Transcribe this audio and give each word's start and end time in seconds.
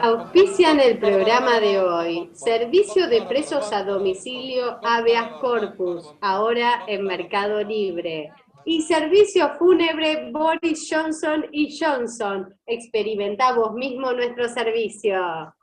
Auspician 0.00 0.80
el 0.80 0.98
programa 0.98 1.60
de 1.60 1.80
hoy. 1.80 2.30
Servicio 2.32 3.08
de 3.08 3.22
presos 3.22 3.72
a 3.72 3.84
domicilio 3.84 4.78
Habeas 4.82 5.32
Corpus, 5.40 6.14
ahora 6.20 6.84
en 6.86 7.04
Mercado 7.04 7.62
Libre. 7.62 8.30
Y 8.64 8.82
servicio 8.82 9.54
fúnebre 9.58 10.30
Boris 10.32 10.88
Johnson 10.90 11.46
y 11.52 11.78
Johnson. 11.78 12.54
Experimenta 12.66 13.52
vos 13.52 13.74
mismo 13.74 14.12
nuestro 14.12 14.48
servicio. 14.48 15.54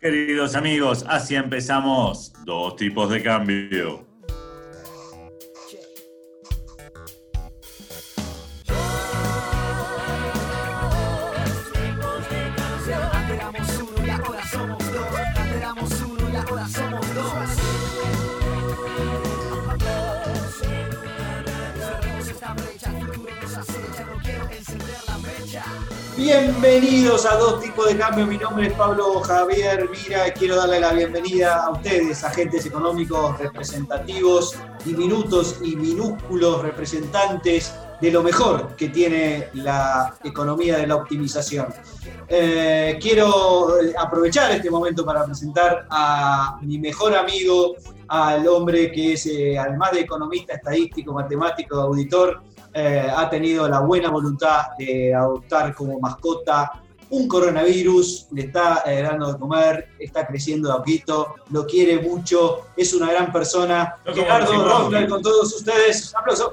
Queridos 0.00 0.54
amigos, 0.54 1.04
así 1.08 1.34
empezamos. 1.34 2.32
Dos 2.44 2.76
tipos 2.76 3.10
de 3.10 3.20
cambio. 3.20 4.07
Bienvenidos 26.28 27.24
a 27.24 27.36
Dos 27.36 27.62
Tipos 27.62 27.88
de 27.88 27.96
Cambio. 27.96 28.26
Mi 28.26 28.36
nombre 28.36 28.66
es 28.66 28.74
Pablo 28.74 29.18
Javier 29.20 29.88
Mira. 29.88 30.30
Quiero 30.34 30.56
darle 30.56 30.78
la 30.78 30.92
bienvenida 30.92 31.64
a 31.64 31.70
ustedes, 31.70 32.22
agentes 32.22 32.66
económicos 32.66 33.38
representativos, 33.38 34.54
diminutos 34.84 35.58
y 35.64 35.74
minúsculos 35.74 36.60
representantes 36.60 37.74
de 38.02 38.10
lo 38.10 38.22
mejor 38.22 38.76
que 38.76 38.90
tiene 38.90 39.48
la 39.54 40.18
economía 40.22 40.76
de 40.76 40.86
la 40.86 40.96
optimización. 40.96 41.68
Eh, 42.28 42.98
quiero 43.00 43.76
aprovechar 43.98 44.50
este 44.50 44.70
momento 44.70 45.06
para 45.06 45.24
presentar 45.24 45.86
a 45.88 46.58
mi 46.60 46.78
mejor 46.78 47.16
amigo, 47.16 47.74
al 48.08 48.46
hombre 48.48 48.92
que 48.92 49.14
es, 49.14 49.24
eh, 49.24 49.58
además 49.58 49.92
de 49.92 50.00
economista, 50.00 50.56
estadístico, 50.56 51.14
matemático, 51.14 51.80
auditor, 51.80 52.42
eh, 52.74 53.10
ha 53.14 53.28
tenido 53.30 53.68
la 53.68 53.80
buena 53.80 54.10
voluntad 54.10 54.68
de 54.78 55.14
adoptar 55.14 55.74
como 55.74 55.98
mascota 56.00 56.72
un 57.10 57.26
coronavirus, 57.26 58.28
le 58.32 58.42
está 58.42 58.82
eh, 58.86 59.02
dando 59.02 59.32
de 59.32 59.38
comer, 59.38 59.88
está 59.98 60.26
creciendo 60.26 60.68
de 60.68 60.74
a 60.74 60.78
poquito, 60.78 61.36
lo 61.50 61.66
quiere 61.66 62.00
mucho, 62.00 62.66
es 62.76 62.92
una 62.92 63.10
gran 63.10 63.32
persona. 63.32 63.96
Gerardo 64.04 64.64
Rockner 64.64 65.08
con 65.08 65.22
todos 65.22 65.54
ustedes. 65.54 66.14
aplauso. 66.14 66.52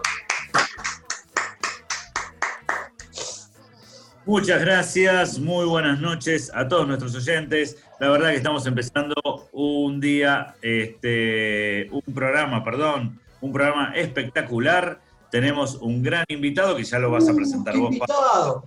Muchas 4.25 4.59
gracias, 4.61 5.37
muy 5.37 5.65
buenas 5.65 5.99
noches 5.99 6.51
a 6.53 6.67
todos 6.67 6.87
nuestros 6.87 7.13
oyentes. 7.15 7.77
La 7.99 8.09
verdad 8.09 8.31
que 8.31 8.37
estamos 8.37 8.65
empezando 8.65 9.13
un 9.51 9.99
día, 9.99 10.55
este, 10.61 11.89
un 11.91 12.13
programa, 12.13 12.63
perdón, 12.63 13.19
un 13.41 13.53
programa 13.53 13.93
espectacular 13.93 14.99
tenemos 15.35 15.75
un 15.81 16.01
gran 16.01 16.23
invitado 16.29 16.77
que 16.77 16.85
ya 16.85 16.97
lo 16.97 17.11
vas 17.11 17.27
a 17.27 17.33
presentar 17.33 17.75
vos. 17.75 17.91
Invitado. 17.91 18.63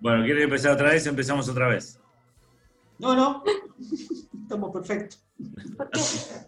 Bueno, 0.00 0.22
¿quieres 0.22 0.44
empezar 0.44 0.72
otra 0.72 0.90
vez? 0.90 1.06
Empezamos 1.06 1.48
otra 1.48 1.68
vez. 1.68 1.98
No, 2.98 3.16
no. 3.16 3.42
Estamos 4.42 4.70
perfectos. 4.70 5.24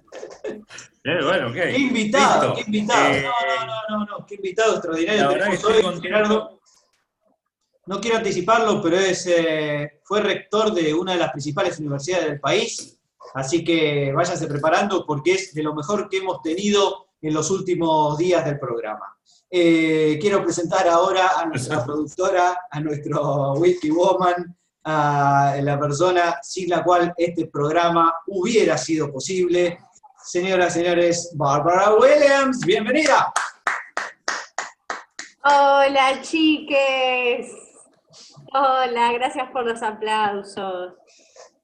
Eh, 1.05 1.25
bueno, 1.25 1.51
¿qué? 1.53 1.71
¿Qué 1.71 1.79
invitado? 1.79 2.55
¿Qué 2.55 2.63
invitado? 2.63 3.15
Eh, 3.15 3.23
no, 3.23 3.67
no, 3.89 4.05
no, 4.05 4.19
no, 4.19 4.27
qué 4.27 4.35
invitado 4.35 4.73
extraordinario. 4.75 5.23
La 5.23 5.29
verdad 5.29 5.49
que 5.49 5.55
estoy 5.55 5.83
con 5.83 6.03
Gerardo. 6.03 6.61
No 7.87 8.01
quiero 8.01 8.19
anticiparlo, 8.19 8.83
pero 8.83 8.97
es, 8.99 9.27
eh, 9.27 10.01
fue 10.05 10.21
rector 10.21 10.75
de 10.75 10.93
una 10.93 11.13
de 11.13 11.19
las 11.19 11.31
principales 11.31 11.79
universidades 11.79 12.27
del 12.27 12.41
país. 12.41 12.99
Así 13.33 13.65
que 13.65 14.13
váyanse 14.13 14.47
preparando 14.49 15.07
porque 15.07 15.33
es 15.33 15.55
de 15.55 15.63
lo 15.63 15.75
mejor 15.75 16.11
que 16.11 16.19
hemos 16.19 16.43
tenido 16.43 17.08
en 17.21 17.35
los 17.35 17.51
últimos 17.51 18.17
días 18.19 18.45
del 18.45 18.59
programa. 18.59 19.17
Eh, 19.51 20.19
quiero 20.21 20.43
presentar 20.43 20.87
ahora 20.89 21.39
a 21.39 21.47
nuestra 21.47 21.85
productora, 21.87 22.57
a 22.71 22.81
nuestro 22.81 23.55
Whisky 23.55 23.91
Woman, 23.91 24.57
a 24.85 25.57
la 25.63 25.79
persona 25.79 26.39
sin 26.43 26.71
la 26.71 26.83
cual 26.83 27.13
este 27.17 27.47
programa 27.47 28.15
hubiera 28.27 28.79
sido 28.79 29.13
posible. 29.13 29.79
Señoras 30.25 30.77
y 30.77 30.81
señores, 30.81 31.33
Barbara 31.35 31.95
Williams, 31.95 32.61
bienvenida. 32.65 33.33
Hola 35.45 36.21
chiques. 36.23 37.53
Hola, 38.53 39.13
gracias 39.13 39.51
por 39.51 39.67
los 39.67 39.83
aplausos. 39.83 40.95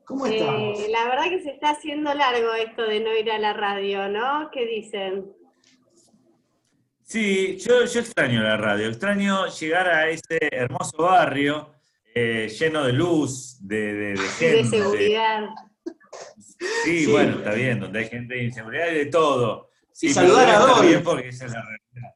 ¿Cómo 0.05 0.27
estás? 0.27 0.49
Eh, 0.49 0.89
la 0.91 1.05
verdad 1.09 1.25
que 1.31 1.43
se 1.43 1.51
está 1.51 1.71
haciendo 1.71 2.13
largo 2.13 2.53
esto 2.55 2.83
de 2.83 3.01
no 3.01 3.15
ir 3.17 3.31
a 3.31 3.39
la 3.39 3.55
radio, 3.55 4.09
¿no? 4.09 4.51
¿Qué 4.53 4.67
dicen? 4.67 5.35
Sí, 7.07 7.59
yo, 7.59 7.83
extraño 7.83 8.43
la 8.43 8.57
radio, 8.57 8.89
extraño 8.89 9.47
llegar 9.49 9.89
a 9.89 10.09
ese 10.09 10.39
hermoso 10.51 10.97
barrio 10.97 11.71
eh, 12.15 12.49
lleno 12.59 12.85
de 12.85 12.93
luz, 12.93 13.59
de, 13.61 14.17
gente. 14.39 14.57
De 14.57 14.65
seguridad. 14.65 15.49
Sí, 16.85 17.07
bueno, 17.07 17.39
está 17.39 17.53
bien, 17.53 17.81
donde 17.81 17.99
hay 17.99 18.09
gente 18.09 18.35
de 18.35 18.45
inseguridad 18.45 18.91
y 18.91 18.95
de 18.95 19.07
todo. 19.07 19.71
Sí, 19.93 20.15
saludar 20.15 20.49
a 20.49 20.59
Dory. 20.59 20.99
porque 20.99 21.29
esa 21.29 21.47
es 21.47 21.53
la 21.53 21.63
realidad. 21.63 22.15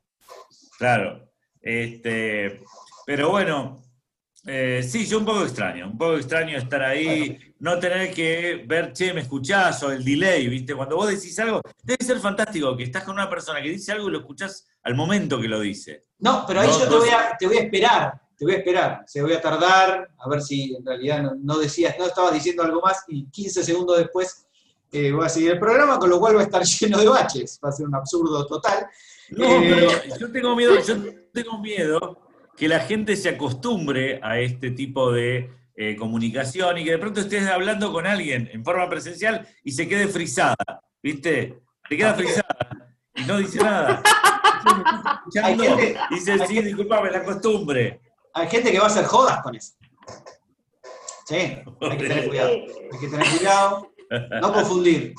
Claro. 0.79 1.31
Este, 1.61 2.63
pero 3.05 3.31
bueno, 3.31 3.83
eh, 4.47 4.83
sí, 4.83 5.05
yo 5.05 5.19
un 5.19 5.25
poco 5.27 5.43
extraño, 5.43 5.89
un 5.89 5.99
poco 5.99 6.17
extraño 6.17 6.57
estar 6.57 6.83
ahí, 6.83 7.55
no 7.59 7.79
tener 7.79 8.15
que 8.15 8.65
ver, 8.67 8.93
che, 8.93 9.13
me 9.13 9.21
escuchás 9.21 9.83
o 9.83 9.93
el 9.93 10.05
delay, 10.05 10.49
¿viste? 10.49 10.75
Cuando 10.75 10.97
vos 10.97 11.09
decís 11.09 11.39
algo, 11.41 11.61
debe 11.83 12.03
ser 12.05 12.19
fantástico 12.19 12.77
que 12.77 12.85
estás 12.85 13.05
con 13.05 13.15
una 13.15 13.29
persona 13.29 13.61
que 13.61 13.71
dice 13.71 13.93
algo 13.93 14.09
y 14.09 14.13
lo 14.13 14.21
escuchás 14.21 14.67
al 14.89 14.95
momento 14.95 15.39
que 15.39 15.49
lo 15.49 15.61
dice. 15.61 16.05
No, 16.21 16.45
pero 16.47 16.61
ahí 16.63 16.71
yo 16.71 16.89
te 16.89 16.97
voy, 16.97 17.11
a, 17.11 17.37
te 17.39 17.47
voy 17.47 17.59
a 17.59 17.61
esperar, 17.61 18.23
te 18.39 18.45
voy 18.47 18.55
a 18.55 18.57
esperar, 18.57 19.05
se 19.07 19.21
voy 19.21 19.35
a 19.35 19.41
tardar, 19.41 20.09
a 20.19 20.29
ver 20.31 20.41
si 20.41 20.75
en 20.75 20.85
realidad 20.85 21.31
no, 21.39 21.59
decías, 21.59 21.95
no 21.99 22.07
estabas 22.07 22.33
diciendo 22.33 22.63
algo 22.63 22.81
más 22.81 23.05
y 23.07 23.27
15 23.27 23.65
segundos 23.65 23.99
después 23.99 24.47
eh, 24.91 25.13
voy 25.13 25.27
a 25.27 25.29
seguir 25.29 25.51
el 25.51 25.59
programa, 25.59 25.99
con 25.99 26.09
lo 26.09 26.19
cual 26.19 26.37
va 26.37 26.41
a 26.41 26.45
estar 26.45 26.63
lleno 26.81 26.99
de 26.99 27.07
baches, 27.07 27.61
va 27.63 27.69
a 27.69 27.73
ser 27.73 27.87
un 27.87 27.95
absurdo 27.97 28.47
total. 28.47 28.87
No, 29.29 29.47
pero 29.61 29.91
eh, 29.91 30.11
yo 30.19 30.33
tengo 30.33 30.57
miedo, 30.57 30.81
yo 30.81 30.97
tengo 31.35 31.59
miedo 31.59 32.23
que 32.57 32.67
la 32.67 32.81
gente 32.81 33.15
se 33.15 33.29
acostumbre 33.29 34.21
a 34.23 34.41
este 34.41 34.71
tipo 34.71 35.13
de 35.13 35.51
eh, 35.77 35.97
comunicación 35.97 36.79
y 36.79 36.85
que 36.85 36.93
de 36.93 36.99
pronto 36.99 37.21
estés 37.21 37.47
hablando 37.47 37.93
con 37.93 38.07
alguien 38.07 38.49
en 38.55 38.65
forma 38.65 38.89
presencial 38.89 39.47
y 39.63 39.73
se 39.73 39.87
quede 39.87 40.09
frisada, 40.09 40.57
¿viste? 41.03 41.61
Se 41.87 41.95
queda 41.95 42.15
frisada 42.15 42.95
y 43.15 43.25
no 43.25 43.37
dice 43.37 43.59
nada. 43.59 44.03
y 46.11 46.15
dice, 46.15 46.47
sí, 46.47 46.63
disculpame, 46.63 47.11
la 47.11 47.25
costumbre. 47.25 48.01
Hay 48.35 48.49
gente 48.49 48.71
que 48.73 48.79
va 48.79 48.85
a 48.85 48.89
hacer 48.89 49.05
jodas 49.05 49.43
con 49.43 49.55
eso. 49.55 49.75
Sí, 51.27 51.37
hay 51.37 51.97
que 51.97 51.97
tener 52.09 52.29
cuidado. 52.29 52.51
Hay 52.51 52.99
que 53.01 53.09
tener 53.09 53.27
cuidado, 53.29 53.93
no 54.41 54.53
confundir. 54.53 55.15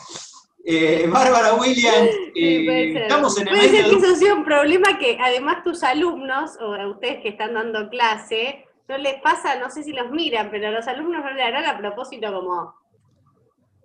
Eh, 0.66 1.08
Bárbara 1.10 1.54
Williams, 1.56 2.10
eh, 2.36 2.94
estamos 3.02 3.40
en 3.40 3.48
el 3.48 3.56
Puede 3.56 3.70
ser 3.70 3.86
que 3.86 3.96
eso 3.96 4.16
sea 4.16 4.34
un 4.34 4.44
problema 4.44 4.98
que 5.00 5.18
además 5.20 5.64
tus 5.64 5.84
alumnos, 5.84 6.58
o 6.60 6.92
ustedes 6.92 7.22
que 7.22 7.30
están 7.30 7.54
dando 7.54 7.90
clase, 7.90 8.66
no 8.88 8.98
les 8.98 9.22
pasa, 9.22 9.58
no 9.58 9.70
sé 9.70 9.84
si 9.84 9.94
los 9.94 10.12
miran, 10.12 10.50
pero 10.52 10.68
a 10.68 10.72
los 10.72 10.88
alumnos 10.88 11.24
no 11.24 11.32
le 11.32 11.44
harán 11.44 11.66
a 11.66 11.78
propósito 11.78 12.34
como 12.34 12.76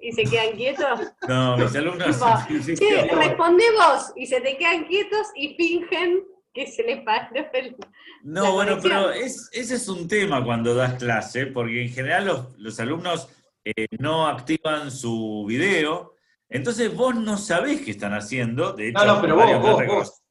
y 0.01 0.13
se 0.13 0.25
quedan 0.25 0.57
quietos. 0.57 1.01
No, 1.29 1.57
mis 1.57 1.75
alumnos. 1.75 2.17
sí, 2.65 2.75
responde 3.13 3.65
vos 3.73 4.13
y 4.17 4.27
se 4.27 4.41
te 4.41 4.57
quedan 4.57 4.85
quietos 4.85 5.29
y 5.35 5.55
fingen 5.55 6.25
que 6.53 6.67
se 6.67 6.83
les 6.83 7.03
paró 7.05 7.47
el. 7.53 7.77
No, 8.23 8.53
bueno, 8.53 8.79
pero 8.83 9.11
ese 9.11 9.51
es 9.53 9.89
un 9.89 10.07
tema 10.09 10.45
cuando 10.45 10.75
das 10.75 10.95
clase, 10.95 11.47
porque 11.47 11.83
en 11.83 11.91
general 11.91 12.49
los, 12.57 12.81
alumnos 12.81 13.29
eh, 13.65 13.87
no 13.99 14.27
activan 14.27 14.91
su 14.91 15.45
video 15.47 16.15
entonces 16.55 16.95
vos 16.95 17.17
no 17.17 17.37
sabés 17.37 17.81
qué 17.81 17.91
están 17.91 18.13
haciendo. 18.15 18.73
De 18.75 18.89
hecho, 18.89 19.05
no, 19.05 19.17
no, 19.17 19.21
pero 19.21 19.35
vos, 19.35 19.61
vos, 19.61 19.87
vos. 19.87 20.23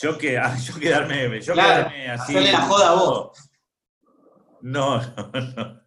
Yo, 0.00 0.16
que, 0.16 0.38
ah, 0.38 0.56
yo 0.56 0.78
quedarme, 0.78 1.40
yo 1.40 1.54
quedarme 1.54 2.10
así. 2.10 2.32
Hacerle 2.32 2.52
la 2.52 2.60
joda 2.60 2.90
a 2.90 2.94
vos. 2.94 3.50
No, 4.62 5.00
no, 5.16 5.30
no. 5.56 5.85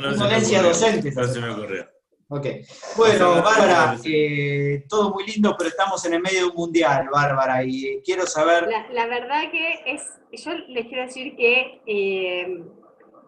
No 0.00 0.12
Indolencia 0.12 0.62
docente. 0.62 1.10
No 1.12 1.24
se 1.24 1.40
me 1.40 1.50
ocurrió. 1.50 1.86
Ok. 2.28 2.46
Bueno, 2.96 3.42
Bárbara, 3.42 3.96
eh, 4.04 4.84
todo 4.88 5.12
muy 5.12 5.26
lindo, 5.26 5.54
pero 5.56 5.70
estamos 5.70 6.04
en 6.06 6.14
el 6.14 6.20
medio 6.20 6.40
de 6.40 6.46
un 6.46 6.56
mundial, 6.56 7.08
Bárbara, 7.12 7.62
y 7.64 8.02
quiero 8.04 8.26
saber... 8.26 8.68
La, 8.90 9.06
verdad 9.06 9.50
que 9.52 9.80
es, 9.86 10.02
yo 10.32 10.52
les 10.68 10.86
quiero 10.86 11.04
decir 11.04 11.36
que 11.36 11.80
eh, 11.86 12.64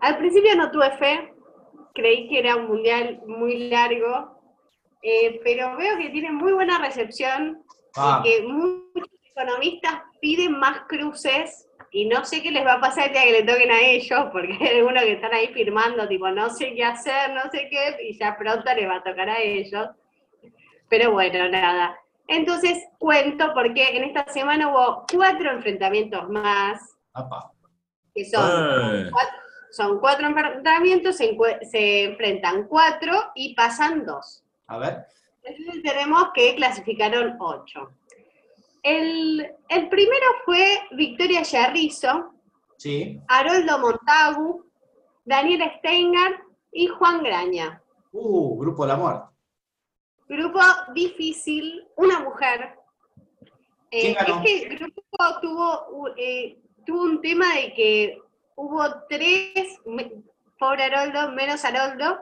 al 0.00 0.18
principio 0.18 0.56
no 0.56 0.72
tuve 0.72 0.96
fe, 0.98 1.32
creí 1.94 2.28
que 2.28 2.40
era 2.40 2.56
un 2.56 2.66
mundial 2.66 3.20
muy 3.26 3.68
largo, 3.68 4.40
eh, 5.02 5.40
pero 5.44 5.76
veo 5.76 5.96
que 5.96 6.10
tiene 6.10 6.32
muy 6.32 6.52
buena 6.52 6.78
recepción 6.78 7.62
Ah, 7.96 8.22
y 8.24 8.28
que 8.28 8.42
muchos 8.46 9.08
economistas 9.34 10.02
piden 10.20 10.58
más 10.58 10.82
cruces 10.88 11.67
y 11.90 12.06
no 12.06 12.24
sé 12.24 12.42
qué 12.42 12.50
les 12.50 12.64
va 12.66 12.74
a 12.74 12.80
pasar 12.80 13.08
el 13.08 13.12
día 13.12 13.22
que 13.24 13.32
le 13.32 13.42
toquen 13.42 13.70
a 13.70 13.80
ellos, 13.80 14.20
porque 14.32 14.56
hay 14.60 14.78
algunos 14.78 15.02
que 15.02 15.12
están 15.12 15.32
ahí 15.32 15.48
firmando, 15.48 16.06
tipo, 16.08 16.28
no 16.30 16.50
sé 16.50 16.74
qué 16.74 16.84
hacer, 16.84 17.32
no 17.32 17.42
sé 17.50 17.68
qué, 17.70 17.96
y 18.02 18.18
ya 18.18 18.36
pronto 18.36 18.72
les 18.74 18.88
va 18.88 18.96
a 18.96 19.02
tocar 19.02 19.28
a 19.28 19.40
ellos. 19.40 19.88
Pero 20.88 21.12
bueno, 21.12 21.48
nada. 21.48 21.96
Entonces 22.26 22.84
cuento 22.98 23.52
porque 23.54 23.96
en 23.96 24.04
esta 24.04 24.30
semana 24.32 24.68
hubo 24.68 25.06
cuatro 25.12 25.50
enfrentamientos 25.50 26.28
más, 26.28 26.78
apa. 27.14 27.52
que 28.14 28.24
son 28.24 29.06
Eh, 29.06 29.10
cuatro, 29.10 29.38
son 29.70 29.98
cuatro 29.98 30.26
enfrentamientos, 30.26 31.16
se, 31.16 31.36
se 31.70 32.04
enfrentan 32.04 32.66
cuatro 32.68 33.32
y 33.34 33.54
pasan 33.54 34.04
dos. 34.04 34.44
A 34.66 34.78
ver. 34.78 35.06
Entonces 35.42 35.82
tenemos 35.82 36.28
que 36.34 36.54
clasificaron 36.54 37.36
ocho. 37.40 37.90
El, 38.82 39.54
el 39.68 39.88
primero 39.88 40.26
fue 40.44 40.80
Victoria 40.92 41.42
Yarrizo, 41.42 42.34
Sí. 42.78 43.20
Haroldo 43.26 43.78
Montagu, 43.80 44.64
Daniel 45.24 45.70
Steingart 45.78 46.40
y 46.72 46.86
Juan 46.86 47.22
Graña. 47.24 47.82
Uh, 48.12 48.56
Grupo 48.58 48.84
de 48.84 48.88
la 48.88 48.96
Muerte. 48.96 49.26
Grupo 50.28 50.60
difícil, 50.94 51.86
una 51.96 52.20
mujer. 52.20 52.76
¿Quién 53.90 54.14
Eh, 54.14 54.18
este 54.44 54.76
grupo 54.76 55.40
tuvo, 55.40 56.08
eh, 56.16 56.58
tuvo 56.86 57.02
un 57.02 57.20
tema 57.20 57.52
de 57.54 57.74
que 57.74 58.18
hubo 58.54 58.84
tres, 59.08 59.80
pobre 60.58 60.84
Haroldo, 60.84 61.32
menos 61.32 61.64
Haroldo, 61.64 62.20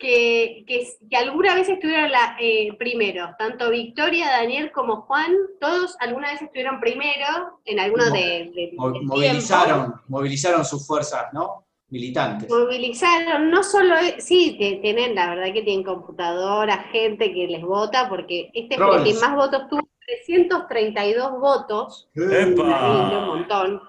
que, 0.00 0.64
que, 0.66 0.88
que 1.10 1.16
alguna 1.16 1.54
vez 1.54 1.68
estuvieron 1.68 2.10
la, 2.10 2.34
eh, 2.40 2.72
primero. 2.78 3.34
Tanto 3.38 3.68
Victoria, 3.70 4.28
Daniel 4.30 4.72
como 4.72 5.02
Juan, 5.02 5.30
todos 5.60 5.94
alguna 6.00 6.32
vez 6.32 6.40
estuvieron 6.42 6.80
primero 6.80 7.60
en 7.66 7.78
algunos 7.78 8.08
Mo- 8.08 8.14
de, 8.16 8.20
de- 8.54 8.66
tiempo. 8.72 8.90
movilizaron, 9.02 9.94
movilizaron 10.08 10.64
sus 10.64 10.86
fuerzas, 10.86 11.26
¿no? 11.34 11.66
Militantes. 11.90 12.48
Movilizaron, 12.48 13.50
no 13.50 13.62
solo, 13.62 13.94
e- 13.98 14.20
sí, 14.20 14.56
te- 14.58 14.76
tienen, 14.76 15.14
la 15.14 15.28
verdad 15.34 15.52
que 15.52 15.62
tienen 15.62 15.84
computadora, 15.84 16.78
gente 16.90 17.32
que 17.34 17.46
les 17.46 17.62
vota, 17.62 18.08
porque 18.08 18.50
este 18.54 18.76
fue 18.78 18.96
el 18.96 19.04
que 19.04 19.14
más 19.14 19.36
votos 19.36 19.68
tuvo, 19.68 19.82
332 20.06 21.38
votos, 21.38 22.08
Eh, 22.16 22.48
Epa. 22.52 22.62
un 22.62 23.26
montón, 23.26 23.82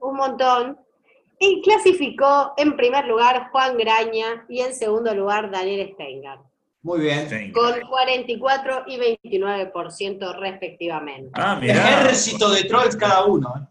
un 0.00 0.16
montón. 0.16 0.78
Y 1.42 1.62
clasificó 1.62 2.52
en 2.58 2.76
primer 2.76 3.06
lugar 3.06 3.48
Juan 3.50 3.78
Graña 3.78 4.44
y 4.46 4.60
en 4.60 4.74
segundo 4.74 5.14
lugar 5.14 5.50
Daniel 5.50 5.90
Steingart, 5.94 6.42
Muy 6.82 7.00
bien. 7.00 7.50
con 7.52 7.80
44 7.80 8.84
y 8.86 8.98
29% 8.98 10.38
respectivamente. 10.38 11.30
Ah, 11.32 11.56
mirá. 11.58 12.02
Ejército 12.02 12.50
de 12.50 12.64
trolls 12.64 12.94
cada 12.94 13.24
uno. 13.24 13.54
¿eh? 13.56 13.66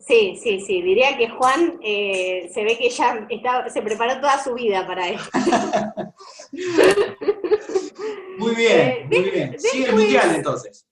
Sí, 0.00 0.36
sí, 0.42 0.60
sí, 0.60 0.82
diría 0.82 1.16
que 1.16 1.28
Juan 1.28 1.78
eh, 1.84 2.50
se 2.52 2.64
ve 2.64 2.76
que 2.76 2.90
ya 2.90 3.24
está, 3.30 3.70
se 3.70 3.80
preparó 3.80 4.16
toda 4.20 4.42
su 4.42 4.52
vida 4.54 4.84
para 4.84 5.08
esto. 5.08 5.30
Muy 8.38 8.54
bien, 8.56 8.80
Eh, 8.80 9.06
muy 9.08 9.30
bien. 9.30 9.60
Sigue 9.60 9.84
el 9.90 9.94
mundial 9.94 10.34
entonces. 10.34 10.84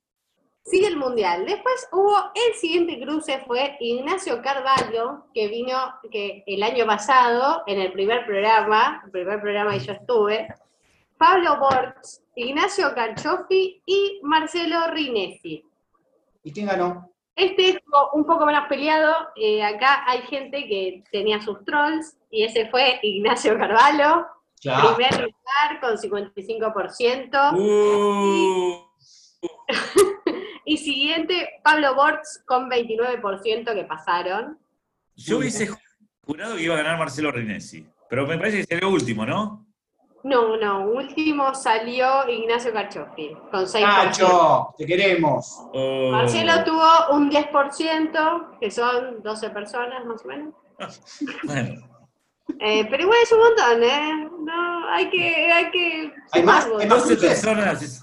Sigue 0.64 0.88
el 0.88 0.96
mundial. 0.98 1.46
Después 1.46 1.88
hubo 1.92 2.14
el 2.34 2.54
siguiente 2.54 3.00
cruce 3.00 3.42
fue 3.46 3.76
Ignacio 3.80 4.42
Carvalho, 4.42 5.24
que 5.32 5.48
vino 5.48 5.78
que 6.10 6.44
el 6.46 6.62
año 6.62 6.84
pasado 6.86 7.62
en 7.66 7.80
el 7.80 7.92
primer 7.92 8.26
programa, 8.26 9.00
el 9.04 9.10
primer 9.10 9.40
programa 9.40 9.72
que 9.72 9.80
yo 9.80 9.92
estuve, 9.92 10.48
Pablo 11.16 11.58
Bortz, 11.58 12.22
Ignacio 12.36 12.94
Calchofi 12.94 13.82
y 13.86 14.20
Marcelo 14.22 14.88
Rinesi. 14.88 15.64
¿Y 16.44 16.52
quién 16.52 16.66
ganó? 16.66 17.10
Este 17.34 17.70
estuvo 17.70 18.10
un 18.12 18.24
poco 18.26 18.44
menos 18.44 18.66
peleado. 18.68 19.14
eh, 19.36 19.62
acá 19.64 20.04
hay 20.06 20.20
gente 20.22 20.66
que 20.66 21.02
tenía 21.10 21.40
sus 21.40 21.64
trolls 21.64 22.16
y 22.30 22.44
ese 22.44 22.68
fue 22.68 22.98
Ignacio 23.02 23.56
Carvalho, 23.56 24.26
Claro. 24.60 24.96
primer 24.96 25.12
lugar 25.14 25.80
con 25.80 25.96
55%. 25.96 27.52
Uh, 27.54 28.84
Y 29.40 29.48
siguiente, 30.76 31.60
Pablo 31.64 31.94
Bortz 31.94 32.42
con 32.46 32.68
29% 32.70 33.74
que 33.74 33.84
pasaron. 33.84 34.58
yo 35.16 35.38
hubiese 35.38 35.68
jurado 36.26 36.56
que 36.56 36.62
iba 36.62 36.74
a 36.74 36.78
ganar 36.78 36.98
Marcelo 36.98 37.30
Rinesi, 37.32 37.86
pero 38.10 38.26
me 38.26 38.36
parece 38.38 38.58
que 38.58 38.64
sería 38.64 38.88
último, 38.88 39.24
¿no? 39.24 39.64
No, 40.24 40.56
no, 40.56 40.80
último 40.88 41.54
salió 41.54 42.28
Ignacio 42.28 42.72
Carchofi 42.72 43.34
con 43.50 43.64
6%. 43.64 43.80
Nacho, 43.82 44.74
te 44.76 44.84
queremos. 44.84 45.58
Oh. 45.72 46.10
Marcelo 46.10 46.64
tuvo 46.64 47.14
un 47.16 47.30
10%, 47.30 48.58
que 48.60 48.70
son 48.70 49.22
12 49.22 49.50
personas 49.50 50.04
más 50.04 50.24
o 50.24 50.28
menos. 50.28 50.54
Bueno, 51.44 51.82
Eh, 52.60 52.86
pero 52.90 53.02
igual 53.04 53.18
es 53.22 53.32
un 53.32 53.38
montón, 53.40 53.82
¿eh? 53.84 54.28
No, 54.40 54.88
hay 54.90 55.08
que... 55.10 55.52
Hay, 55.52 55.70
que 55.70 56.12
¿Hay 56.32 56.42
más? 56.42 56.66
¿Hay 56.78 56.86
más 56.88 57.02
12 57.08 57.16
cruces? 57.16 57.28
personas. 57.28 58.02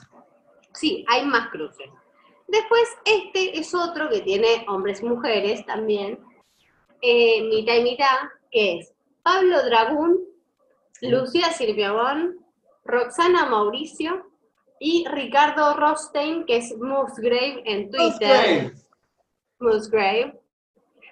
Sí, 0.74 1.06
hay 1.10 1.26
más 1.26 1.50
cruces. 1.50 1.90
Después, 2.48 2.84
este 3.06 3.58
es 3.58 3.74
otro 3.74 4.10
que 4.10 4.22
tiene 4.22 4.66
hombres 4.68 5.02
y 5.02 5.06
mujeres 5.06 5.66
también, 5.66 6.20
eh, 7.02 7.42
mitad 7.44 7.76
y 7.76 7.84
mitad, 7.84 8.18
que 8.52 8.80
es 8.80 8.94
Pablo 9.24 9.64
Dragún, 9.66 10.20
Lucía 11.02 11.52
Silviabón, 11.52 12.38
Roxana 12.84 13.48
Mauricio 13.48 14.28
y 14.80 15.06
Ricardo 15.08 15.76
Rostein, 15.76 16.46
que 16.46 16.58
es 16.58 16.76
Musgrave 16.78 17.64
en 17.66 17.90
Twitter. 17.90 18.74
Musgrave. 19.60 20.40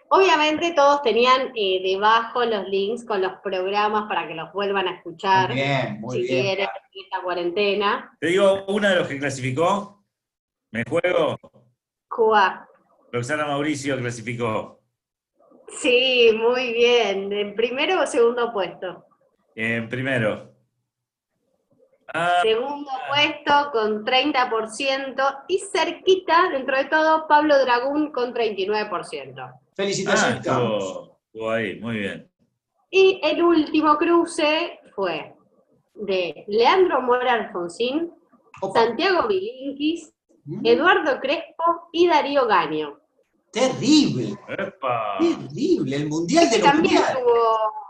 Obviamente 0.10 0.74
todos 0.76 1.02
tenían 1.02 1.52
eh, 1.56 1.82
debajo 1.84 2.46
los 2.46 2.68
links 2.68 3.04
con 3.04 3.22
los 3.22 3.34
programas 3.44 4.08
para 4.08 4.28
que 4.28 4.36
los 4.36 4.54
vuelvan 4.54 4.88
a 4.88 4.98
escuchar 4.98 5.50
Muy 5.50 5.56
bien, 5.58 6.02
muy 6.02 6.16
si 6.18 6.22
bien. 6.24 6.46
quieren 6.46 6.68
en 6.68 7.04
esta 7.04 7.22
cuarentena. 7.24 8.18
Te 8.20 8.28
digo, 8.28 8.64
una 8.68 8.92
de 8.92 8.96
los 8.98 9.08
que 9.08 9.18
clasificó, 9.18 10.03
me 10.74 10.84
juego, 10.86 11.38
Cuba. 12.10 12.68
Roxana 13.12 13.46
Mauricio 13.46 13.96
clasificó. 13.98 14.81
Sí, 15.80 16.31
muy 16.36 16.74
bien. 16.74 17.31
¿En 17.31 17.56
primero 17.56 18.02
o 18.02 18.08
segundo 18.08 18.52
puesto? 18.52 19.06
En 19.56 19.88
primero. 19.88 20.52
Ah, 22.15 22.39
Segundo 22.44 22.92
puesto 23.08 23.72
con 23.72 24.03
30% 24.06 25.44
y 25.48 25.60
cerquita, 25.60 26.50
dentro 26.51 26.77
de 26.77 26.86
todo, 26.86 27.27
Pablo 27.27 27.58
Dragún 27.60 28.12
con 28.12 28.34
39%. 28.34 29.34
ah, 29.39 29.53
Felicitaciones. 29.75 30.38
estuvo, 30.46 31.20
estuvo 31.27 31.51
ahí, 31.51 31.80
muy 31.80 31.98
bien. 32.00 32.30
Y 32.92 33.20
el 33.24 33.42
último 33.44 33.98
cruce 33.98 34.80
fue 34.96 35.34
de 35.96 36.44
Leandro 36.48 37.01
Mora 37.01 37.34
Alfonsín, 37.34 38.12
Opa. 38.62 38.80
Santiago 38.86 39.27
Bilinkis, 39.27 40.12
Eduardo 40.64 41.20
Crespo 41.20 41.90
y 41.92 42.08
Darío 42.08 42.46
Gaño. 42.48 43.00
Terrible, 43.52 44.36
¡Epa! 44.48 45.18
terrible. 45.20 45.96
El 45.96 46.10
mundial 46.10 46.50
de 46.50 46.58
los 46.58 46.68
También 46.68 46.96
mundiales. 46.96 47.24
tuvo. 47.24 47.84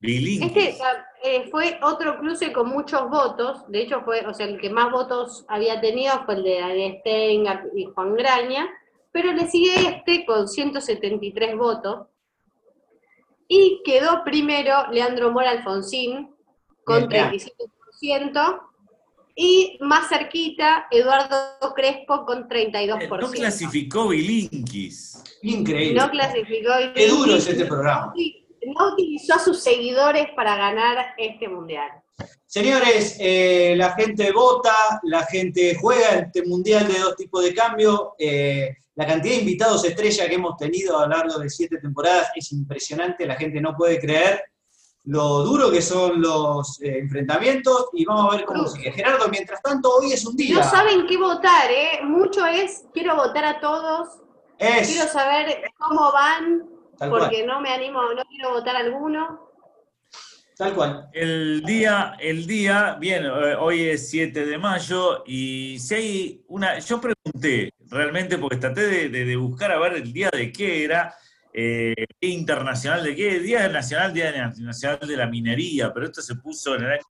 Este 0.00 0.76
eh, 1.24 1.48
fue 1.50 1.80
otro 1.82 2.18
cruce 2.20 2.52
con 2.52 2.68
muchos 2.68 3.10
votos, 3.10 3.68
de 3.68 3.80
hecho 3.80 4.02
fue, 4.02 4.24
o 4.24 4.32
sea, 4.32 4.46
el 4.46 4.60
que 4.60 4.70
más 4.70 4.92
votos 4.92 5.44
había 5.48 5.80
tenido 5.80 6.24
fue 6.24 6.36
el 6.36 6.44
de 6.44 6.60
Daniel 6.60 6.96
Steingart 7.00 7.64
y 7.74 7.86
Juan 7.86 8.14
Graña, 8.14 8.68
pero 9.10 9.32
le 9.32 9.48
sigue 9.48 9.74
este 9.88 10.24
con 10.24 10.46
173 10.46 11.56
votos, 11.56 12.06
y 13.48 13.82
quedó 13.84 14.22
primero 14.22 14.88
Leandro 14.92 15.32
Mora 15.32 15.50
Alfonsín 15.50 16.32
con 16.84 17.08
Bien, 17.08 17.32
35%, 18.00 18.60
y 19.40 19.78
más 19.80 20.08
cerquita 20.08 20.88
Eduardo 20.90 21.72
Crespo 21.76 22.26
con 22.26 22.48
Eh, 22.50 22.68
32%. 22.74 23.20
No 23.20 23.30
clasificó 23.30 24.08
Bilinkis. 24.08 25.22
Increíble. 25.42 26.00
No 26.00 26.10
clasificó. 26.10 26.72
Qué 26.92 27.06
duro 27.06 27.36
es 27.36 27.46
este 27.46 27.64
programa. 27.64 28.12
No 28.66 28.92
utilizó 28.94 29.34
a 29.34 29.38
sus 29.38 29.62
seguidores 29.62 30.26
para 30.34 30.56
ganar 30.56 31.14
este 31.16 31.46
mundial. 31.48 31.88
Señores, 32.46 33.16
eh, 33.20 33.74
la 33.76 33.94
gente 33.94 34.32
vota, 34.32 34.74
la 35.04 35.24
gente 35.24 35.76
juega 35.80 36.18
este 36.18 36.42
mundial 36.42 36.88
de 36.88 36.98
dos 36.98 37.14
tipos 37.14 37.44
de 37.44 37.54
cambio. 37.54 38.14
eh, 38.18 38.76
la 38.96 39.06
cantidad 39.06 39.34
de 39.34 39.40
invitados 39.42 39.84
estrella 39.84 40.28
que 40.28 40.34
hemos 40.34 40.56
tenido 40.56 40.98
a 40.98 41.02
lo 41.02 41.14
largo 41.14 41.38
de 41.38 41.48
siete 41.48 41.78
temporadas 41.78 42.32
es 42.34 42.50
impresionante, 42.50 43.24
la 43.24 43.36
gente 43.36 43.60
no 43.60 43.76
puede 43.76 44.00
creer 44.00 44.42
lo 45.04 45.42
duro 45.42 45.70
que 45.70 45.80
son 45.80 46.20
los 46.20 46.80
eh, 46.82 46.98
enfrentamientos 46.98 47.88
y 47.92 48.04
vamos 48.04 48.32
a 48.32 48.36
ver 48.36 48.44
cómo 48.44 48.66
sigue. 48.66 48.92
Gerardo, 48.92 49.28
mientras 49.28 49.62
tanto, 49.62 49.90
hoy 49.94 50.12
es 50.12 50.26
un 50.26 50.36
día. 50.36 50.56
No 50.56 50.64
saben 50.64 51.06
qué 51.06 51.16
votar, 51.16 51.70
¿eh? 51.70 52.00
Mucho 52.04 52.44
es, 52.46 52.84
quiero 52.92 53.16
votar 53.16 53.44
a 53.44 53.60
todos, 53.60 54.08
quiero 54.58 55.08
saber 55.10 55.62
cómo 55.78 56.12
van, 56.12 56.68
tal 56.98 57.10
cual. 57.10 57.22
porque 57.22 57.46
no 57.46 57.60
me 57.60 57.70
animo, 57.70 58.02
no 58.12 58.22
quiero 58.24 58.50
votar 58.52 58.76
a 58.76 58.80
alguno. 58.80 59.48
Tal 60.58 60.74
cual. 60.74 61.08
El 61.12 61.62
día, 61.62 62.16
el 62.18 62.44
día, 62.44 62.96
bien, 62.98 63.24
eh, 63.24 63.54
hoy 63.60 63.90
es 63.90 64.10
7 64.10 64.44
de 64.44 64.58
mayo 64.58 65.22
y 65.24 65.78
si 65.78 65.94
hay 65.94 66.44
una, 66.48 66.80
yo 66.80 67.00
pregunté 67.00 67.72
realmente 67.88 68.38
porque 68.38 68.56
traté 68.56 69.08
de, 69.08 69.36
buscar 69.36 69.70
a 69.70 69.78
ver 69.78 69.92
el 69.94 70.12
día 70.12 70.30
de 70.32 70.52
qué 70.52 70.82
era, 70.84 71.14
eh, 71.52 71.94
internacional 72.20 73.04
de 73.04 73.16
qué, 73.16 73.40
Día 73.40 73.68
Nacional, 73.68 74.12
Día 74.12 74.52
Nacional 74.58 75.00
de 75.06 75.16
la 75.16 75.26
Minería, 75.26 75.92
pero 75.92 76.06
esto 76.06 76.22
se 76.22 76.36
puso 76.36 76.74
en 76.74 76.84
el 76.84 76.92
año 76.92 77.02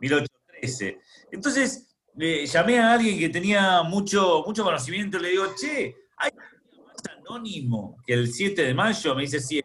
1813. 0.00 0.98
Entonces, 1.32 1.94
llamé 2.16 2.78
a 2.78 2.92
alguien 2.92 3.18
que 3.18 3.28
tenía 3.28 3.82
mucho, 3.82 4.42
mucho 4.46 4.64
conocimiento 4.64 5.18
le 5.18 5.30
digo, 5.30 5.54
che, 5.60 5.94
¿hay 6.16 6.30
más 6.32 7.18
anónimo 7.18 7.96
que 8.06 8.14
el 8.14 8.32
7 8.32 8.62
de 8.62 8.74
mayo? 8.74 9.14
Me 9.14 9.22
dice, 9.22 9.40
sí, 9.40 9.60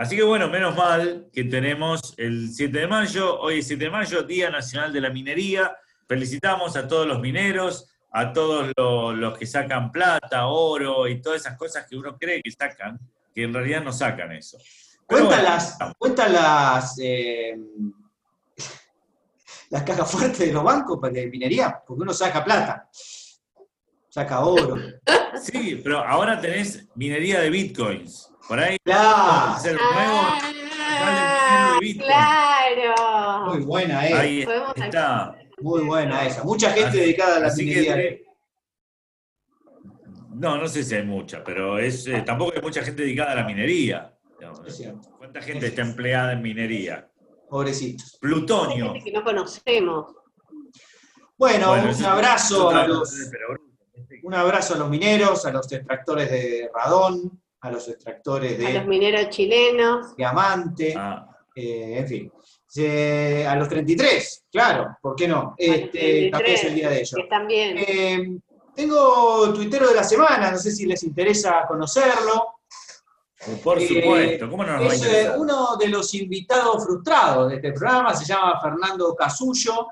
Así 0.00 0.16
que 0.16 0.22
bueno, 0.22 0.48
menos 0.48 0.74
mal 0.74 1.28
que 1.30 1.44
tenemos 1.44 2.14
el 2.16 2.48
7 2.50 2.78
de 2.78 2.86
mayo, 2.86 3.38
hoy 3.38 3.58
es 3.58 3.66
7 3.66 3.84
de 3.84 3.90
mayo, 3.90 4.22
Día 4.22 4.48
Nacional 4.48 4.94
de 4.94 5.02
la 5.02 5.10
Minería. 5.10 5.76
Felicitamos 6.08 6.74
a 6.76 6.88
todos 6.88 7.06
los 7.06 7.20
mineros, 7.20 7.86
a 8.12 8.32
todos 8.32 8.72
los, 8.76 9.38
que 9.38 9.46
sacan 9.46 9.92
plata, 9.92 10.46
oro 10.46 11.06
y 11.06 11.20
todas 11.20 11.40
esas 11.42 11.56
cosas 11.56 11.86
que 11.88 11.96
uno 11.96 12.16
cree 12.18 12.42
que 12.42 12.50
sacan, 12.50 12.98
que 13.32 13.44
en 13.44 13.54
realidad 13.54 13.82
no 13.82 13.92
sacan 13.92 14.32
eso. 14.32 14.58
Cuéntalas, 15.06 15.78
las, 16.30 16.98
eh, 17.00 17.58
las 19.70 19.82
cajas 19.82 20.10
fuertes 20.10 20.38
de 20.38 20.52
los 20.52 20.62
bancos 20.64 21.00
de 21.12 21.26
minería, 21.26 21.82
porque 21.86 22.02
uno 22.02 22.12
saca 22.12 22.44
plata, 22.44 22.88
saca 24.08 24.40
oro. 24.40 24.76
Sí, 25.40 25.80
pero 25.82 26.00
ahora 26.00 26.38
tenés 26.40 26.86
minería 26.96 27.40
de 27.40 27.50
bitcoins. 27.50 28.30
Por 28.46 28.58
ahí. 28.58 28.76
Claro. 28.82 29.06
Ah, 29.06 29.58
claro. 31.98 33.46
Muy 33.46 33.60
buena 33.64 34.06
esa. 34.06 34.20
Ahí 34.20 34.46
está. 34.74 35.34
Muy 35.60 35.82
buena 35.82 36.26
esa. 36.26 36.44
Mucha 36.44 36.70
gente 36.70 36.96
dedicada 36.96 37.36
a 37.36 37.40
la 37.40 37.54
minería. 37.54 38.18
no, 40.34 40.56
no 40.56 40.68
sé 40.68 40.82
si 40.82 40.94
hay 40.94 41.04
mucha, 41.04 41.44
pero 41.44 41.78
es, 41.78 42.06
eh, 42.06 42.22
tampoco 42.24 42.52
hay 42.54 42.62
mucha 42.62 42.82
gente 42.82 43.02
dedicada 43.02 43.32
a 43.32 43.34
la 43.36 43.44
minería. 43.44 44.16
¿Cuánta 45.18 45.42
gente 45.42 45.66
está 45.66 45.82
empleada 45.82 46.32
en 46.32 46.42
minería? 46.42 47.10
Pobrecitos. 47.48 48.16
Plutonio. 48.20 48.94
que 49.04 49.12
no 49.12 49.22
conocemos. 49.22 50.14
Bueno, 51.36 51.72
un 51.72 52.04
abrazo 52.04 52.70
a 52.70 52.86
los, 52.86 53.30
un 54.22 54.34
abrazo 54.34 54.74
a 54.74 54.78
los 54.78 54.90
mineros, 54.90 55.44
a 55.46 55.50
los 55.50 55.70
extractores 55.72 56.30
de 56.30 56.70
radón, 56.74 57.42
a 57.60 57.70
los 57.70 57.88
extractores 57.88 58.58
de... 58.58 58.66
A 58.66 58.72
los 58.74 58.86
mineros 58.86 59.30
chilenos. 59.30 60.14
Diamante, 60.16 60.94
ah. 60.96 61.28
eh, 61.54 61.98
en 61.98 62.08
fin. 62.08 62.32
A 62.76 63.56
los 63.56 63.68
33, 63.68 64.44
claro, 64.50 64.96
¿por 65.00 65.16
qué 65.16 65.26
no? 65.26 65.54
Este, 65.56 66.30
también 66.30 66.54
es 66.54 66.64
el 66.64 66.74
día 66.74 66.90
de 66.90 67.00
ellos. 67.00 67.20
también. 67.28 67.78
Eh, 67.78 68.38
tengo 68.74 69.52
tuitero 69.52 69.88
de 69.88 69.94
la 69.96 70.04
semana, 70.04 70.50
no 70.50 70.58
sé 70.58 70.70
si 70.70 70.86
les 70.86 71.02
interesa 71.02 71.64
conocerlo. 71.66 72.60
Por 73.62 73.78
eh, 73.78 73.88
supuesto, 73.88 74.50
¿cómo 74.50 74.64
no 74.64 74.78
nos 74.78 75.02
es, 75.02 75.28
va 75.28 75.34
a 75.34 75.38
uno 75.38 75.76
de 75.76 75.88
los 75.88 76.14
invitados 76.14 76.84
frustrados 76.84 77.48
de 77.48 77.56
este 77.56 77.72
programa, 77.72 78.14
se 78.14 78.24
llama 78.24 78.60
Fernando 78.60 79.14
Casullo. 79.14 79.88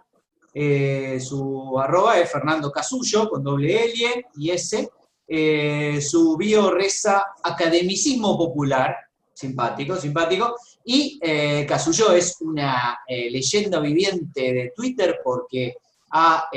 su 0.53 1.79
arroba 1.81 2.19
es 2.19 2.31
Fernando 2.31 2.71
Casullo, 2.71 3.29
con 3.29 3.43
doble 3.43 3.85
L 3.85 4.27
y 4.37 4.51
S. 4.51 4.89
Eh, 5.31 6.01
su 6.01 6.39
bio 6.39 6.71
reza 6.71 7.23
academicismo 7.43 8.39
popular, 8.39 8.97
simpático, 9.35 9.95
simpático, 9.97 10.57
y 10.85 11.19
eh, 11.23 11.67
es 11.69 12.37
una 12.41 13.01
eh, 13.07 13.31
leyenda 13.31 13.81
viviente 13.81 14.53
de 14.53 14.73
Twitter 14.75 15.21
porque 15.23 15.77
ha 16.11 16.49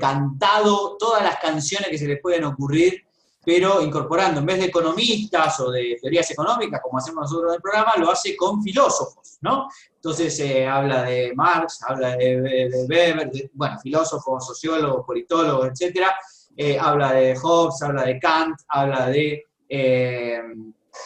cantado 0.00 0.96
todas 0.96 1.22
las 1.22 1.36
canciones 1.38 1.90
que 1.90 1.98
se 1.98 2.06
le 2.06 2.16
pueden 2.16 2.44
ocurrir, 2.44 3.04
pero 3.44 3.82
incorporando, 3.82 4.40
en 4.40 4.46
vez 4.46 4.58
de 4.60 4.64
economistas 4.64 5.60
o 5.60 5.70
de 5.70 5.98
teorías 6.00 6.30
económicas, 6.30 6.80
como 6.82 6.96
hacemos 6.96 7.24
nosotros 7.24 7.50
en 7.50 7.56
el 7.56 7.60
programa, 7.60 7.92
lo 7.98 8.10
hace 8.10 8.34
con 8.34 8.62
filósofos, 8.62 9.36
¿no? 9.42 9.68
Entonces 9.94 10.40
habla 10.66 11.02
de 11.02 11.34
Marx, 11.34 11.80
habla 11.86 12.16
de, 12.16 12.86
Weber, 12.88 13.30
bueno, 13.52 13.78
filósofos, 13.82 14.46
sociólogos, 14.46 15.04
politólogos, 15.04 15.68
etcétera, 15.68 16.16
eh, 16.56 16.78
habla 16.78 17.12
de 17.12 17.36
Hobbes, 17.36 17.82
habla 17.82 18.04
de 18.04 18.18
Kant, 18.20 18.60
habla 18.68 19.08
de, 19.08 19.44
eh, 19.68 20.40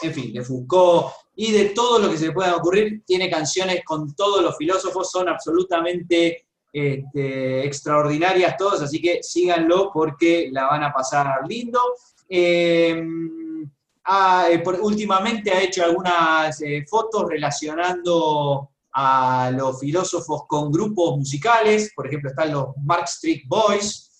en 0.02 0.14
fin, 0.14 0.32
de 0.32 0.42
Foucault 0.42 1.12
y 1.40 1.52
de 1.52 1.66
todo 1.66 2.00
lo 2.00 2.10
que 2.10 2.18
se 2.18 2.26
le 2.26 2.32
pueda 2.32 2.56
ocurrir. 2.56 3.04
Tiene 3.06 3.30
canciones 3.30 3.84
con 3.84 4.12
todos 4.16 4.42
los 4.42 4.56
filósofos, 4.56 5.08
son 5.08 5.28
absolutamente 5.28 6.48
este, 6.72 7.64
extraordinarias 7.64 8.56
todas, 8.56 8.82
así 8.82 9.00
que 9.00 9.22
síganlo 9.22 9.92
porque 9.94 10.48
la 10.50 10.66
van 10.66 10.82
a 10.82 10.92
pasar 10.92 11.46
lindo. 11.48 11.80
Eh, 12.28 13.00
últimamente 14.80 15.52
ha 15.52 15.62
hecho 15.62 15.84
algunas 15.84 16.60
fotos 16.90 17.28
relacionando 17.28 18.70
a 18.94 19.52
los 19.54 19.78
filósofos 19.78 20.42
con 20.48 20.72
grupos 20.72 21.18
musicales, 21.18 21.92
por 21.94 22.08
ejemplo 22.08 22.30
están 22.30 22.52
los 22.52 22.76
Mark 22.82 23.04
Street 23.04 23.42
Boys, 23.46 24.10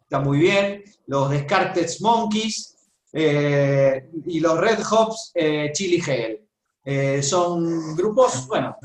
está 0.00 0.20
muy 0.20 0.38
bien, 0.38 0.82
los 1.06 1.28
Descartes 1.28 2.00
Monkeys 2.00 2.74
eh, 3.12 4.08
y 4.24 4.40
los 4.40 4.58
Red 4.58 4.78
Hops 4.90 5.32
eh, 5.34 5.70
Chili 5.74 6.02
Hell. 6.06 6.41
Eh, 6.84 7.22
son 7.22 7.94
grupos, 7.94 8.46
bueno, 8.48 8.76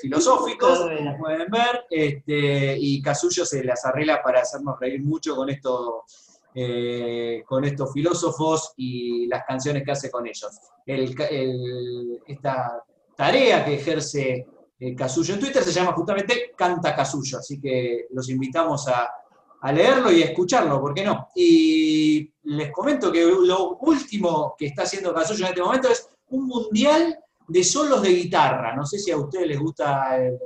filosóficos, 0.00 0.78
como 0.78 1.18
pueden 1.18 1.50
ver, 1.50 1.84
este, 1.90 2.76
y 2.78 3.02
Casullo 3.02 3.44
se 3.44 3.64
las 3.64 3.84
arregla 3.84 4.22
para 4.22 4.42
hacernos 4.42 4.78
reír 4.78 5.02
mucho 5.02 5.34
con 5.34 5.50
estos, 5.50 6.40
con 7.44 7.64
estos 7.64 7.92
filósofos 7.92 8.72
y 8.76 9.26
las 9.26 9.44
canciones 9.44 9.82
que 9.84 9.90
hace 9.90 10.10
con 10.10 10.26
ellos. 10.26 10.58
esta 12.26 12.82
tarea 13.16 13.64
que 13.64 13.74
ejerce 13.74 14.46
Casullo 14.96 15.34
en 15.34 15.40
Twitter 15.40 15.62
se 15.64 15.72
llama 15.72 15.92
justamente 15.92 16.52
Canta 16.56 16.94
Casullo, 16.94 17.38
así 17.38 17.60
que 17.60 18.06
los 18.10 18.28
invitamos 18.28 18.86
a, 18.88 19.10
a 19.60 19.72
leerlo 19.72 20.12
y 20.12 20.22
a 20.22 20.26
escucharlo, 20.26 20.80
¿por 20.80 20.94
qué 20.94 21.04
no? 21.04 21.28
Y 21.34 22.30
les 22.44 22.70
comento 22.70 23.10
que 23.10 23.24
lo 23.24 23.76
último 23.78 24.54
que 24.56 24.66
está 24.66 24.82
haciendo 24.82 25.14
Casullo 25.14 25.44
en 25.46 25.50
este 25.50 25.62
momento 25.62 25.88
es 25.88 26.08
un 26.30 26.46
mundial 26.46 27.18
de 27.48 27.64
solos 27.64 28.02
de 28.02 28.10
guitarra. 28.10 28.74
No 28.74 28.84
sé 28.84 28.98
si 28.98 29.10
a 29.10 29.16
ustedes 29.16 29.46
les 29.46 29.58
gusta 29.58 30.16
el 30.16 30.38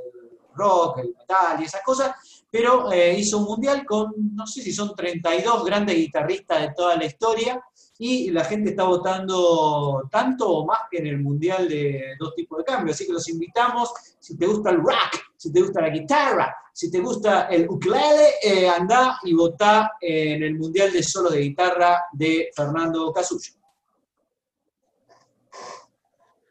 rock, 0.54 0.98
el 0.98 1.14
metal 1.16 1.60
y 1.60 1.64
esas 1.64 1.82
cosas, 1.82 2.14
pero 2.50 2.92
eh, 2.92 3.18
hizo 3.18 3.38
un 3.38 3.44
mundial 3.44 3.84
con, 3.86 4.12
no 4.34 4.46
sé 4.46 4.62
si 4.62 4.72
son 4.72 4.94
32 4.94 5.64
grandes 5.64 5.96
guitarristas 5.96 6.60
de 6.60 6.72
toda 6.76 6.96
la 6.96 7.04
historia, 7.04 7.62
y 8.02 8.30
la 8.30 8.44
gente 8.44 8.70
está 8.70 8.84
votando 8.84 10.08
tanto 10.10 10.48
o 10.48 10.66
más 10.66 10.78
que 10.90 10.98
en 10.98 11.06
el 11.06 11.20
mundial 11.20 11.68
de 11.68 12.14
dos 12.18 12.34
tipos 12.34 12.56
de 12.56 12.64
cambio. 12.64 12.94
Así 12.94 13.06
que 13.06 13.12
los 13.12 13.28
invitamos, 13.28 13.92
si 14.18 14.38
te 14.38 14.46
gusta 14.46 14.70
el 14.70 14.78
rock, 14.78 15.20
si 15.36 15.52
te 15.52 15.60
gusta 15.60 15.82
la 15.82 15.90
guitarra, 15.90 16.56
si 16.72 16.90
te 16.90 16.98
gusta 16.98 17.42
el 17.48 17.68
ukulele, 17.68 18.36
eh, 18.42 18.66
anda 18.66 19.18
y 19.22 19.34
vota 19.34 19.92
en 20.00 20.42
el 20.42 20.56
mundial 20.56 20.90
de 20.90 21.02
solo 21.02 21.28
de 21.28 21.40
guitarra 21.40 22.04
de 22.14 22.48
Fernando 22.56 23.12
Casullo. 23.12 23.59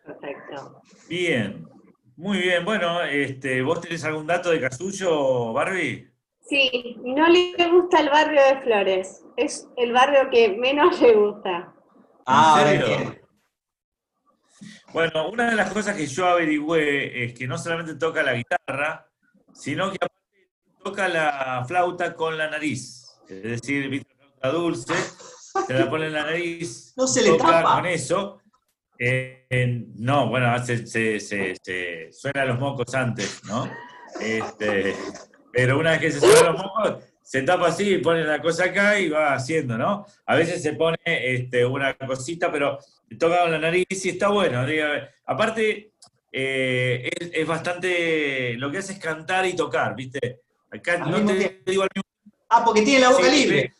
Perfecto. 0.09 0.81
Bien, 1.07 1.67
muy 2.15 2.39
bien. 2.39 2.65
Bueno, 2.65 3.01
este, 3.03 3.61
¿vos 3.61 3.79
tenés 3.81 4.03
algún 4.03 4.25
dato 4.25 4.49
de 4.49 4.59
Casullo, 4.59 5.53
Barbie? 5.53 6.09
Sí, 6.41 6.97
no 7.03 7.27
le 7.27 7.53
gusta 7.71 7.99
el 7.99 8.09
barrio 8.09 8.41
de 8.43 8.61
Flores. 8.61 9.23
Es 9.37 9.67
el 9.77 9.93
barrio 9.93 10.29
que 10.31 10.49
menos 10.57 10.99
le 10.99 11.13
gusta. 11.13 11.73
Ah, 12.25 12.63
¿En 12.65 13.19
Bueno, 14.93 15.29
una 15.29 15.51
de 15.51 15.55
las 15.55 15.71
cosas 15.71 15.95
que 15.95 16.07
yo 16.07 16.27
averigüé 16.27 17.25
es 17.25 17.33
que 17.37 17.47
no 17.47 17.57
solamente 17.57 17.95
toca 17.95 18.23
la 18.23 18.33
guitarra, 18.33 19.07
sino 19.53 19.91
que 19.91 19.97
aparte 19.97 20.49
toca 20.83 21.07
la 21.07 21.63
flauta 21.67 22.15
con 22.15 22.35
la 22.35 22.49
nariz. 22.49 23.15
Es 23.27 23.43
decir, 23.43 23.87
viste 23.89 24.15
la 24.17 24.25
flauta 24.25 24.57
dulce, 24.57 24.93
se 25.67 25.73
la 25.73 25.87
pone 25.89 26.07
en 26.07 26.13
la 26.13 26.23
nariz, 26.23 26.93
no 26.97 27.05
se 27.05 27.21
le 27.21 27.37
tapa. 27.37 27.75
con 27.75 27.85
eso. 27.85 28.41
Eh, 28.99 29.85
no, 29.95 30.27
bueno, 30.27 30.63
se, 30.65 30.85
se, 30.85 31.19
se, 31.19 32.11
suena 32.11 32.45
los 32.45 32.59
mocos 32.59 32.93
antes, 32.93 33.41
¿no? 33.45 33.71
Este, 34.19 34.93
pero 35.53 35.79
una 35.79 35.91
vez 35.91 35.99
que 36.01 36.11
se 36.11 36.19
suben 36.19 36.45
los 36.45 36.57
mocos, 36.57 37.03
se 37.21 37.43
tapa 37.43 37.67
así, 37.67 37.99
pone 37.99 38.23
la 38.23 38.41
cosa 38.41 38.65
acá 38.65 38.99
y 38.99 39.07
va 39.09 39.33
haciendo, 39.33 39.77
¿no? 39.77 40.05
A 40.25 40.35
veces 40.35 40.61
se 40.61 40.73
pone 40.73 40.97
este, 41.05 41.65
una 41.65 41.95
cosita, 41.95 42.51
pero 42.51 42.77
toca 43.17 43.41
con 43.41 43.51
la 43.51 43.59
nariz 43.59 43.85
y 44.05 44.09
está 44.09 44.27
bueno. 44.27 44.65
aparte, 45.25 45.93
eh, 46.31 47.09
es, 47.31 47.47
bastante. 47.47 48.55
Lo 48.57 48.69
que 48.69 48.79
hace 48.79 48.93
es 48.93 48.99
cantar 48.99 49.45
y 49.45 49.55
tocar, 49.55 49.95
¿viste? 49.95 50.41
Acá 50.71 50.97
no 50.97 51.25
te 51.25 51.61
digo 51.65 51.83
al 51.83 51.89
mismo 51.95 52.09
Ah, 52.49 52.63
porque 52.65 52.81
tiene 52.81 53.01
la 53.01 53.11
boca 53.11 53.29
libre. 53.29 53.73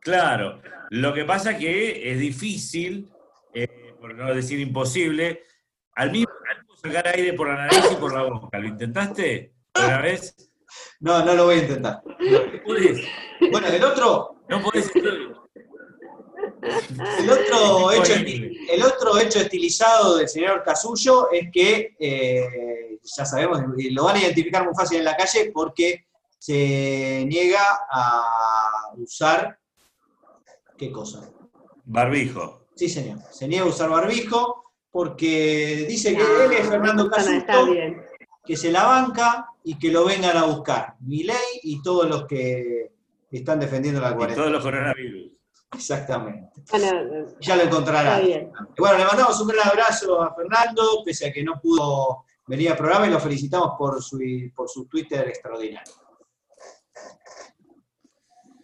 Claro. 0.00 0.62
Lo 0.90 1.12
que 1.12 1.24
pasa 1.24 1.52
es 1.52 1.58
que 1.58 2.12
es 2.12 2.18
difícil, 2.18 3.08
eh, 3.56 3.94
por 3.98 4.14
no 4.14 4.34
decir 4.34 4.60
imposible, 4.60 5.42
al 5.94 6.12
mismo 6.12 6.30
sacar 6.82 7.08
aire 7.08 7.32
por 7.32 7.48
la 7.48 7.66
nariz 7.66 7.88
y 7.90 7.94
por 7.96 8.12
la 8.12 8.24
boca. 8.24 8.58
¿Lo 8.58 8.68
intentaste? 8.68 9.54
¿Una 9.74 10.02
vez? 10.02 10.36
No, 11.00 11.24
no 11.24 11.34
lo 11.34 11.46
voy 11.46 11.54
a 11.56 11.62
intentar. 11.62 12.02
¿Puedes? 12.64 13.00
Bueno, 13.50 13.66
el 13.68 13.82
otro, 13.82 14.42
No 14.48 14.62
podés. 14.62 14.90
el 14.94 15.32
otro, 17.30 17.92
hecho, 17.92 18.12
el 18.14 18.82
otro 18.82 19.18
hecho 19.18 19.40
estilizado 19.40 20.18
del 20.18 20.28
señor 20.28 20.62
Casullo 20.62 21.30
es 21.32 21.50
que, 21.50 21.96
eh, 21.98 22.98
ya 23.02 23.24
sabemos, 23.24 23.60
lo 23.90 24.04
van 24.04 24.16
a 24.16 24.20
identificar 24.20 24.64
muy 24.64 24.74
fácil 24.74 24.98
en 24.98 25.04
la 25.04 25.16
calle 25.16 25.50
porque 25.52 26.06
se 26.38 27.24
niega 27.26 27.80
a 27.90 28.92
usar, 28.96 29.58
¿qué 30.76 30.92
cosa? 30.92 31.30
Barbijo. 31.84 32.65
Sí, 32.76 32.88
señor, 32.88 33.18
se 33.30 33.48
niega 33.48 33.64
a 33.64 33.68
usar 33.68 33.88
barbijo 33.90 34.62
porque 34.90 35.86
dice 35.88 36.14
que 36.14 36.22
No, 36.22 36.40
él 36.42 36.52
es 36.52 36.68
Fernando 36.68 37.10
bien. 37.72 38.02
que 38.44 38.56
se 38.56 38.70
la 38.70 38.84
banca 38.84 39.48
y 39.64 39.78
que 39.78 39.90
lo 39.90 40.04
vengan 40.04 40.36
a 40.36 40.44
buscar. 40.44 40.94
Milei 41.00 41.36
y 41.62 41.82
todos 41.82 42.08
los 42.08 42.26
que 42.26 42.92
están 43.30 43.58
defendiendo 43.60 44.00
la 44.00 44.10
Y 44.10 44.14
cuarentena. 44.14 44.36
todos 44.42 44.52
los 44.52 44.62
coronavirus. 44.62 45.32
Exactamente. 45.74 46.50
Bueno, 46.70 47.26
Ya 47.40 47.56
lo 47.56 47.62
encontrarán. 47.64 48.06
Está 48.06 48.26
bien. 48.26 48.52
Y 48.76 48.80
Bueno, 48.80 48.98
le 48.98 49.04
mandamos 49.04 49.40
un 49.40 49.48
gran 49.48 49.68
abrazo 49.68 50.22
a 50.22 50.34
Fernando, 50.34 51.02
pese 51.04 51.28
a 51.28 51.32
que 51.32 51.42
no 51.42 51.58
pudo 51.60 52.24
venir 52.46 52.70
al 52.70 52.76
programa 52.76 53.06
y 53.06 53.10
lo 53.10 53.18
felicitamos 53.18 53.72
por 53.76 54.00
su, 54.02 54.18
por 54.54 54.68
su 54.68 54.86
Twitter 54.86 55.26
extraordinario. 55.28 55.92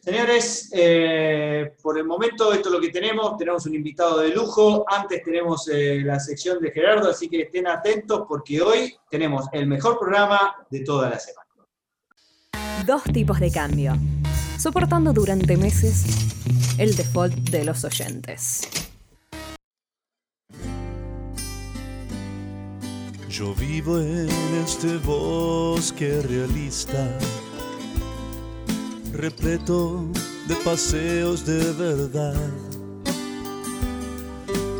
Señores, 0.02 0.68
eh, 0.72 1.76
por 1.80 1.96
el 1.96 2.04
momento 2.04 2.52
esto 2.52 2.68
es 2.68 2.74
lo 2.74 2.80
que 2.80 2.88
tenemos. 2.88 3.36
Tenemos 3.36 3.64
un 3.66 3.76
invitado 3.76 4.18
de 4.18 4.30
lujo. 4.30 4.84
Antes 4.88 5.22
tenemos 5.22 5.68
eh, 5.68 6.02
la 6.04 6.18
sección 6.18 6.60
de 6.60 6.72
Gerardo, 6.72 7.10
así 7.10 7.28
que 7.28 7.42
estén 7.42 7.68
atentos 7.68 8.24
porque 8.28 8.60
hoy 8.60 8.96
tenemos 9.08 9.46
el 9.52 9.68
mejor 9.68 10.00
programa 10.00 10.56
de 10.70 10.80
toda 10.80 11.08
la 11.08 11.20
semana. 11.20 11.46
Dos 12.84 13.04
tipos 13.04 13.38
de 13.38 13.52
cambio. 13.52 13.94
Soportando 14.58 15.12
durante 15.12 15.56
meses 15.56 16.04
el 16.78 16.96
default 16.96 17.34
de 17.50 17.64
los 17.64 17.84
oyentes. 17.84 18.68
Yo 23.28 23.54
vivo 23.54 24.00
en 24.00 24.28
este 24.64 24.96
bosque 24.98 26.20
realista, 26.22 27.18
repleto 29.12 30.06
de 30.48 30.54
paseos 30.64 31.44
de 31.44 31.72
verdad, 31.72 32.50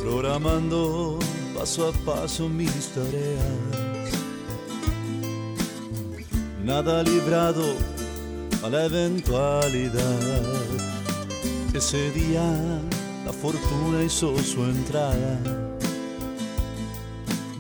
programando 0.03 1.19
paso 1.57 1.89
a 1.89 1.93
paso 2.05 2.49
mis 2.49 2.89
tareas. 2.89 4.13
Nada 6.65 7.03
librado 7.03 7.75
a 8.63 8.69
la 8.69 8.85
eventualidad. 8.87 10.43
Ese 11.75 12.11
día 12.11 12.81
la 13.25 13.33
fortuna 13.33 14.03
hizo 14.05 14.37
su 14.43 14.65
entrada 14.65 15.39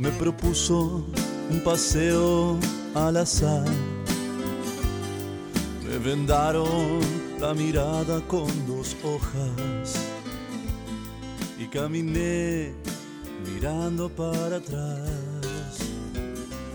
me 0.02 0.10
propuso 0.10 1.04
un 1.48 1.60
paseo 1.60 2.58
al 2.92 3.18
azar. 3.18 3.91
Vendaron 6.04 6.98
la 7.38 7.54
mirada 7.54 8.20
con 8.26 8.48
dos 8.66 8.96
hojas 9.04 9.94
y 11.56 11.66
caminé 11.68 12.74
mirando 13.46 14.08
para 14.08 14.56
atrás. 14.56 15.78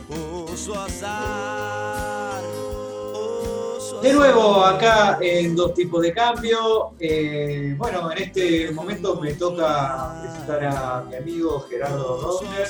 Oh, 0.10 0.48
su 0.56 0.74
azar. 0.74 2.42
oh, 2.74 3.78
su 3.82 4.00
De 4.00 4.14
nuevo, 4.14 4.64
acá 4.64 5.18
en 5.20 5.58
Dos 5.58 5.74
Tipos 5.74 6.04
de 6.04 6.14
Cambio. 6.14 6.92
Eh, 6.98 7.76
bueno, 7.78 8.10
en 8.10 8.18
este 8.20 8.72
momento 8.72 9.20
me 9.20 9.34
toca 9.34 10.22
presentar 10.22 10.64
a 10.64 11.04
mi 11.04 11.16
amigo 11.16 11.66
Gerardo 11.70 12.22
Rosner. 12.22 12.66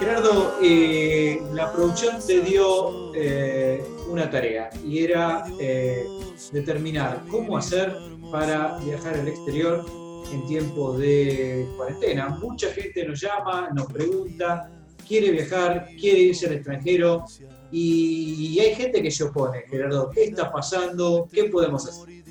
Gerardo, 0.00 0.56
eh, 0.60 1.40
la 1.52 1.70
producción 1.72 2.16
te 2.26 2.40
dio 2.40 3.14
eh, 3.14 3.93
una 4.08 4.30
tarea 4.30 4.70
y 4.84 5.04
era 5.04 5.44
eh, 5.60 6.04
determinar 6.52 7.22
cómo 7.30 7.56
hacer 7.56 7.94
para 8.30 8.78
viajar 8.78 9.14
al 9.14 9.28
exterior 9.28 9.84
en 10.32 10.46
tiempo 10.46 10.96
de 10.96 11.68
cuarentena. 11.76 12.28
Mucha 12.30 12.68
gente 12.72 13.06
nos 13.06 13.20
llama, 13.20 13.70
nos 13.74 13.86
pregunta, 13.92 14.70
quiere 15.06 15.30
viajar, 15.30 15.88
quiere 15.98 16.20
irse 16.20 16.46
al 16.46 16.54
extranjero 16.54 17.24
y 17.70 18.58
hay 18.60 18.74
gente 18.74 19.02
que 19.02 19.10
se 19.10 19.24
opone. 19.24 19.62
Gerardo, 19.68 20.10
¿qué 20.10 20.24
está 20.24 20.52
pasando? 20.52 21.28
¿Qué 21.32 21.44
podemos 21.44 21.86
hacer? 21.88 22.22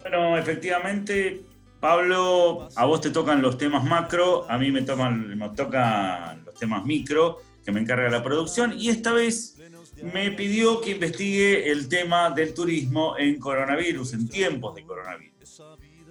Bueno, 0.00 0.38
efectivamente, 0.38 1.42
Pablo, 1.80 2.68
a 2.74 2.84
vos 2.86 3.00
te 3.00 3.10
tocan 3.10 3.42
los 3.42 3.58
temas 3.58 3.84
macro, 3.84 4.46
a 4.48 4.58
mí 4.58 4.70
me 4.70 4.82
tocan, 4.82 5.36
me 5.36 5.48
tocan 5.50 6.44
los 6.44 6.54
temas 6.54 6.84
micro, 6.84 7.38
que 7.64 7.72
me 7.72 7.80
encarga 7.80 8.08
la 8.08 8.22
producción, 8.22 8.74
y 8.76 8.88
esta 8.88 9.12
vez 9.12 9.57
me 10.02 10.30
pidió 10.32 10.80
que 10.80 10.92
investigue 10.92 11.70
el 11.70 11.88
tema 11.88 12.30
del 12.30 12.54
turismo 12.54 13.16
en 13.18 13.38
coronavirus, 13.38 14.14
en 14.14 14.28
tiempos 14.28 14.74
de 14.74 14.84
coronavirus. 14.84 15.62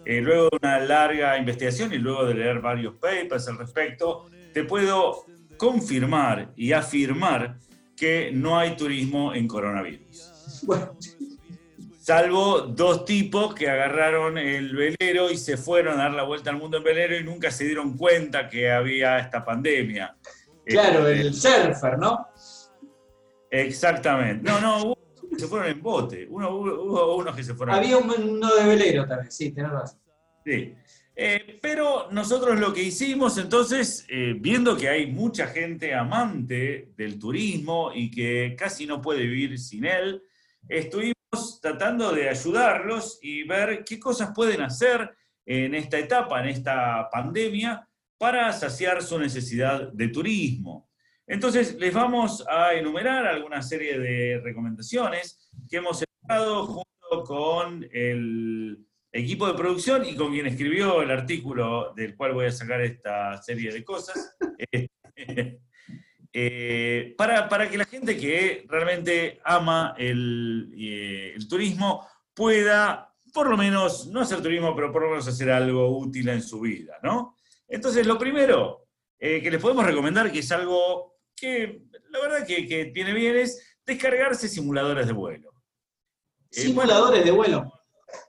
Eh, 0.05 0.21
luego 0.21 0.49
de 0.49 0.57
una 0.61 0.79
larga 0.79 1.37
investigación 1.37 1.93
y 1.93 1.97
luego 1.97 2.25
de 2.25 2.35
leer 2.35 2.61
varios 2.61 2.95
papers 2.95 3.47
al 3.47 3.57
respecto, 3.57 4.29
te 4.53 4.63
puedo 4.63 5.25
confirmar 5.57 6.51
y 6.55 6.71
afirmar 6.71 7.57
que 7.95 8.31
no 8.31 8.57
hay 8.57 8.75
turismo 8.75 9.33
en 9.33 9.47
coronavirus. 9.47 10.61
Bueno, 10.63 10.95
Salvo 12.07 12.61
dos 12.61 13.03
tipos 13.03 13.53
que 13.53 13.69
agarraron 13.69 14.37
el 14.37 14.73
velero 14.73 15.29
y 15.29 15.35
se 15.37 15.57
fueron 15.57 15.99
a 15.99 16.03
dar 16.03 16.13
la 16.13 16.23
vuelta 16.23 16.49
al 16.49 16.55
mundo 16.55 16.77
en 16.77 16.83
velero 16.85 17.17
y 17.17 17.23
nunca 17.25 17.51
se 17.51 17.65
dieron 17.65 17.97
cuenta 17.97 18.47
que 18.47 18.71
había 18.71 19.19
esta 19.19 19.43
pandemia. 19.43 20.15
claro, 20.63 21.05
Eh, 21.09 21.19
el 21.19 21.33
surfer, 21.33 21.99
¿no? 21.99 22.29
Exactamente. 23.51 24.49
No, 24.49 24.59
no, 24.59 24.83
hubo 24.83 24.97
que 25.29 25.39
se 25.39 25.47
fueron 25.47 25.69
en 25.69 25.81
bote. 25.81 26.27
Uno, 26.29 26.49
hubo, 26.55 27.15
unos 27.17 27.35
que 27.35 27.43
se 27.43 27.53
fueron 27.53 27.75
en 27.75 27.83
Había 27.83 27.97
un- 27.97 28.11
uno 28.11 28.55
de 28.55 28.65
velero 28.65 29.07
también, 29.07 29.31
sí, 29.31 29.51
tenés 29.51 29.71
razón. 29.71 29.99
Sí. 30.45 30.73
Eh, 31.19 31.57
pero 31.61 32.09
nosotros 32.11 32.59
lo 32.59 32.71
que 32.73 32.83
hicimos 32.83 33.37
entonces, 33.39 34.05
eh, 34.07 34.35
viendo 34.39 34.77
que 34.77 34.87
hay 34.87 35.07
mucha 35.07 35.47
gente 35.47 35.93
amante 35.93 36.91
del 36.95 37.17
turismo 37.17 37.91
y 37.93 38.11
que 38.11 38.55
casi 38.57 38.85
no 38.85 39.01
puede 39.01 39.21
vivir 39.23 39.57
sin 39.57 39.85
él, 39.85 40.21
estuvimos 40.69 41.59
tratando 41.61 42.11
de 42.11 42.29
ayudarlos 42.29 43.17
y 43.21 43.43
ver 43.43 43.83
qué 43.83 43.99
cosas 43.99 44.31
pueden 44.35 44.61
hacer 44.61 45.11
en 45.45 45.73
esta 45.75 45.97
etapa, 45.97 46.39
en 46.41 46.49
esta 46.49 47.09
pandemia, 47.11 47.87
para 48.19 48.51
saciar 48.53 49.01
su 49.01 49.17
necesidad 49.17 49.91
de 49.91 50.07
turismo. 50.09 50.86
Entonces, 51.27 51.75
les 51.75 51.93
vamos 51.93 52.45
a 52.49 52.73
enumerar 52.73 53.27
alguna 53.27 53.61
serie 53.61 53.99
de 53.99 54.39
recomendaciones 54.41 55.51
que 55.69 55.77
hemos 55.77 56.01
elaborado 56.01 56.65
junto 56.67 57.23
con 57.25 57.85
el 57.91 58.87
equipo 59.11 59.45
de 59.45 59.53
producción 59.53 60.05
y 60.05 60.15
con 60.15 60.31
quien 60.31 60.47
escribió 60.47 61.01
el 61.01 61.11
artículo 61.11 61.93
del 61.93 62.15
cual 62.15 62.33
voy 62.33 62.45
a 62.45 62.51
sacar 62.51 62.79
esta 62.79 63.41
serie 63.41 63.73
de 63.73 63.83
cosas, 63.83 64.37
eh, 64.71 64.87
eh, 66.31 67.13
para, 67.17 67.49
para 67.49 67.69
que 67.69 67.77
la 67.77 67.85
gente 67.85 68.15
que 68.15 68.65
realmente 68.69 69.41
ama 69.43 69.95
el, 69.97 70.73
eh, 70.77 71.33
el 71.35 71.45
turismo 71.49 72.07
pueda, 72.33 73.13
por 73.33 73.49
lo 73.49 73.57
menos, 73.57 74.07
no 74.07 74.21
hacer 74.21 74.41
turismo, 74.41 74.73
pero 74.73 74.93
por 74.93 75.01
lo 75.01 75.09
menos 75.09 75.27
hacer 75.27 75.51
algo 75.51 75.97
útil 75.97 76.29
en 76.29 76.41
su 76.41 76.61
vida, 76.61 76.99
¿no? 77.03 77.35
Entonces, 77.67 78.07
lo 78.07 78.17
primero 78.17 78.85
que 79.19 79.49
les 79.49 79.59
podemos 79.59 79.83
recomendar, 79.83 80.31
que 80.31 80.39
es 80.39 80.51
algo 80.51 81.16
que 81.39 81.83
la 82.09 82.19
verdad 82.19 82.45
que, 82.47 82.67
que 82.67 82.85
viene 82.85 83.13
bien, 83.13 83.37
es 83.37 83.77
descargarse 83.85 84.49
simuladores 84.49 85.07
de 85.07 85.13
vuelo. 85.13 85.51
Eh, 86.51 86.61
Simuladores 86.61 87.23
de 87.23 87.31
vuelo. 87.31 87.71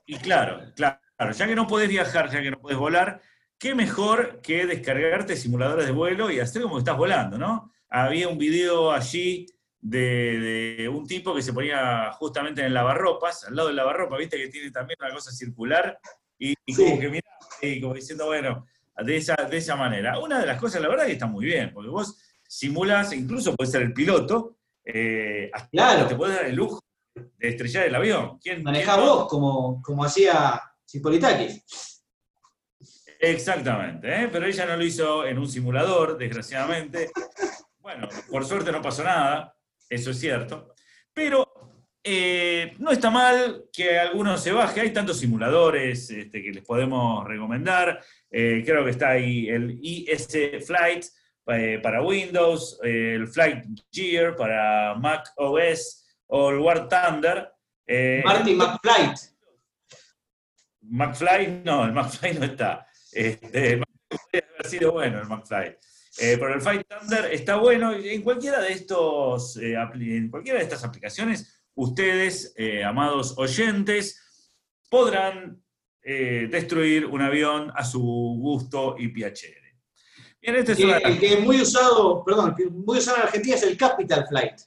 y 0.05 0.15
claro, 0.17 0.61
claro, 0.75 0.99
ya 1.33 1.47
que 1.47 1.55
no 1.55 1.67
podés 1.67 1.89
viajar, 1.89 2.29
ya 2.31 2.41
que 2.41 2.51
no 2.51 2.59
podés 2.59 2.77
volar, 2.77 3.21
qué 3.57 3.75
mejor 3.75 4.39
que 4.41 4.65
descargarte 4.65 5.35
simuladores 5.35 5.85
de 5.85 5.91
vuelo 5.91 6.29
y 6.31 6.39
hacer 6.39 6.61
como 6.61 6.75
que 6.75 6.79
estás 6.79 6.97
volando, 6.97 7.37
¿no? 7.37 7.71
Había 7.89 8.27
un 8.29 8.37
video 8.37 8.91
allí 8.91 9.47
de, 9.81 10.75
de 10.77 10.89
un 10.89 11.07
tipo 11.07 11.33
que 11.33 11.41
se 11.41 11.53
ponía 11.53 12.11
justamente 12.13 12.61
en 12.61 12.67
el 12.67 12.73
lavarropas, 12.73 13.45
al 13.45 13.55
lado 13.55 13.67
del 13.69 13.77
lavarropa, 13.77 14.17
viste 14.17 14.37
que 14.37 14.49
tiene 14.49 14.71
también 14.71 14.97
una 15.01 15.13
cosa 15.13 15.31
circular, 15.31 15.97
y, 16.37 16.53
y 16.65 16.73
Sí. 16.73 16.83
como 16.85 16.99
que 16.99 17.09
mira, 17.09 17.27
y 17.61 17.81
como 17.81 17.93
diciendo, 17.95 18.27
bueno, 18.27 18.65
de 18.97 19.15
esa, 19.17 19.35
de 19.35 19.57
esa 19.57 19.75
manera. 19.77 20.19
Una 20.19 20.39
de 20.39 20.45
las 20.45 20.59
cosas, 20.59 20.81
la 20.81 20.89
verdad, 20.89 21.05
que 21.05 21.13
está 21.13 21.25
muy 21.25 21.45
bien, 21.45 21.71
porque 21.73 21.89
vos 21.89 22.21
simulas, 22.49 23.13
incluso 23.13 23.55
puedes 23.55 23.71
ser 23.71 23.83
el 23.83 23.93
piloto, 23.93 24.57
eh, 24.83 25.51
hasta 25.53 25.69
Claro. 25.69 26.07
te 26.07 26.15
puedes 26.15 26.35
dar 26.35 26.45
el 26.45 26.55
lujo 26.55 26.81
de 27.13 27.47
estrellar 27.49 27.85
el 27.85 27.95
avión. 27.95 28.39
¿Quién, 28.39 28.63
Manejá 28.63 28.95
quién 28.95 29.05
no? 29.05 29.15
vos 29.15 29.27
como, 29.27 29.81
como 29.81 30.03
hacía 30.03 30.61
Cipolitakis. 30.89 31.63
Exactamente, 33.19 34.07
¿eh? 34.23 34.29
pero 34.31 34.45
ella 34.45 34.65
no 34.65 34.77
lo 34.77 34.83
hizo 34.83 35.25
en 35.25 35.37
un 35.37 35.47
simulador, 35.47 36.17
desgraciadamente. 36.17 37.09
Bueno, 37.81 38.07
por 38.29 38.45
suerte 38.45 38.71
no 38.71 38.83
pasó 38.83 39.03
nada, 39.03 39.55
eso 39.89 40.11
es 40.11 40.19
cierto. 40.19 40.75
Pero 41.11 41.47
eh, 42.03 42.73
no 42.77 42.91
está 42.91 43.09
mal 43.09 43.63
que 43.73 43.97
alguno 43.97 44.37
se 44.37 44.51
baje, 44.51 44.81
hay 44.81 44.93
tantos 44.93 45.17
simuladores 45.17 46.11
este, 46.11 46.43
que 46.43 46.51
les 46.51 46.63
podemos 46.63 47.25
recomendar. 47.25 47.99
Eh, 48.29 48.61
creo 48.63 48.83
que 48.83 48.91
está 48.91 49.09
ahí 49.11 49.49
el 49.49 49.79
ES 49.81 50.65
Flight 50.67 51.05
eh, 51.51 51.79
para 51.81 52.01
Windows, 52.01 52.79
el 52.83 53.27
Flight 53.27 53.65
Gear 53.91 54.35
para 54.35 54.95
Mac 54.95 55.31
OS 55.37 56.05
o 56.27 56.51
el 56.51 56.59
War 56.59 56.87
Thunder. 56.87 57.51
Marty 58.23 58.55
McFlight. 58.55 59.17
McFly, 60.81 61.61
no, 61.65 61.85
el 61.85 61.93
McFly 61.93 62.33
no 62.35 62.45
está. 62.45 62.85
Este, 63.11 63.81
haber 64.33 64.65
sido 64.65 64.91
bueno 64.93 65.19
el 65.21 65.27
McFly. 65.27 65.75
pero 66.17 66.53
el 66.53 66.61
Flight 66.61 66.87
Thunder 66.87 67.33
está 67.33 67.55
bueno. 67.55 67.93
En 67.93 68.21
cualquiera 68.21 68.61
de 68.61 68.73
estos, 68.73 69.57
en 69.57 70.29
cualquiera 70.29 70.59
de 70.59 70.65
estas 70.65 70.83
aplicaciones 70.83 71.59
ustedes, 71.79 72.53
eh, 72.57 72.83
amados 72.83 73.35
oyentes, 73.37 74.21
podrán 74.89 75.63
eh, 76.03 76.47
destruir 76.51 77.05
un 77.05 77.21
avión 77.21 77.71
a 77.73 77.85
su 77.85 78.01
gusto 78.01 78.95
y 78.99 79.07
piacere. 79.07 79.68
Bien, 80.41 80.55
este 80.55 80.71
es 80.71 81.19
que, 81.19 81.37
muy 81.37 81.61
usado, 81.61 82.23
perdón, 82.23 82.55
muy 82.71 82.97
usado 82.97 83.17
en 83.17 83.23
Argentina 83.23 83.55
es 83.55 83.63
el 83.63 83.77
Capital 83.77 84.25
Flight. 84.27 84.61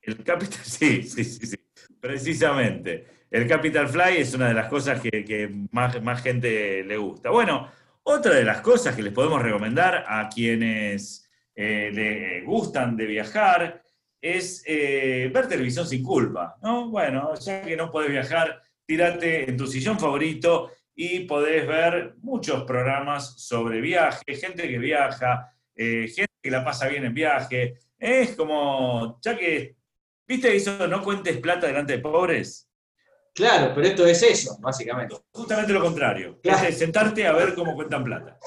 El 0.00 0.22
Capital, 0.22 0.60
sí, 0.64 1.02
sí, 1.02 1.24
sí, 1.24 1.46
sí, 1.46 1.56
precisamente. 2.00 3.06
El 3.30 3.48
Capital 3.48 3.88
Flight 3.88 4.20
es 4.20 4.34
una 4.34 4.48
de 4.48 4.54
las 4.54 4.68
cosas 4.68 5.00
que, 5.00 5.66
más, 5.70 6.00
más 6.02 6.22
gente 6.22 6.84
le 6.84 6.96
gusta. 6.96 7.30
Bueno, 7.30 7.70
otra 8.04 8.34
de 8.34 8.44
las 8.44 8.60
cosas 8.60 8.94
que 8.94 9.02
les 9.02 9.12
podemos 9.12 9.40
recomendar 9.40 10.04
a 10.06 10.28
quienes 10.28 11.28
eh, 11.54 11.90
le 11.92 12.42
gustan 12.42 12.96
de 12.96 13.06
viajar 13.06 13.82
es 14.20 14.62
eh, 14.66 15.30
ver 15.34 15.48
televisión 15.48 15.86
sin 15.86 16.02
culpa, 16.02 16.56
¿no? 16.62 16.90
Bueno, 16.90 17.34
ya 17.34 17.62
que 17.62 17.76
no 17.76 17.90
podés 17.90 18.10
viajar, 18.10 18.62
tírate 18.86 19.50
en 19.50 19.56
tu 19.56 19.66
sillón 19.66 19.98
favorito 19.98 20.70
y 21.04 21.20
podés 21.20 21.66
ver 21.66 22.14
muchos 22.22 22.62
programas 22.62 23.34
sobre 23.36 23.80
viaje, 23.80 24.22
gente 24.40 24.68
que 24.68 24.78
viaja, 24.78 25.52
eh, 25.74 26.06
gente 26.06 26.32
que 26.40 26.50
la 26.50 26.64
pasa 26.64 26.86
bien 26.86 27.04
en 27.04 27.12
viaje. 27.12 27.80
Es 27.98 28.36
como, 28.36 29.18
ya 29.20 29.36
que, 29.36 29.74
¿viste 30.28 30.54
eso? 30.54 30.86
No 30.86 31.02
cuentes 31.02 31.38
plata 31.38 31.66
delante 31.66 31.94
de 31.94 31.98
pobres. 31.98 32.68
Claro, 33.34 33.72
pero 33.74 33.88
esto 33.88 34.06
es 34.06 34.22
eso, 34.22 34.58
básicamente. 34.60 35.16
Justamente 35.32 35.72
lo 35.72 35.80
contrario. 35.80 36.38
Es 36.40 36.78
sentarte 36.78 37.26
a 37.26 37.32
ver 37.32 37.56
cómo 37.56 37.74
cuentan 37.74 38.04
plata. 38.04 38.38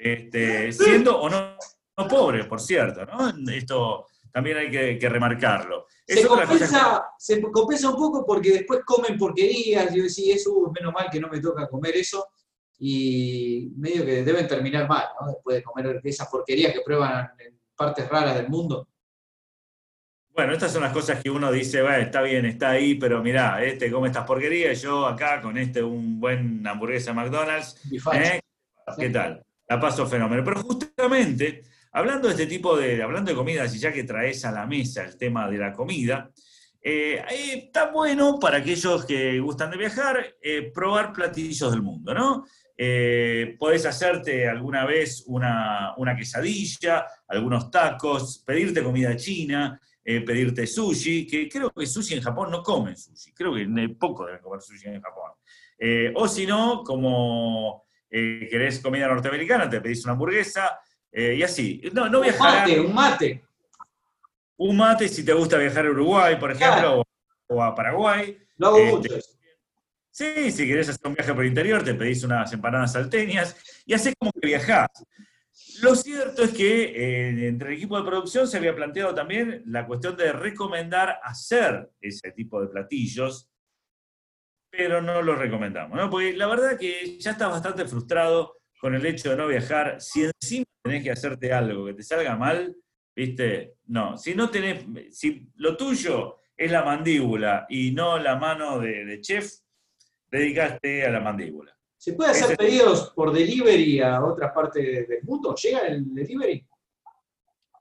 Este, 0.00 0.72
siendo 0.72 1.16
o 1.16 1.30
no, 1.30 1.54
no 1.96 2.08
pobre, 2.08 2.42
por 2.42 2.60
cierto, 2.60 3.06
¿no? 3.06 3.52
Esto 3.52 4.06
también 4.32 4.56
hay 4.58 4.70
que, 4.70 5.08
remarcarlo. 5.08 5.86
Se 6.06 6.26
compensa, 6.26 7.90
un 7.90 7.96
poco 7.96 8.24
porque 8.26 8.52
después 8.52 8.80
comen 8.84 9.18
porquerías, 9.18 9.94
yo 9.94 10.02
decía, 10.02 10.34
eso 10.34 10.66
es 10.66 10.72
menos 10.72 10.92
mal 10.92 11.08
que 11.10 11.20
no 11.20 11.28
me 11.28 11.40
toca 11.40 11.68
comer 11.68 11.96
eso, 11.96 12.28
y 12.78 13.72
medio 13.76 14.04
que 14.04 14.22
deben 14.22 14.48
terminar 14.48 14.88
mal, 14.88 15.06
¿no? 15.20 15.28
Después 15.28 15.56
de 15.56 15.62
comer 15.62 16.00
esas 16.02 16.28
porquerías 16.28 16.72
que 16.72 16.80
prueban 16.80 17.30
en 17.38 17.60
partes 17.76 18.08
raras 18.08 18.36
del 18.36 18.48
mundo. 18.48 18.88
Bueno, 20.32 20.52
estas 20.52 20.72
son 20.72 20.82
las 20.82 20.92
cosas 20.92 21.22
que 21.22 21.28
uno 21.28 21.52
dice, 21.52 21.82
bueno, 21.82 21.98
está 21.98 22.22
bien, 22.22 22.46
está 22.46 22.70
ahí, 22.70 22.94
pero 22.94 23.22
mirá, 23.22 23.62
este 23.62 23.90
come 23.90 24.08
estas 24.08 24.24
porquerías, 24.26 24.80
yo 24.80 25.06
acá 25.06 25.40
con 25.40 25.58
este 25.58 25.82
un 25.82 26.20
buen 26.20 26.66
hamburguesa 26.66 27.12
McDonald's, 27.12 27.76
¿eh? 28.12 28.40
¿qué 28.96 29.10
tal? 29.10 29.44
La 29.68 29.78
paso 29.78 30.06
fenómeno. 30.06 30.42
Pero 30.44 30.62
justamente 30.62 31.64
Hablando 31.92 32.28
de 32.28 32.34
este 32.34 32.46
tipo 32.46 32.76
de, 32.76 33.02
hablando 33.02 33.30
de 33.30 33.36
comidas, 33.36 33.74
y 33.74 33.78
ya 33.78 33.92
que 33.92 34.04
traes 34.04 34.44
a 34.44 34.52
la 34.52 34.66
mesa 34.66 35.04
el 35.04 35.16
tema 35.16 35.50
de 35.50 35.58
la 35.58 35.72
comida, 35.72 36.30
eh, 36.82 37.22
está 37.30 37.90
bueno 37.90 38.38
para 38.38 38.58
aquellos 38.58 39.04
que 39.04 39.38
gustan 39.40 39.70
de 39.70 39.76
viajar, 39.76 40.36
eh, 40.40 40.70
probar 40.72 41.12
platillos 41.12 41.70
del 41.70 41.82
mundo, 41.82 42.14
¿no? 42.14 42.46
Eh, 42.76 43.56
podés 43.58 43.84
hacerte 43.84 44.48
alguna 44.48 44.86
vez 44.86 45.24
una, 45.26 45.94
quesadilla, 46.16 47.04
algunos 47.28 47.70
tacos, 47.70 48.42
pedirte 48.46 48.82
comida 48.82 49.14
china, 49.16 49.78
pedirte 50.02 50.66
sushi, 50.66 51.26
que 51.26 51.48
creo 51.48 51.70
que 51.70 51.86
sushi 51.86 52.14
en 52.14 52.22
Japón 52.22 52.50
no 52.50 52.62
comen 52.62 52.96
sushi, 52.96 53.32
creo 53.32 53.54
que 53.54 53.68
poco 53.90 54.26
deben 54.26 54.40
comer 54.40 54.62
sushi 54.62 54.88
en 54.88 55.02
Japón. 55.02 55.32
o 56.14 56.26
si 56.26 56.46
no, 56.46 56.82
como 56.82 57.84
querés 58.10 58.80
comida 58.80 59.06
norteamericana, 59.06 59.68
te 59.68 59.80
pedís 59.80 60.02
una 60.04 60.14
hamburguesa, 60.14 60.80
eh, 61.12 61.34
y 61.36 61.42
así. 61.42 61.82
No, 61.92 62.08
no 62.08 62.20
un 62.20 62.26
mate, 62.38 62.80
un 62.80 62.94
mate. 62.94 63.44
Un 64.56 64.76
mate 64.76 65.08
si 65.08 65.24
te 65.24 65.32
gusta 65.32 65.56
viajar 65.58 65.86
a 65.86 65.90
Uruguay, 65.90 66.36
por 66.36 66.52
ejemplo, 66.52 67.02
o, 67.48 67.62
a 67.62 67.74
Paraguay. 67.74 68.38
Lo 68.56 68.68
hago 68.68 68.78
eh, 68.78 68.90
mucho. 68.90 69.14
Sí, 70.10 70.50
si 70.50 70.66
querés 70.66 70.88
hacer 70.88 71.06
un 71.06 71.14
viaje 71.14 71.32
por 71.32 71.44
el 71.44 71.48
interior, 71.48 71.82
te 71.82 71.94
pedís 71.94 72.22
unas 72.24 72.52
empanadas 72.52 72.92
salteñas 72.92 73.56
y 73.86 73.94
haces 73.94 74.14
como 74.18 74.32
que 74.32 74.46
viajás. 74.48 74.88
Lo 75.82 75.94
cierto 75.94 76.42
es 76.42 76.52
que 76.52 76.84
eh, 76.84 77.48
entre 77.48 77.70
el 77.70 77.76
equipo 77.76 77.96
de 77.96 78.08
producción 78.08 78.46
se 78.46 78.56
había 78.56 78.74
planteado 78.74 79.14
también 79.14 79.62
la 79.66 79.86
cuestión 79.86 80.16
de 80.16 80.32
recomendar 80.32 81.18
hacer 81.22 81.90
ese 82.00 82.32
tipo 82.32 82.60
de 82.60 82.68
platillos, 82.68 83.50
pero 84.70 85.00
no 85.00 85.22
lo 85.22 85.34
recomendamos, 85.36 85.96
¿no? 85.96 86.10
Porque 86.10 86.34
la 86.34 86.46
verdad 86.46 86.78
que 86.78 87.18
ya 87.18 87.32
estás 87.32 87.50
bastante 87.50 87.86
frustrado 87.86 88.59
con 88.80 88.94
el 88.94 89.04
hecho 89.04 89.30
de 89.30 89.36
no 89.36 89.46
viajar, 89.46 90.00
si 90.00 90.24
encima 90.24 90.64
tenés 90.82 91.02
que 91.02 91.10
hacerte 91.10 91.52
algo 91.52 91.84
que 91.84 91.94
te 91.94 92.02
salga 92.02 92.34
mal, 92.36 92.74
¿viste? 93.14 93.74
No, 93.86 94.16
si 94.16 94.34
no 94.34 94.48
tenés, 94.48 94.86
si 95.14 95.48
lo 95.56 95.76
tuyo 95.76 96.38
es 96.56 96.70
la 96.70 96.82
mandíbula 96.82 97.66
y 97.68 97.92
no 97.92 98.18
la 98.18 98.36
mano 98.36 98.78
de, 98.78 99.20
chef, 99.20 99.52
dedicaste 100.30 101.04
a 101.04 101.10
la 101.10 101.20
mandíbula. 101.20 101.76
¿Se 101.98 102.14
puede 102.14 102.30
hacer 102.30 102.56
pedidos 102.56 103.12
por 103.14 103.32
delivery 103.32 104.00
a 104.00 104.24
otras 104.24 104.52
partes 104.52 105.06
del 105.06 105.22
mundo? 105.24 105.54
¿Llega 105.54 105.80
el 105.80 106.14
delivery? 106.14 106.66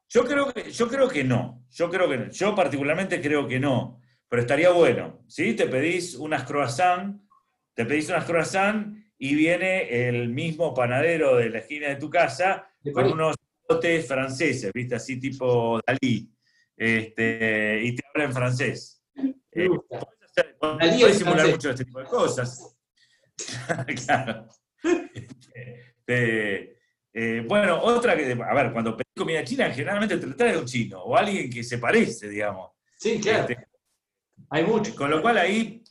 Yo 0.10 0.26
creo 0.26 0.52
que, 0.52 0.70
yo 0.70 0.88
creo 0.90 1.08
que 1.08 1.24
no. 1.24 1.66
Yo 1.70 1.90
creo 1.90 2.10
que 2.10 2.30
Yo 2.32 2.54
particularmente 2.54 3.22
creo 3.22 3.48
que 3.48 3.60
no. 3.60 4.02
Pero 4.28 4.42
estaría 4.42 4.72
bueno. 4.72 5.24
¿sí? 5.28 5.54
Te 5.54 5.68
pedís 5.68 6.16
unas 6.16 6.44
croissant, 6.44 7.22
te 7.74 7.86
pedís 7.86 8.10
unas 8.10 8.26
croissant 8.26 9.00
y 9.22 9.36
viene 9.36 10.08
el 10.08 10.30
mismo 10.30 10.74
panadero 10.74 11.36
de 11.36 11.50
la 11.50 11.60
esquina 11.60 11.90
de 11.90 11.98
tu 11.98 12.10
casa 12.10 12.68
con 12.94 13.12
unos 13.12 13.36
botes 13.68 14.08
franceses, 14.08 14.72
¿viste? 14.74 14.96
Así 14.96 15.20
tipo 15.20 15.80
Dalí. 15.86 16.32
Este, 16.76 17.82
y 17.84 17.96
te 17.96 18.04
habla 18.08 18.24
en 18.24 18.34
francés. 18.34 19.04
Eh, 19.52 19.70
puedes 20.60 21.18
simular 21.18 21.50
mucho 21.50 21.72
este 21.72 21.84
tipo 21.84 22.00
de 22.00 22.06
cosas. 22.06 22.78
claro. 24.06 24.48
Este, 25.14 26.78
eh, 27.14 27.46
bueno, 27.46 27.82
otra 27.84 28.16
que, 28.16 28.32
a 28.32 28.54
ver, 28.54 28.72
cuando 28.72 28.96
pedís 28.96 29.14
comida 29.18 29.44
china, 29.44 29.70
generalmente 29.72 30.18
te 30.18 30.28
trae 30.28 30.58
un 30.58 30.66
chino 30.66 31.04
o 31.04 31.18
alguien 31.18 31.50
que 31.50 31.62
se 31.62 31.78
parece, 31.78 32.30
digamos. 32.30 32.72
Sí, 32.98 33.20
claro. 33.20 33.50
Este, 33.50 33.68
Hay 34.50 34.64
mucho. 34.64 34.96
Con 34.96 35.12
lo 35.12 35.22
cual 35.22 35.40
ahí 35.40 35.84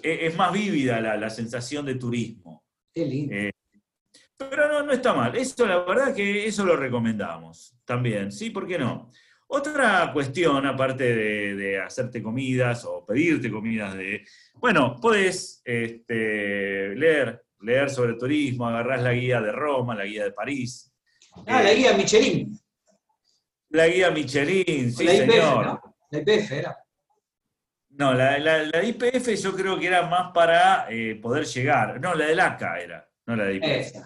e, 0.00 0.26
es 0.26 0.36
más 0.36 0.52
vívida 0.52 1.00
la, 1.00 1.16
la 1.16 1.30
sensación 1.30 1.84
de 1.84 1.96
turismo. 1.96 2.65
Eh, 2.98 3.52
pero 4.38 4.68
no, 4.68 4.82
no 4.82 4.92
está 4.92 5.12
mal. 5.12 5.36
Eso, 5.36 5.66
la 5.66 5.78
verdad 5.80 6.14
que 6.14 6.46
eso 6.46 6.64
lo 6.64 6.76
recomendamos 6.76 7.76
también, 7.84 8.32
¿sí? 8.32 8.50
¿Por 8.50 8.66
qué 8.66 8.78
no? 8.78 9.10
Otra 9.48 10.10
cuestión, 10.12 10.66
aparte 10.66 11.14
de, 11.54 11.78
hacerte 11.78 12.22
comidas 12.22 12.84
o 12.84 13.04
pedirte 13.04 13.50
comidas 13.50 13.94
de. 13.96 14.24
Bueno, 14.54 14.96
puedes 15.00 15.60
este, 15.64 16.94
leer, 16.96 17.44
leer 17.60 17.90
sobre 17.90 18.14
turismo, 18.14 18.66
agarrás 18.66 19.02
la 19.02 19.12
guía 19.12 19.40
de 19.40 19.52
Roma, 19.52 19.94
la 19.94 20.04
guía 20.04 20.24
de 20.24 20.32
París. 20.32 20.92
Ah, 21.46 21.62
la 21.62 21.72
guía 21.74 21.96
Michelin. 21.96 22.58
La 23.68 23.86
guía 23.86 24.10
Michelin, 24.10 24.92
sí, 24.92 25.06
señor. 25.06 25.80
La 26.10 26.18
IPF 26.18 26.52
era. 26.52 26.85
No, 27.98 28.12
la, 28.12 28.84
IPF 28.84 29.34
yo 29.42 29.54
creo 29.54 29.78
que 29.78 29.86
era 29.86 30.06
más 30.06 30.32
para 30.32 30.86
eh, 30.90 31.14
poder 31.14 31.46
llegar. 31.46 31.98
No, 31.98 32.14
la 32.14 32.26
del 32.26 32.40
ACA 32.40 32.80
era, 32.80 33.08
no 33.26 33.36
la 33.36 33.44
de 33.44 33.54
IPF. 33.54 33.96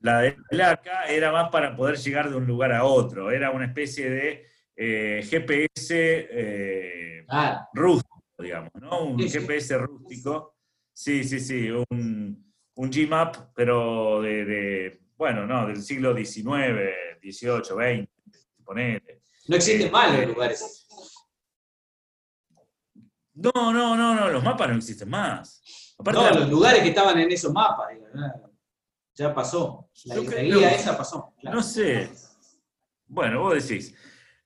La 0.00 0.20
del 0.20 0.60
ACA 0.60 1.04
era 1.04 1.30
más 1.30 1.50
para 1.50 1.76
poder 1.76 1.96
llegar 1.98 2.30
de 2.30 2.36
un 2.36 2.46
lugar 2.46 2.72
a 2.72 2.84
otro. 2.84 3.30
Era 3.30 3.50
una 3.50 3.66
especie 3.66 4.08
de 4.08 4.46
eh, 4.74 5.22
GPS 5.22 6.28
eh, 6.30 7.26
ah. 7.28 7.68
rústico, 7.74 8.24
digamos, 8.38 8.72
¿no? 8.80 9.04
Un 9.04 9.18
GPS 9.18 9.76
rústico. 9.78 10.56
Sí, 10.92 11.24
sí, 11.24 11.40
sí, 11.40 11.68
un, 11.70 12.52
un 12.74 12.90
Gmap, 12.90 13.52
pero 13.54 14.22
de, 14.22 15.00
bueno, 15.16 15.46
no, 15.46 15.66
del 15.66 15.82
siglo 15.82 16.16
XIX, 16.16 16.90
XVIII, 17.20 17.62
XX, 17.62 18.08
ponele. 18.64 19.22
No 19.46 19.56
existen 19.56 19.92
mal 19.92 20.16
los 20.16 20.28
lugares. 20.28 20.83
No, 23.34 23.50
no, 23.54 23.96
no, 23.96 24.14
no, 24.14 24.30
los 24.30 24.42
mapas 24.42 24.68
no 24.68 24.76
existen 24.76 25.10
más. 25.10 25.62
no, 25.98 26.30
los 26.30 26.48
lugares 26.48 26.82
que 26.82 26.88
estaban 26.88 27.18
en 27.18 27.30
esos 27.32 27.52
mapas, 27.52 27.88
ya 29.14 29.32
pasó. 29.32 29.90
La, 30.06 30.16
guía 30.16 30.72
esa 30.72 30.96
pasó. 30.96 31.34
No 31.42 31.62
sé. 31.62 32.10
Bueno, 33.06 33.40
vos 33.40 33.54
decís. 33.54 33.94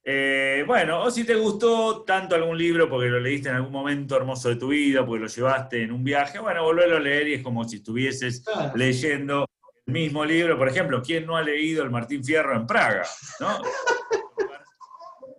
Eh, 0.05 0.65
bueno, 0.67 1.03
o 1.03 1.11
si 1.11 1.25
te 1.25 1.35
gustó 1.35 2.03
tanto 2.03 2.35
algún 2.35 2.57
libro 2.57 2.89
porque 2.89 3.09
lo 3.09 3.21
leíste 3.21 3.51
en 3.51 3.57
algún 3.57 3.73
momento 3.73 4.17
hermoso 4.17 4.49
de 4.49 4.57
tu 4.57 4.69
vida, 4.69 5.05
porque 5.05 5.21
lo 5.21 5.27
llevaste 5.27 5.83
en 5.83 5.93
un 5.93 6.03
viaje, 6.03 6.39
bueno, 6.39 6.63
volverlo 6.63 6.97
a 6.97 7.01
leer 7.01 7.29
y 7.29 7.35
es 7.35 7.43
como 7.43 7.65
si 7.69 7.77
estuvieses 7.77 8.41
Claro. 8.41 8.75
leyendo 8.75 9.47
el 9.87 9.93
mismo 9.93 10.25
libro. 10.25 10.57
Por 10.57 10.69
ejemplo, 10.69 11.03
¿quién 11.03 11.27
no 11.27 11.37
ha 11.37 11.43
leído 11.43 11.83
el 11.83 11.91
Martín 11.91 12.25
Fierro 12.25 12.57
en 12.57 12.67
Praga? 12.67 13.07
¿no? 13.41 13.49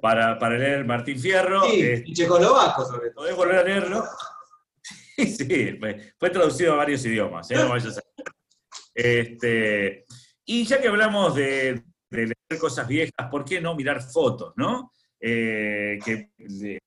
para, 0.02 0.38
para 0.40 0.58
leer 0.58 0.86
Martín 0.86 1.20
Fierro, 1.20 1.64
Sí, 1.64 1.82
eh, 1.82 2.04
y 2.06 2.14
checoslovaco 2.14 2.86
sobre 2.86 3.10
todo. 3.12 3.16
podés 3.24 3.36
volver 3.36 3.56
a 3.58 3.64
leerlo. 3.64 4.04
Sí, 5.20 5.26
sí, 5.28 5.76
fue, 5.78 6.14
fue 6.18 6.30
traducido 6.30 6.74
a 6.74 6.78
varios 6.78 7.04
idiomas, 7.06 7.52
¿eh? 7.52 7.56
no 7.56 7.68
vayas 7.68 7.98
a- 7.98 8.02
Este, 8.96 10.06
y 10.46 10.64
ya 10.66 10.80
que 10.82 10.88
hablamos 10.88 11.36
de, 11.36 11.84
de 12.10 12.22
leer 12.24 12.60
cosas 12.60 12.88
viejas, 12.88 13.28
¿por 13.30 13.44
qué 13.44 13.60
no 13.60 13.76
mirar 13.76 14.02
fotos, 14.02 14.54
no? 14.56 14.94
Eh, 15.20 16.00
que 16.06 16.32
de- 16.38 16.80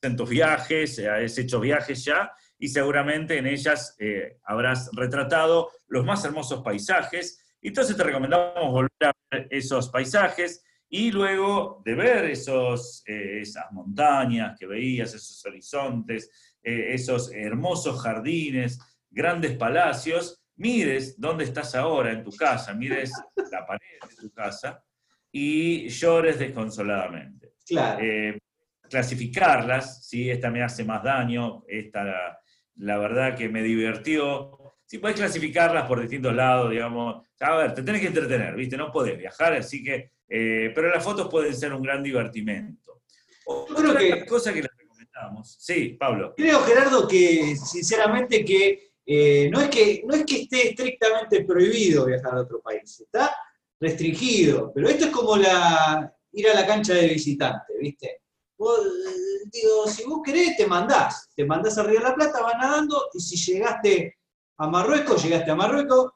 en 0.00 0.16
tus 0.16 0.28
viajes, 0.28 0.96
eh, 1.00 1.08
has 1.08 1.36
hecho 1.38 1.58
viajes 1.58 2.04
ya, 2.04 2.30
y 2.58 2.68
seguramente 2.68 3.36
en 3.38 3.46
ellas 3.48 3.96
eh, 3.98 4.38
habrás 4.44 4.88
retratado 4.92 5.70
los 5.88 6.04
más 6.04 6.24
hermosos 6.24 6.62
paisajes. 6.62 7.56
Entonces 7.60 7.96
te 7.96 8.02
recomendamos 8.04 8.70
volver 8.70 8.90
a 9.04 9.12
ver 9.30 9.48
esos 9.50 9.88
paisajes 9.90 10.64
y 10.94 11.10
luego 11.10 11.80
de 11.86 11.94
ver 11.94 12.26
esos, 12.26 13.02
eh, 13.06 13.40
esas 13.40 13.72
montañas 13.72 14.58
que 14.58 14.66
veías, 14.66 15.14
esos 15.14 15.42
horizontes, 15.46 16.30
eh, 16.62 16.88
esos 16.92 17.32
hermosos 17.32 17.98
jardines, 18.02 18.78
grandes 19.08 19.56
palacios, 19.56 20.44
mires 20.56 21.18
dónde 21.18 21.44
estás 21.44 21.74
ahora 21.74 22.12
en 22.12 22.22
tu 22.22 22.30
casa, 22.32 22.74
mires 22.74 23.10
la 23.50 23.64
pared 23.64 23.80
de 24.06 24.16
tu 24.16 24.30
casa 24.32 24.84
y 25.32 25.88
llores 25.88 26.38
desconsoladamente. 26.38 27.54
Claro. 27.66 27.98
Eh, 28.04 28.38
clasificarlas, 28.82 30.06
¿sí? 30.06 30.30
esta 30.30 30.50
me 30.50 30.62
hace 30.62 30.84
más 30.84 31.02
daño, 31.02 31.64
esta 31.68 32.04
la, 32.04 32.38
la 32.76 32.98
verdad 32.98 33.34
que 33.34 33.48
me 33.48 33.62
divirtió. 33.62 34.58
Si 34.84 34.98
puedes 34.98 35.16
clasificarlas 35.16 35.88
por 35.88 36.02
distintos 36.02 36.34
lados, 36.34 36.70
digamos, 36.70 37.26
a 37.40 37.56
ver, 37.56 37.72
te 37.72 37.82
tenés 37.82 38.02
que 38.02 38.08
entretener, 38.08 38.54
¿viste? 38.54 38.76
No 38.76 38.92
podés 38.92 39.16
viajar, 39.16 39.54
así 39.54 39.82
que, 39.82 40.12
eh, 40.34 40.72
pero 40.74 40.88
las 40.88 41.04
fotos 41.04 41.28
pueden 41.28 41.54
ser 41.54 41.72
un 41.74 41.82
gran 41.82 42.02
divertimento. 42.02 43.02
Yo 43.46 43.66
creo 43.74 43.90
Otra 43.90 44.00
que- 44.00 44.24
cosa 44.26 44.52
que 44.52 44.62
les 44.62 44.70
recomendamos, 44.76 45.56
sí, 45.60 45.90
Pablo. 45.98 46.32
Creo, 46.36 46.60
Gerardo, 46.60 47.06
que 47.06 47.54
sinceramente 47.56 48.44
que, 48.44 48.92
eh, 49.04 49.50
no, 49.52 49.60
es 49.60 49.68
que 49.68 50.02
no 50.06 50.14
es 50.14 50.24
que 50.24 50.42
esté 50.42 50.68
estrictamente 50.70 51.44
prohibido 51.44 52.06
viajar 52.06 52.34
a 52.34 52.40
otro 52.42 52.60
país, 52.62 53.00
está 53.00 53.34
restringido, 53.80 54.72
pero 54.74 54.88
esto 54.88 55.06
es 55.06 55.10
como 55.10 55.36
la, 55.36 56.10
ir 56.32 56.48
a 56.48 56.54
la 56.54 56.66
cancha 56.66 56.94
de 56.94 57.08
visitante, 57.08 57.74
¿viste? 57.80 58.22
Vos, 58.56 58.78
eh, 58.78 59.48
digo, 59.50 59.88
si 59.88 60.04
vos 60.04 60.20
querés, 60.24 60.56
te 60.56 60.66
mandás, 60.66 61.28
te 61.34 61.44
mandás 61.44 61.76
a 61.78 61.82
Río 61.82 61.98
de 61.98 62.04
la 62.04 62.14
Plata, 62.14 62.40
vas 62.40 62.54
nadando, 62.56 63.08
y 63.12 63.20
si 63.20 63.36
llegaste 63.52 64.18
a 64.56 64.68
Marruecos, 64.68 65.22
llegaste 65.24 65.50
a 65.50 65.56
Marruecos, 65.56 66.12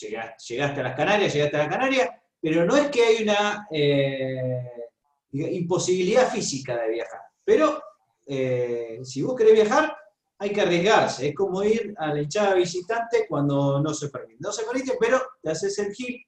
llegaste, 0.00 0.44
llegaste 0.54 0.80
a 0.80 0.82
las 0.82 0.96
Canarias, 0.96 1.32
llegaste 1.34 1.56
a 1.56 1.60
las 1.60 1.68
Canarias, 1.68 2.08
pero 2.44 2.66
no 2.66 2.76
es 2.76 2.90
que 2.90 3.02
hay 3.02 3.22
una 3.22 3.66
eh, 3.70 4.70
imposibilidad 5.32 6.30
física 6.30 6.76
de 6.76 6.90
viajar, 6.90 7.20
pero 7.42 7.82
eh, 8.26 9.00
si 9.02 9.22
vos 9.22 9.34
querés 9.34 9.54
viajar, 9.54 9.96
hay 10.36 10.50
que 10.50 10.60
arriesgarse. 10.60 11.28
Es 11.28 11.34
como 11.34 11.64
ir 11.64 11.94
a 11.96 12.12
la 12.12 12.20
hinchada 12.20 12.52
visitante 12.52 13.24
cuando 13.26 13.80
no 13.80 13.94
se 13.94 14.10
permite. 14.10 14.40
No 14.40 14.52
se 14.52 14.64
permite, 14.64 14.98
pero 15.00 15.22
te 15.42 15.52
haces 15.52 15.78
el 15.78 15.94
gil, 15.94 16.22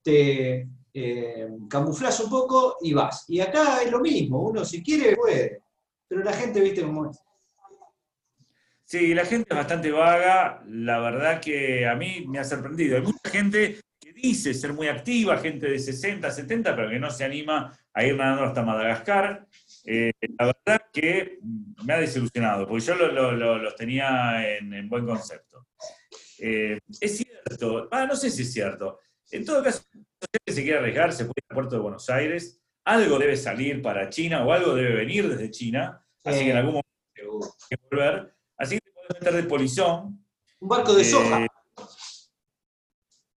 te 0.00 0.68
eh, 0.94 1.48
camuflas 1.68 2.20
un 2.20 2.30
poco 2.30 2.76
y 2.80 2.92
vas. 2.92 3.24
Y 3.26 3.40
acá 3.40 3.82
es 3.82 3.90
lo 3.90 3.98
mismo. 3.98 4.42
Uno 4.42 4.64
si 4.64 4.80
quiere 4.80 5.16
puede. 5.16 5.64
Pero 6.06 6.22
la 6.22 6.32
gente, 6.32 6.60
viste 6.60 6.82
cómo 6.82 7.10
es. 7.10 7.18
Sí, 8.84 9.12
la 9.12 9.24
gente 9.24 9.48
es 9.50 9.56
bastante 9.56 9.90
vaga, 9.90 10.62
la 10.68 11.00
verdad 11.00 11.40
que 11.40 11.84
a 11.84 11.96
mí 11.96 12.26
me 12.28 12.38
ha 12.38 12.44
sorprendido. 12.44 12.96
Hay 12.96 13.02
mucha 13.02 13.28
gente 13.28 13.80
que 14.14 14.20
dice 14.20 14.54
ser 14.54 14.72
muy 14.72 14.88
activa, 14.88 15.36
gente 15.38 15.66
de 15.68 15.78
60, 15.78 16.30
70, 16.30 16.74
pero 16.76 16.88
que 16.90 16.98
no 16.98 17.10
se 17.10 17.24
anima 17.24 17.76
a 17.92 18.04
ir 18.04 18.16
nadando 18.16 18.44
hasta 18.44 18.62
Madagascar. 18.62 19.46
Eh, 19.84 20.12
la 20.38 20.46
verdad 20.46 20.82
que 20.92 21.38
me 21.84 21.92
ha 21.92 21.98
desilusionado, 22.00 22.66
porque 22.66 22.84
yo 22.84 22.94
lo- 22.94 23.12
lo- 23.12 23.32
lo- 23.32 23.58
los 23.58 23.74
tenía 23.76 24.56
en, 24.58 24.72
en 24.74 24.88
buen 24.88 25.04
concepto. 25.06 25.66
Eh, 26.38 26.78
es 27.00 27.16
cierto, 27.18 27.88
ah, 27.90 28.06
no 28.06 28.16
sé 28.16 28.30
si 28.30 28.42
es 28.42 28.52
cierto. 28.52 28.98
En 29.30 29.44
todo 29.44 29.62
caso, 29.62 29.82
si 30.46 30.54
se 30.54 30.62
quiere 30.62 30.78
arriesgar, 30.78 31.12
se 31.12 31.24
puede 31.24 31.34
ir 31.38 31.44
al 31.50 31.54
puerto 31.54 31.76
de 31.76 31.82
Buenos 31.82 32.08
Aires, 32.10 32.60
algo 32.84 33.18
debe 33.18 33.36
salir 33.36 33.80
para 33.80 34.08
China 34.10 34.44
o 34.44 34.52
algo 34.52 34.74
debe 34.74 34.94
venir 34.94 35.28
desde 35.28 35.50
China, 35.50 36.04
así 36.24 36.38
Sí. 36.40 36.44
que 36.46 36.50
en 36.50 36.56
algún 36.56 36.72
momento 36.74 37.48
hay 37.70 37.76
que 37.76 37.82
volver. 37.90 38.34
Así 38.56 38.74
que 38.76 38.80
te 38.80 38.90
puedes 38.92 39.22
meter 39.22 39.42
de 39.42 39.48
polizón, 39.48 40.18
Un 40.60 40.68
barco 40.68 40.94
de 40.94 41.02
Eh, 41.02 41.04
soja. 41.04 41.46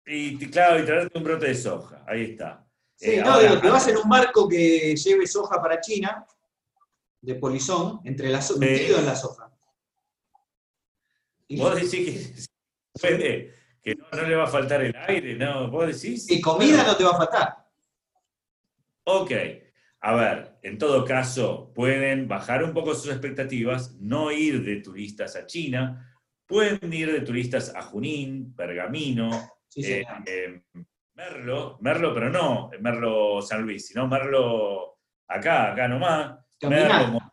Y 0.06 0.38
claro, 0.50 0.80
y 0.82 0.84
traerte 0.86 1.16
un 1.18 1.24
brote 1.24 1.46
de 1.48 1.54
soja. 1.54 2.04
Ahí 2.06 2.22
está. 2.32 2.66
Sí, 2.96 3.12
Eh, 3.12 3.22
no, 3.22 3.32
ahora, 3.32 3.48
digo, 3.48 3.60
te 3.60 3.68
vas 3.70 3.88
en 3.88 3.96
un 3.96 4.08
barco 4.08 4.48
que 4.48 4.94
lleve 4.96 5.26
soja 5.26 5.60
para 5.60 5.80
China, 5.80 6.26
de 7.20 7.34
polizón, 7.36 8.00
entre 8.04 8.28
la 8.28 8.40
so- 8.42 8.58
metido 8.58 8.98
en 8.98 9.06
la 9.06 9.16
soja. 9.16 9.50
Y, 11.48 11.58
Vos 11.58 11.74
decís 11.74 12.46
que 13.00 13.50
que 13.82 13.94
no, 13.96 14.06
no 14.12 14.22
le 14.28 14.34
va 14.36 14.44
a 14.44 14.48
faltar 14.48 14.82
el 14.82 14.94
aire, 14.96 15.34
¿no? 15.36 15.70
Vos 15.70 15.86
decís. 15.86 16.30
y 16.30 16.40
comida 16.40 16.84
no 16.84 16.96
te 16.96 17.04
va 17.04 17.10
a 17.10 17.16
faltar. 17.16 17.66
Ok. 19.04 19.30
A 20.00 20.14
ver, 20.14 20.58
en 20.62 20.76
todo 20.78 21.04
caso, 21.04 21.72
pueden 21.74 22.28
bajar 22.28 22.62
un 22.62 22.74
poco 22.74 22.94
sus 22.94 23.10
expectativas, 23.10 23.94
no 24.00 24.30
ir 24.30 24.62
de 24.62 24.76
turistas 24.76 25.34
a 25.36 25.46
China, 25.46 26.14
pueden 26.46 26.92
ir 26.92 27.10
de 27.10 27.20
turistas 27.22 27.74
a 27.74 27.80
Junín, 27.82 28.54
Pergamino, 28.54 29.30
Sí, 29.82 29.92
eh, 29.92 30.04
eh, 30.26 30.62
Merlo, 31.14 31.78
Merlo, 31.80 32.14
pero 32.14 32.30
no 32.30 32.70
Merlo 32.80 33.42
San 33.42 33.62
Luis, 33.62 33.86
sino 33.88 34.06
Merlo 34.06 34.98
acá, 35.28 35.72
acá 35.72 35.88
nomás. 35.88 36.38
Merlo, 36.62 37.08
Mo- 37.08 37.32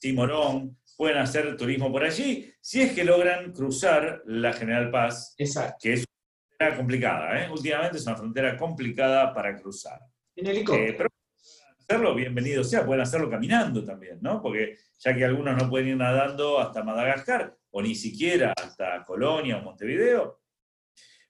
sí, 0.00 0.12
Morón, 0.12 0.78
pueden 0.96 1.18
hacer 1.18 1.56
turismo 1.56 1.90
por 1.90 2.04
allí, 2.04 2.52
si 2.60 2.82
es 2.82 2.92
que 2.92 3.04
logran 3.04 3.52
cruzar 3.52 4.22
la 4.26 4.52
General 4.52 4.90
Paz, 4.90 5.34
Exacto. 5.38 5.76
que 5.82 5.92
es 5.94 6.04
una 6.04 6.46
frontera 6.56 6.76
complicada, 6.76 7.40
¿eh? 7.44 7.50
últimamente 7.50 7.98
es 7.98 8.06
una 8.06 8.16
frontera 8.16 8.56
complicada 8.56 9.34
para 9.34 9.56
cruzar. 9.56 10.00
En 10.36 10.46
Eh, 10.46 10.50
helicóptero. 10.50 10.96
pero 10.96 11.08
pueden 11.10 11.76
hacerlo, 11.80 12.14
bienvenido 12.14 12.64
sea, 12.64 12.86
pueden 12.86 13.02
hacerlo 13.02 13.28
caminando 13.28 13.84
también, 13.84 14.18
¿no? 14.22 14.40
Porque 14.40 14.76
ya 14.98 15.14
que 15.14 15.24
algunos 15.24 15.56
no 15.60 15.68
pueden 15.68 15.88
ir 15.88 15.96
nadando 15.96 16.58
hasta 16.60 16.82
Madagascar, 16.84 17.56
o 17.70 17.82
ni 17.82 17.94
siquiera 17.94 18.52
hasta 18.56 19.02
Colonia 19.04 19.58
o 19.58 19.62
Montevideo. 19.62 20.40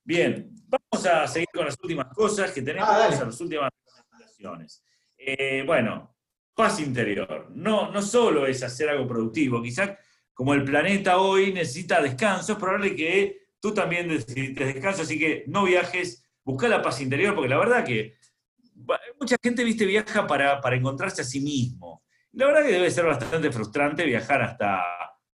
Bien, 0.05 0.51
vamos 0.67 1.07
a 1.07 1.27
seguir 1.27 1.49
con 1.53 1.65
las 1.65 1.77
últimas 1.83 2.09
cosas 2.15 2.53
que 2.53 2.61
tenemos, 2.61 2.89
Ah, 2.91 3.09
las 3.09 3.41
últimas 3.41 3.71
recomendaciones. 3.87 4.85
Eh, 5.17 5.63
bueno, 5.67 6.15
paz 6.55 6.79
interior. 6.81 7.49
No, 7.55 7.91
no 7.91 8.03
solo 8.03 8.47
es 8.47 8.63
hacer 8.63 8.91
algo 8.91 9.07
productivo, 9.07 9.63
quizás 9.63 9.93
como 10.35 10.53
el 10.53 10.63
planeta 10.63 11.19
hoy 11.19 11.53
necesita 11.53 12.03
descanso, 12.03 12.53
es 12.53 12.59
probable 12.59 12.95
que 12.95 13.47
tú 13.61 13.73
también 13.73 14.09
necesites 14.09 14.75
descanso, 14.75 15.03
así 15.03 15.19
que 15.19 15.45
no 15.47 15.65
viajes, 15.65 16.29
busca 16.45 16.69
la 16.69 16.83
paz 16.83 17.01
interior, 17.01 17.35
porque 17.35 17.49
la 17.49 17.59
verdad 17.59 17.85
que 17.85 18.19
mucha 19.19 19.37
gente, 19.43 19.65
viste, 19.65 19.87
viaja 19.87 20.27
para, 20.27 20.61
para 20.61 20.77
encontrarse 20.77 21.23
a 21.23 21.25
sí 21.25 21.41
mismo. 21.41 22.05
La 22.33 22.47
verdad 22.47 22.63
que 22.63 22.73
debe 22.73 22.91
ser 22.91 23.07
bastante 23.07 23.51
frustrante 23.51 24.05
viajar 24.05 24.43
hasta, 24.43 24.83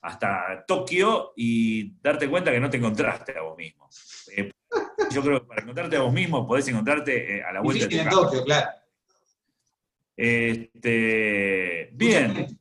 hasta 0.01 0.65
Tokio 0.67 1.33
y 1.37 1.99
darte 2.01 2.27
cuenta 2.27 2.51
que 2.51 2.59
no 2.59 2.69
te 2.69 2.77
encontraste 2.77 3.37
a 3.37 3.43
vos 3.43 3.55
mismo. 3.55 3.87
Eh, 4.35 4.51
yo 5.11 5.21
creo 5.21 5.41
que 5.41 5.47
para 5.47 5.61
encontrarte 5.61 5.97
a 5.97 6.01
vos 6.01 6.13
mismo 6.13 6.47
podés 6.47 6.67
encontrarte 6.67 7.37
eh, 7.37 7.43
a 7.43 7.53
la 7.53 7.61
vuelta 7.61 7.85
de 7.85 7.89
Difícil 7.89 8.09
tu 8.09 8.17
en. 8.17 8.23
Tokio, 8.23 8.43
claro. 8.43 8.69
Este, 10.15 11.89
bien, 11.93 12.59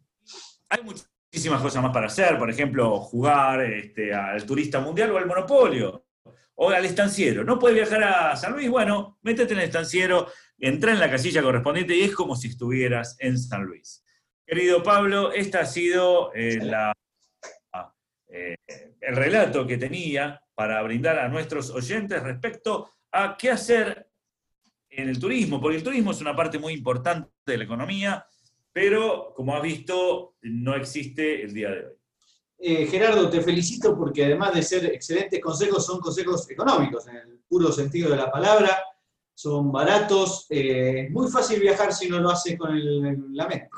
hay 0.69 0.83
muchísimas 0.83 1.63
cosas 1.63 1.83
más 1.83 1.93
para 1.93 2.07
hacer, 2.07 2.39
por 2.39 2.51
ejemplo, 2.51 3.01
jugar 3.01 3.63
este, 3.63 4.13
al 4.13 4.45
turista 4.45 4.81
mundial 4.81 5.11
o 5.13 5.19
al 5.19 5.27
monopolio, 5.27 6.07
o 6.57 6.71
al 6.71 6.85
estanciero. 6.85 7.45
¿No 7.45 7.59
puedes 7.59 7.77
viajar 7.77 8.05
a 8.05 8.37
San 8.37 8.53
Luis? 8.53 8.69
Bueno, 8.69 9.19
métete 9.23 9.55
en 9.55 9.61
el 9.61 9.67
estanciero, 9.67 10.29
entra 10.59 10.93
en 10.93 11.01
la 11.01 11.11
casilla 11.11 11.43
correspondiente 11.43 11.97
y 11.97 12.03
es 12.03 12.15
como 12.15 12.37
si 12.37 12.49
estuvieras 12.49 13.17
en 13.21 13.39
San 13.39 13.65
Luis. 13.65 14.05
Querido 14.47 14.83
Pablo, 14.83 15.33
esta 15.33 15.61
ha 15.61 15.67
sido 15.67 16.33
eh, 16.35 16.59
la, 16.63 16.93
eh, 18.29 18.57
el 19.01 19.17
relato 19.17 19.67
que 19.67 19.79
tenía 19.79 20.41
para 20.57 20.83
brindar 20.83 21.19
a 21.19 21.29
nuestros 21.29 21.71
oyentes 21.71 22.21
respecto 22.23 22.91
a 23.13 23.37
qué 23.37 23.51
hacer 23.51 24.11
en 24.89 25.09
el 25.11 25.21
turismo, 25.21 25.61
porque 25.61 25.77
el 25.77 25.83
turismo 25.83 26.13
es 26.13 26.21
una 26.23 26.35
parte 26.35 26.59
muy 26.59 26.73
importante 26.73 27.31
de 27.45 27.59
la 27.59 27.65
economía, 27.65 28.27
pero 28.73 29.35
como 29.37 29.55
has 29.55 29.63
visto, 29.63 30.37
no 30.43 30.75
existe 30.75 31.43
el 31.43 31.53
día 31.53 31.71
de 31.71 31.87
hoy. 31.87 31.93
Eh, 32.59 32.87
Gerardo, 32.87 33.29
te 33.29 33.43
felicito 33.43 33.95
porque 33.97 34.25
además 34.25 34.55
de 34.55 34.63
ser 34.63 34.87
excelentes 34.87 35.41
consejos, 35.43 35.85
son 35.85 36.01
consejos 36.01 36.51
económicos, 36.51 37.07
en 37.07 37.17
el 37.17 37.39
puro 37.47 37.71
sentido 37.71 38.11
de 38.11 38.17
la 38.17 38.31
palabra. 38.31 38.83
son 39.35 39.71
baratos, 39.71 40.47
eh, 40.49 41.05
es 41.05 41.11
muy 41.11 41.31
fácil 41.31 41.61
viajar 41.61 41.93
si 41.93 42.09
no 42.09 42.19
lo 42.19 42.31
hace 42.31 42.57
con 42.57 42.75
el, 42.75 43.35
la 43.35 43.47
mente. 43.47 43.69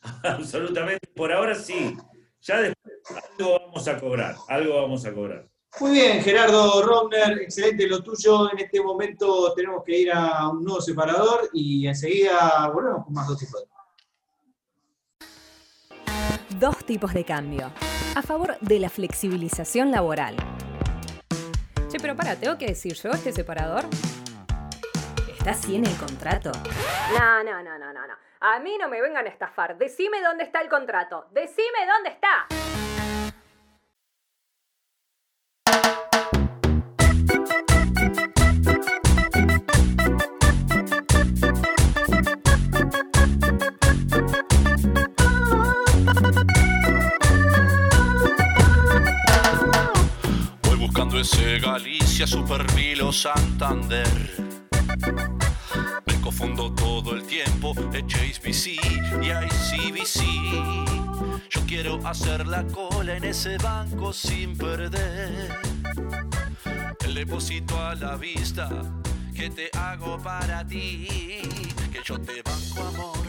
Absolutamente, 0.22 1.08
por 1.08 1.32
ahora 1.32 1.56
sí. 1.56 1.96
Ya 2.40 2.60
después 2.60 2.91
algo 3.38 3.60
vamos 3.60 3.88
a 3.88 3.98
cobrar, 3.98 4.36
algo 4.48 4.82
vamos 4.82 5.04
a 5.04 5.12
cobrar. 5.12 5.48
Muy 5.80 5.92
bien, 5.92 6.22
Gerardo 6.22 6.82
Romner, 6.82 7.38
excelente 7.40 7.86
lo 7.86 8.02
tuyo. 8.02 8.52
En 8.52 8.58
este 8.58 8.82
momento 8.82 9.54
tenemos 9.54 9.82
que 9.84 10.00
ir 10.00 10.12
a 10.12 10.48
un 10.48 10.62
nuevo 10.62 10.82
separador 10.82 11.48
y 11.54 11.86
enseguida 11.86 12.70
volvemos 12.72 13.04
con 13.06 13.14
más 13.14 13.26
dos 13.26 13.38
tipos 13.38 13.62
de 13.62 13.72
Dos 16.58 16.84
tipos 16.84 17.14
de 17.14 17.24
cambio. 17.24 17.72
A 18.14 18.22
favor 18.22 18.58
de 18.60 18.78
la 18.78 18.90
flexibilización 18.90 19.90
laboral. 19.90 20.36
Che, 21.88 21.98
pero 21.98 22.14
para, 22.14 22.36
¿tengo 22.36 22.58
que 22.58 22.66
decir 22.66 22.94
yo 22.94 23.10
este 23.10 23.32
separador? 23.32 23.84
¿Está 25.38 25.52
así 25.52 25.74
en 25.74 25.86
el 25.86 25.96
contrato? 25.96 26.52
No, 27.18 27.42
no, 27.42 27.62
no, 27.62 27.78
no, 27.78 27.92
no, 27.92 28.06
no. 28.06 28.14
A 28.40 28.60
mí 28.60 28.76
no 28.78 28.88
me 28.88 29.00
vengan 29.00 29.26
a 29.26 29.28
estafar. 29.28 29.76
Decime 29.78 30.20
dónde 30.20 30.44
está 30.44 30.60
el 30.60 30.68
contrato. 30.68 31.26
Decime 31.32 31.86
dónde 31.86 32.10
está. 32.10 32.46
Galicia, 52.22 52.26
Supervilo, 52.26 53.12
Santander. 53.12 54.06
Me 56.06 56.20
confundo 56.20 56.72
todo 56.72 57.16
el 57.16 57.24
tiempo, 57.24 57.74
HSBC 57.74 58.66
y 59.20 59.30
ICBC. 59.30 60.22
Yo 61.50 61.60
quiero 61.66 61.98
hacer 62.06 62.46
la 62.46 62.64
cola 62.64 63.16
en 63.16 63.24
ese 63.24 63.58
banco 63.58 64.12
sin 64.12 64.56
perder. 64.56 65.50
El 67.04 67.14
depósito 67.14 67.76
a 67.80 67.96
la 67.96 68.16
vista 68.16 68.68
que 69.34 69.50
te 69.50 69.70
hago 69.76 70.16
para 70.18 70.64
ti, 70.64 71.08
que 71.92 72.00
yo 72.04 72.20
te 72.20 72.40
banco 72.42 72.88
amor. 72.88 73.26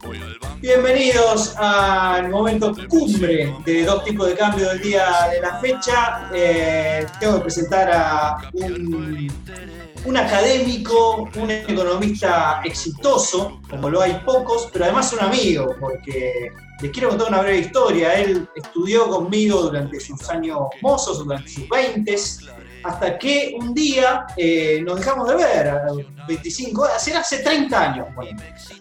Voy 0.00 0.16
al 0.18 0.38
banco. 0.40 0.45
Bienvenidos 0.66 1.54
al 1.58 2.28
momento 2.28 2.74
cumbre 2.88 3.54
de 3.64 3.84
dos 3.84 4.02
tipos 4.02 4.26
de 4.26 4.34
cambio 4.34 4.68
del 4.70 4.80
día 4.80 5.28
de 5.30 5.40
la 5.40 5.60
fecha. 5.60 6.28
Eh, 6.34 7.06
tengo 7.20 7.36
que 7.36 7.42
presentar 7.42 7.88
a 7.92 8.50
un, 8.52 10.16
académico, 10.16 11.30
un 11.36 11.52
economista 11.52 12.62
exitoso, 12.64 13.60
como 13.70 13.88
lo 13.88 14.00
hay 14.00 14.20
pocos, 14.26 14.68
pero 14.72 14.86
además 14.86 15.12
un 15.12 15.20
amigo, 15.20 15.76
porque 15.78 16.50
les 16.82 16.90
quiero 16.90 17.10
contar 17.10 17.28
una 17.28 17.42
breve 17.42 17.58
historia. 17.58 18.14
Él 18.14 18.48
estudió 18.56 19.08
conmigo 19.08 19.62
durante 19.62 20.00
sus 20.00 20.28
años 20.28 20.58
mozos, 20.82 21.20
durante 21.20 21.48
sus 21.48 21.68
20 21.68 22.16
hasta 22.82 23.18
que 23.18 23.54
un 23.58 23.72
día 23.72 24.26
eh, 24.36 24.80
nos 24.84 24.98
dejamos 24.98 25.28
de 25.28 25.36
ver, 25.36 25.68
a 25.68 25.86
los 25.86 25.98
25, 26.26 26.84
hace, 26.84 27.14
hace 27.14 27.38
30 27.38 27.80
años. 27.80 28.06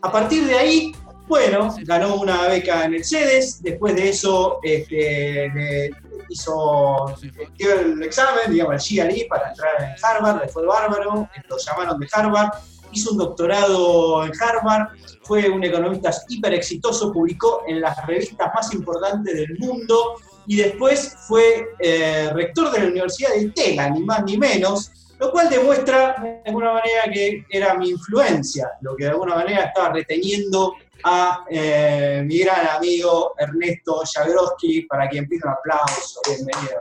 A 0.01 0.11
partir 0.11 0.45
de 0.45 0.57
ahí 0.57 0.91
bueno, 1.27 1.75
ganó 1.83 2.15
una 2.15 2.47
beca 2.47 2.85
en 2.85 2.95
el 2.95 3.05
CEDES, 3.05 3.63
después 3.63 3.95
de 3.95 4.09
eso 4.09 4.59
este, 4.61 5.49
le 5.53 5.91
hizo, 6.29 7.15
dio 7.57 7.79
el 7.79 8.03
examen, 8.03 8.51
digamos, 8.51 8.91
el 8.91 8.97
GRE 8.97 9.25
para 9.29 9.49
entrar 9.49 9.73
en 9.81 9.95
Harvard, 10.03 10.41
le 10.41 10.47
fue 10.49 10.65
bárbaro, 10.65 11.27
lo 11.49 11.57
llamaron 11.57 11.99
de 11.99 12.07
Harvard, 12.11 12.49
hizo 12.91 13.11
un 13.11 13.17
doctorado 13.17 14.25
en 14.25 14.31
Harvard, 14.39 14.89
fue 15.23 15.49
un 15.49 15.63
economista 15.63 16.11
hiper 16.29 16.53
exitoso, 16.53 17.11
publicó 17.11 17.63
en 17.67 17.81
las 17.81 18.05
revistas 18.05 18.51
más 18.53 18.73
importantes 18.73 19.33
del 19.35 19.57
mundo 19.57 20.15
y 20.47 20.57
después 20.57 21.15
fue 21.27 21.69
eh, 21.79 22.29
rector 22.33 22.71
de 22.71 22.79
la 22.79 22.87
Universidad 22.87 23.31
de 23.33 23.49
Tela, 23.49 23.89
ni 23.89 24.01
más 24.03 24.23
ni 24.23 24.37
menos, 24.37 24.91
lo 25.19 25.31
cual 25.31 25.49
demuestra 25.49 26.15
de 26.21 26.41
alguna 26.45 26.73
manera 26.73 27.03
que 27.11 27.45
era 27.49 27.73
mi 27.75 27.89
influencia, 27.89 28.69
lo 28.81 28.95
que 28.95 29.05
de 29.05 29.11
alguna 29.11 29.35
manera 29.35 29.65
estaba 29.65 29.93
reteniendo 29.93 30.75
a 31.07 31.45
eh, 31.49 32.23
mi 32.25 32.39
gran 32.39 32.67
amigo 32.67 33.35
Ernesto 33.37 34.01
Jagroski, 34.11 34.81
para 34.83 35.07
quien 35.07 35.27
pido 35.27 35.47
un 35.47 35.53
aplauso. 35.53 36.19
Bienvenido. 36.27 36.79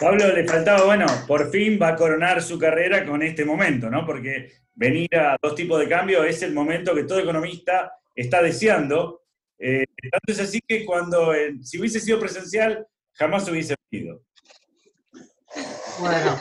Pablo 0.00 0.28
le 0.28 0.48
faltaba, 0.48 0.84
bueno, 0.84 1.06
por 1.26 1.50
fin 1.50 1.78
va 1.80 1.88
a 1.88 1.96
coronar 1.96 2.42
su 2.42 2.58
carrera 2.58 3.04
con 3.04 3.22
este 3.22 3.44
momento, 3.44 3.90
¿no? 3.90 4.04
Porque 4.06 4.50
venir 4.74 5.14
a 5.14 5.36
dos 5.42 5.54
tipos 5.54 5.78
de 5.78 5.88
cambio 5.88 6.24
es 6.24 6.42
el 6.42 6.54
momento 6.54 6.94
que 6.94 7.04
todo 7.04 7.20
economista 7.20 7.92
está 8.14 8.42
deseando. 8.42 9.22
Eh, 9.58 9.84
tanto 10.10 10.32
es 10.32 10.40
así 10.40 10.60
que 10.66 10.84
cuando, 10.86 11.34
eh, 11.34 11.54
si 11.62 11.78
hubiese 11.78 12.00
sido 12.00 12.18
presencial, 12.18 12.86
jamás 13.12 13.46
hubiese 13.48 13.74
venido. 13.90 14.22
Bueno, 16.00 16.40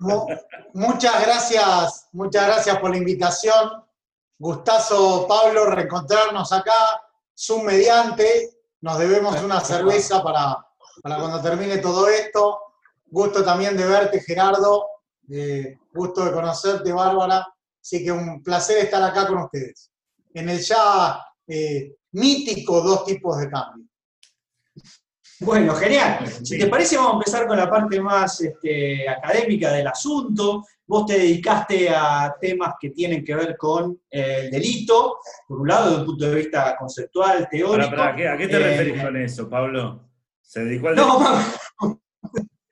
mu- 0.00 0.26
muchas 0.74 1.24
gracias, 1.26 2.08
muchas 2.12 2.46
gracias 2.46 2.78
por 2.78 2.90
la 2.90 2.98
invitación. 2.98 3.82
Gustazo, 4.42 5.24
Pablo, 5.28 5.66
reencontrarnos 5.66 6.50
acá, 6.50 7.00
Zoom 7.38 7.62
mediante. 7.62 8.50
Nos 8.80 8.98
debemos 8.98 9.40
una 9.40 9.60
cerveza 9.60 10.20
para, 10.20 10.56
para 11.00 11.16
cuando 11.18 11.40
termine 11.40 11.78
todo 11.78 12.08
esto. 12.08 12.58
Gusto 13.06 13.44
también 13.44 13.76
de 13.76 13.86
verte, 13.86 14.20
Gerardo. 14.20 14.84
Eh, 15.30 15.78
gusto 15.94 16.24
de 16.24 16.32
conocerte, 16.32 16.92
Bárbara. 16.92 17.46
Así 17.80 18.02
que 18.02 18.10
un 18.10 18.42
placer 18.42 18.78
estar 18.78 19.00
acá 19.04 19.28
con 19.28 19.38
ustedes. 19.38 19.92
En 20.34 20.48
el 20.48 20.60
ya 20.60 21.24
eh, 21.46 21.94
mítico 22.10 22.80
dos 22.80 23.04
tipos 23.04 23.38
de 23.38 23.48
cambio. 23.48 23.86
Bueno, 25.38 25.72
genial. 25.76 26.26
Si 26.44 26.58
te 26.58 26.66
parece, 26.66 26.96
vamos 26.96 27.12
a 27.12 27.18
empezar 27.18 27.46
con 27.46 27.56
la 27.56 27.70
parte 27.70 28.00
más 28.00 28.40
este, 28.40 29.08
académica 29.08 29.70
del 29.70 29.86
asunto. 29.86 30.64
Vos 30.92 31.06
te 31.06 31.14
dedicaste 31.14 31.88
a 31.88 32.36
temas 32.38 32.74
que 32.78 32.90
tienen 32.90 33.24
que 33.24 33.34
ver 33.34 33.56
con 33.56 33.98
eh, 34.10 34.40
el 34.42 34.50
delito, 34.50 35.20
por 35.48 35.60
un 35.62 35.68
lado, 35.68 35.86
desde 35.86 36.00
un 36.00 36.06
punto 36.06 36.28
de 36.28 36.34
vista 36.34 36.76
conceptual, 36.78 37.48
teórico. 37.50 37.88
Pará, 37.88 38.12
pará, 38.14 38.34
¿a, 38.34 38.36
qué, 38.36 38.46
te 38.46 38.56
Eh, 38.56 38.58
referís 38.58 39.02
con 39.02 39.16
eso, 39.16 39.48
Pablo? 39.48 40.10
¿Se 40.42 40.62
dedicó 40.62 40.88
al 40.88 40.96
No, 40.96 41.18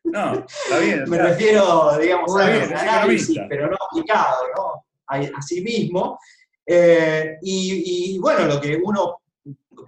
No, 0.05 0.35
está 0.35 0.79
bien. 0.81 1.05
me 1.09 1.17
refiero, 1.17 1.97
digamos, 1.99 2.39
a 2.39 2.51
bien, 2.51 2.77
análisis, 2.77 3.39
pero 3.49 3.71
no 3.71 3.79
aplicado, 3.91 4.37
¿no? 4.55 4.85
A, 5.07 5.17
a 5.17 5.41
sí 5.41 5.63
mismo. 5.63 6.19
Eh, 6.67 7.39
y, 7.41 8.17
y, 8.17 8.19
bueno, 8.19 8.45
lo 8.45 8.61
que 8.61 8.79
uno, 8.85 9.23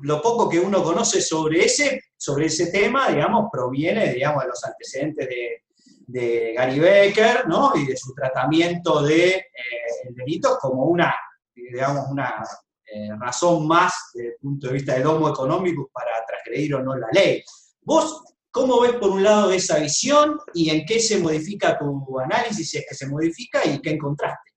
lo 0.01 0.23
poco 0.23 0.49
que 0.49 0.59
uno 0.59 0.83
conoce 0.83 1.21
sobre 1.21 1.67
ese, 1.67 2.01
sobre 2.17 2.47
ese 2.47 2.73
tema, 2.73 3.11
digamos, 3.11 3.51
proviene, 3.53 4.11
digamos, 4.11 4.43
de 4.45 4.49
los 4.49 4.65
antecedentes 4.65 5.29
de, 5.29 5.65
de 6.07 6.55
Gary 6.57 6.79
Becker, 6.79 7.49
¿no? 7.49 7.73
Y 7.75 7.87
de 7.87 7.97
su 7.97 8.13
tratamiento 8.15 9.03
de 9.03 9.29
eh, 9.37 9.45
el 10.09 10.15
delito 10.15 10.59
como 10.61 10.85
una, 10.85 11.15
digamos, 11.55 12.07
una 12.11 12.45
eh, 12.87 13.09
razón 13.19 13.67
más 13.67 13.93
desde 14.15 14.29
el 14.31 14.37
punto 14.41 14.67
de 14.69 14.73
vista 14.75 14.95
del 14.95 15.07
homo 15.07 15.29
económico 15.29 15.91
para 15.93 16.25
transgredir 16.27 16.75
o 16.75 16.83
no 16.83 16.97
la 16.97 17.09
ley. 17.13 17.43
Vos 17.83 18.23
¿Cómo 18.53 18.83
ves 18.83 18.93
por 18.97 19.13
un 19.13 19.23
lado 19.23 19.51
esa 19.51 19.79
visión 19.79 20.39
y 20.53 20.69
en 20.69 20.85
qué 20.85 21.01
se 21.01 21.19
modifica 21.19 21.79
tu 21.79 22.21
análisis, 22.21 22.69
si 22.69 22.77
es 22.77 22.85
que 22.87 22.95
se 22.95 23.09
modifica, 23.09 23.65
y 23.65 23.81
qué 23.81 23.93
encontraste? 23.93 24.51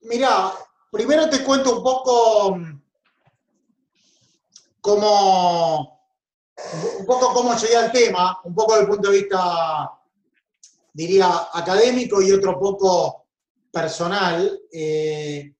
Mira, 0.00 0.52
primero 0.90 1.30
te 1.30 1.44
cuento 1.44 1.76
un 1.76 1.84
poco 1.84 2.56
mm, 2.56 2.82
cómo, 4.80 5.97
un 6.98 7.06
poco 7.06 7.32
cómo 7.32 7.54
llegué 7.54 7.76
al 7.76 7.92
tema, 7.92 8.40
un 8.44 8.54
poco 8.54 8.72
desde 8.72 8.84
el 8.84 8.90
punto 8.90 9.10
de 9.10 9.18
vista, 9.18 9.92
diría, 10.92 11.48
académico 11.52 12.20
y 12.20 12.32
otro 12.32 12.58
poco 12.58 13.26
personal. 13.70 14.60
Eh, 14.72 15.54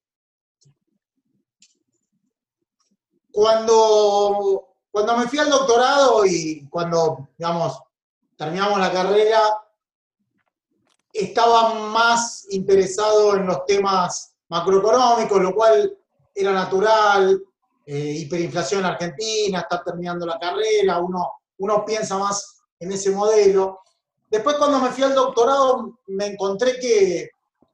cuando, 3.31 4.75
cuando 4.91 5.17
me 5.17 5.27
fui 5.27 5.39
al 5.39 5.49
doctorado 5.49 6.25
y 6.25 6.67
cuando, 6.69 7.29
digamos, 7.37 7.79
terminamos 8.35 8.79
la 8.79 8.91
carrera, 8.91 9.41
estaba 11.13 11.73
más 11.73 12.45
interesado 12.51 13.35
en 13.35 13.47
los 13.47 13.65
temas 13.65 14.35
macroeconómicos, 14.49 15.41
lo 15.41 15.53
cual 15.53 15.97
era 16.35 16.51
natural, 16.53 17.41
eh, 17.91 18.17
hiperinflación 18.19 18.81
en 18.81 18.85
Argentina, 18.85 19.61
está 19.61 19.83
terminando 19.83 20.23
la 20.23 20.37
carrera, 20.37 20.99
uno, 20.99 21.39
uno 21.57 21.83
piensa 21.83 22.19
más 22.19 22.61
en 22.79 22.91
ese 22.91 23.09
modelo. 23.09 23.79
Después 24.29 24.57
cuando 24.57 24.77
me 24.77 24.91
fui 24.91 25.03
al 25.03 25.15
doctorado 25.15 25.97
me 26.05 26.27
encontré 26.27 26.77
que, 26.79 27.31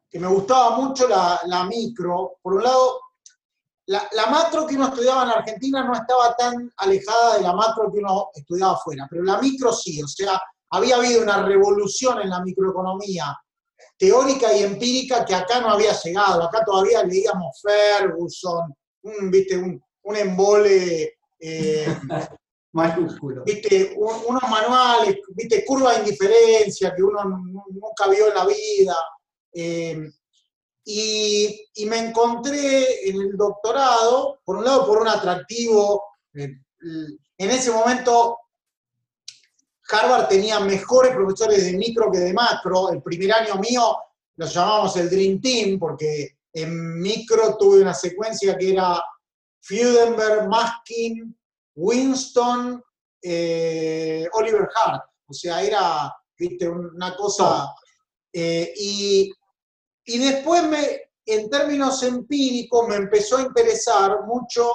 que 0.10 0.18
me 0.18 0.28
gustaba 0.28 0.78
mucho 0.78 1.06
la, 1.10 1.42
la 1.48 1.66
micro. 1.66 2.38
Por 2.42 2.54
un 2.54 2.64
lado, 2.64 3.02
la, 3.88 4.08
la 4.14 4.28
macro 4.28 4.66
que 4.66 4.76
uno 4.76 4.88
estudiaba 4.88 5.24
en 5.24 5.32
Argentina 5.32 5.84
no 5.84 5.94
estaba 5.94 6.34
tan 6.38 6.72
alejada 6.78 7.36
de 7.36 7.44
la 7.44 7.52
macro 7.54 7.92
que 7.92 8.00
uno 8.00 8.30
estudiaba 8.34 8.72
afuera, 8.72 9.08
pero 9.10 9.22
la 9.22 9.42
micro 9.42 9.74
sí, 9.74 10.02
o 10.02 10.08
sea, 10.08 10.42
había 10.70 10.96
habido 10.96 11.24
una 11.24 11.44
revolución 11.44 12.22
en 12.22 12.30
la 12.30 12.42
microeconomía 12.42 13.38
teórica 13.98 14.54
y 14.54 14.64
empírica 14.64 15.26
que 15.26 15.36
acá 15.36 15.60
no 15.60 15.72
había 15.72 15.92
llegado. 15.92 16.44
Acá 16.44 16.64
todavía 16.66 17.04
leíamos 17.04 17.62
Ferguson, 17.62 18.74
un, 19.04 19.30
¿viste? 19.30 19.58
un, 19.58 19.85
un 20.06 20.16
embole 20.16 21.18
eh, 21.40 21.86
Mayúsculo. 22.74 23.44
viste, 23.46 23.94
un- 23.96 24.22
unos 24.28 24.44
manuales, 24.50 25.18
viste, 25.30 25.64
curva 25.64 25.94
de 25.94 26.00
indiferencia 26.00 26.94
que 26.94 27.04
uno 27.04 27.24
nu- 27.24 27.64
nunca 27.70 28.08
vio 28.10 28.28
en 28.30 28.34
la 28.36 28.46
vida. 28.46 28.96
eh, 29.54 30.12
y, 30.88 31.68
y 31.76 31.86
me 31.88 31.98
encontré 31.98 33.10
en 33.10 33.20
el 33.20 33.36
doctorado, 33.36 34.40
por 34.46 34.58
un 34.58 34.66
lado, 34.66 34.86
por 34.86 35.00
un 35.02 35.08
atractivo. 35.08 36.04
eh, 36.36 36.52
en 37.38 37.50
ese 37.50 37.72
momento, 37.72 38.38
Harvard 39.90 40.28
tenía 40.28 40.60
mejores 40.60 41.14
profesores 41.16 41.66
de 41.66 41.74
micro 41.78 42.12
que 42.12 42.20
de 42.20 42.34
macro. 42.34 42.90
El 42.92 43.02
primer 43.02 43.32
año 43.34 43.56
mío 43.56 43.96
los 44.36 44.54
llamamos 44.54 44.96
el 44.98 45.10
Dream 45.10 45.40
Team, 45.42 45.80
porque 45.80 46.38
en 46.54 47.00
micro 47.02 47.56
tuve 47.58 47.82
una 47.82 47.94
secuencia 47.94 48.56
que 48.58 48.72
era 48.72 49.02
Freudenberg, 49.66 50.48
Maskin, 50.48 51.36
Winston, 51.76 52.84
eh, 53.22 54.28
Oliver 54.34 54.70
Hart. 54.76 55.04
O 55.28 55.34
sea, 55.34 55.62
era 55.64 56.14
¿viste? 56.38 56.70
una 56.70 57.16
cosa. 57.16 57.74
eh, 58.32 58.74
y, 58.78 59.34
y 60.06 60.18
después, 60.20 60.64
me, 60.64 61.02
en 61.26 61.50
términos 61.50 62.04
empíricos, 62.04 62.88
me 62.88 62.96
empezó 62.96 63.38
a 63.38 63.42
interesar 63.42 64.24
mucho 64.26 64.72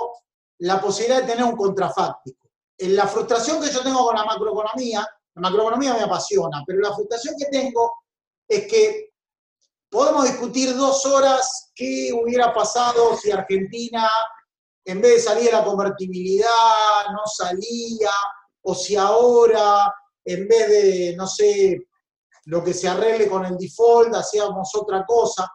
la 0.59 0.81
posibilidad 0.81 1.21
de 1.23 1.29
tener 1.29 1.45
un 1.45 1.57
contrafáctico. 1.57 2.49
En 2.77 2.97
la 2.97 3.07
frustración 3.07 3.63
que 3.63 3.71
yo 3.71 3.83
tengo 3.83 4.05
con 4.05 4.17
la 4.17 4.25
macroeconomía, 4.25 5.07
la 5.35 5.43
macroeconomía 5.43 5.95
me 5.95 6.03
apasiona, 6.03 6.65
pero 6.67 6.81
la 6.81 6.95
frustración 6.95 7.37
que 7.39 7.47
tengo 7.47 7.93
es 8.49 8.67
que 8.67 9.11
podemos 9.89 10.25
discutir 10.25 10.75
dos 10.75 11.07
horas 11.07 11.71
qué 11.75 12.11
hubiera 12.13 12.53
pasado 12.53 13.17
si 13.17 13.31
Argentina 13.31 14.09
en 14.91 15.01
vez 15.01 15.17
de 15.17 15.21
salir 15.21 15.45
de 15.47 15.53
la 15.53 15.65
convertibilidad, 15.65 16.49
no 17.13 17.27
salía, 17.27 18.11
o 18.63 18.75
si 18.75 18.97
ahora, 18.97 19.93
en 20.25 20.49
vez 20.49 20.69
de, 20.69 21.15
no 21.17 21.27
sé, 21.27 21.87
lo 22.47 22.65
que 22.65 22.75
se 22.75 22.89
arregle 22.89 23.29
con 23.29 23.45
el 23.47 23.57
default, 23.57 24.15
hacíamos 24.15 24.75
otra 24.75 25.05
cosa, 25.07 25.49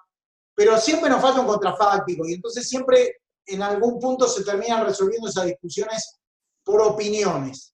pero 0.53 0.77
siempre 0.79 1.09
nos 1.09 1.21
falta 1.21 1.41
un 1.41 1.47
contrafáctico, 1.47 2.25
y 2.27 2.33
entonces 2.33 2.67
siempre 2.67 3.17
en 3.45 3.61
algún 3.61 3.99
punto 3.99 4.27
se 4.27 4.43
terminan 4.43 4.85
resolviendo 4.85 5.27
esas 5.27 5.45
discusiones 5.45 6.19
por 6.63 6.81
opiniones. 6.81 7.73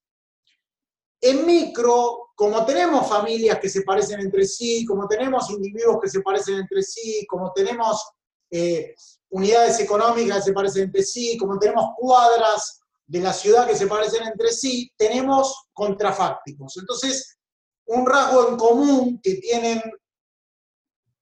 En 1.22 1.46
micro, 1.46 2.32
como 2.36 2.66
tenemos 2.66 3.08
familias 3.08 3.60
que 3.60 3.70
se 3.70 3.84
parecen 3.84 4.20
entre 4.20 4.46
sí, 4.46 4.84
como 4.86 5.08
tenemos 5.08 5.50
individuos 5.52 6.00
que 6.02 6.10
se 6.10 6.22
parecen 6.22 6.56
entre 6.56 6.82
sí, 6.82 7.26
como 7.30 7.54
tenemos 7.54 8.04
eh, 8.50 8.96
unidades 9.32 9.80
económicas 9.80 10.38
que 10.38 10.44
se 10.44 10.54
parecen 10.54 10.84
entre 10.84 11.04
sí, 11.04 11.38
como 11.38 11.58
tenemos 11.58 11.92
cuadras 11.98 12.82
de 13.08 13.20
la 13.20 13.34
ciudad 13.34 13.68
que 13.68 13.76
se 13.76 13.88
parecen 13.88 14.24
entre 14.28 14.52
sí, 14.52 14.92
tenemos 14.98 15.68
contrafácticos. 15.74 16.78
Entonces, 16.78 17.38
un 17.86 18.06
rasgo 18.06 18.50
en 18.50 18.58
común 18.58 19.20
que 19.22 19.36
tienen 19.36 19.82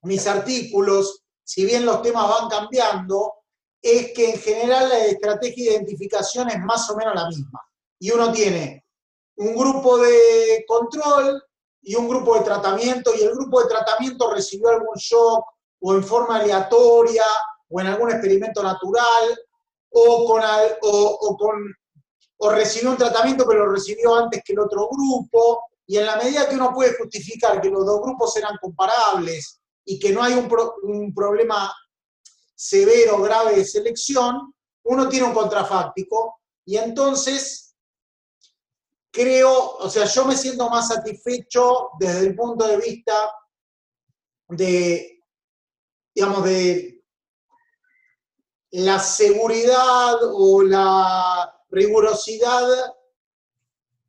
mis 0.03 0.27
artículos, 0.27 1.23
si 1.43 1.65
bien 1.65 1.85
los 1.85 2.01
temas 2.01 2.29
van 2.29 2.49
cambiando, 2.49 3.33
es 3.81 4.11
que 4.13 4.31
en 4.31 4.39
general 4.39 4.89
la 4.89 5.05
estrategia 5.05 5.71
de 5.71 5.77
identificación 5.77 6.49
es 6.49 6.59
más 6.59 6.89
o 6.89 6.95
menos 6.95 7.15
la 7.15 7.27
misma. 7.27 7.61
Y 7.99 8.11
uno 8.11 8.31
tiene 8.31 8.85
un 9.37 9.55
grupo 9.55 9.97
de 9.97 10.65
control 10.67 11.41
y 11.81 11.95
un 11.95 12.07
grupo 12.07 12.35
de 12.35 12.43
tratamiento, 12.43 13.11
y 13.15 13.23
el 13.23 13.31
grupo 13.31 13.61
de 13.61 13.69
tratamiento 13.69 14.31
recibió 14.31 14.69
algún 14.69 14.95
shock 14.95 15.45
o 15.81 15.93
en 15.93 16.03
forma 16.03 16.37
aleatoria 16.37 17.23
o 17.69 17.81
en 17.81 17.87
algún 17.87 18.11
experimento 18.11 18.61
natural, 18.63 19.39
o, 19.91 20.25
con, 20.25 20.41
o, 20.81 21.17
o 21.21 21.37
o 22.41 22.49
recibió 22.51 22.91
un 22.91 22.97
tratamiento 22.97 23.45
pero 23.47 23.65
lo 23.65 23.73
recibió 23.73 24.15
antes 24.15 24.41
que 24.45 24.53
el 24.53 24.59
otro 24.59 24.87
grupo, 24.89 25.63
y 25.85 25.97
en 25.97 26.05
la 26.05 26.15
medida 26.15 26.47
que 26.47 26.55
uno 26.55 26.73
puede 26.73 26.95
justificar 26.97 27.59
que 27.59 27.69
los 27.69 27.85
dos 27.85 28.01
grupos 28.01 28.35
eran 28.37 28.57
comparables 28.61 29.59
y 29.83 29.99
que 29.99 30.11
no 30.11 30.23
hay 30.23 30.33
un, 30.33 30.47
un 30.83 31.13
problema 31.13 31.73
severo, 32.55 33.21
grave 33.21 33.55
de 33.55 33.65
selección, 33.65 34.53
uno 34.83 35.09
tiene 35.09 35.25
un 35.27 35.33
contrafáctico, 35.33 36.39
y 36.65 36.77
entonces 36.77 37.75
creo, 39.11 39.77
o 39.77 39.89
sea, 39.89 40.05
yo 40.05 40.25
me 40.25 40.37
siento 40.37 40.69
más 40.69 40.89
satisfecho 40.89 41.89
desde 41.99 42.27
el 42.27 42.35
punto 42.35 42.67
de 42.67 42.77
vista 42.77 43.31
de, 44.49 45.23
digamos, 46.13 46.43
de 46.43 46.98
la 48.71 48.99
seguridad 48.99 50.17
o 50.21 50.61
la 50.61 51.53
rigurosidad 51.69 52.93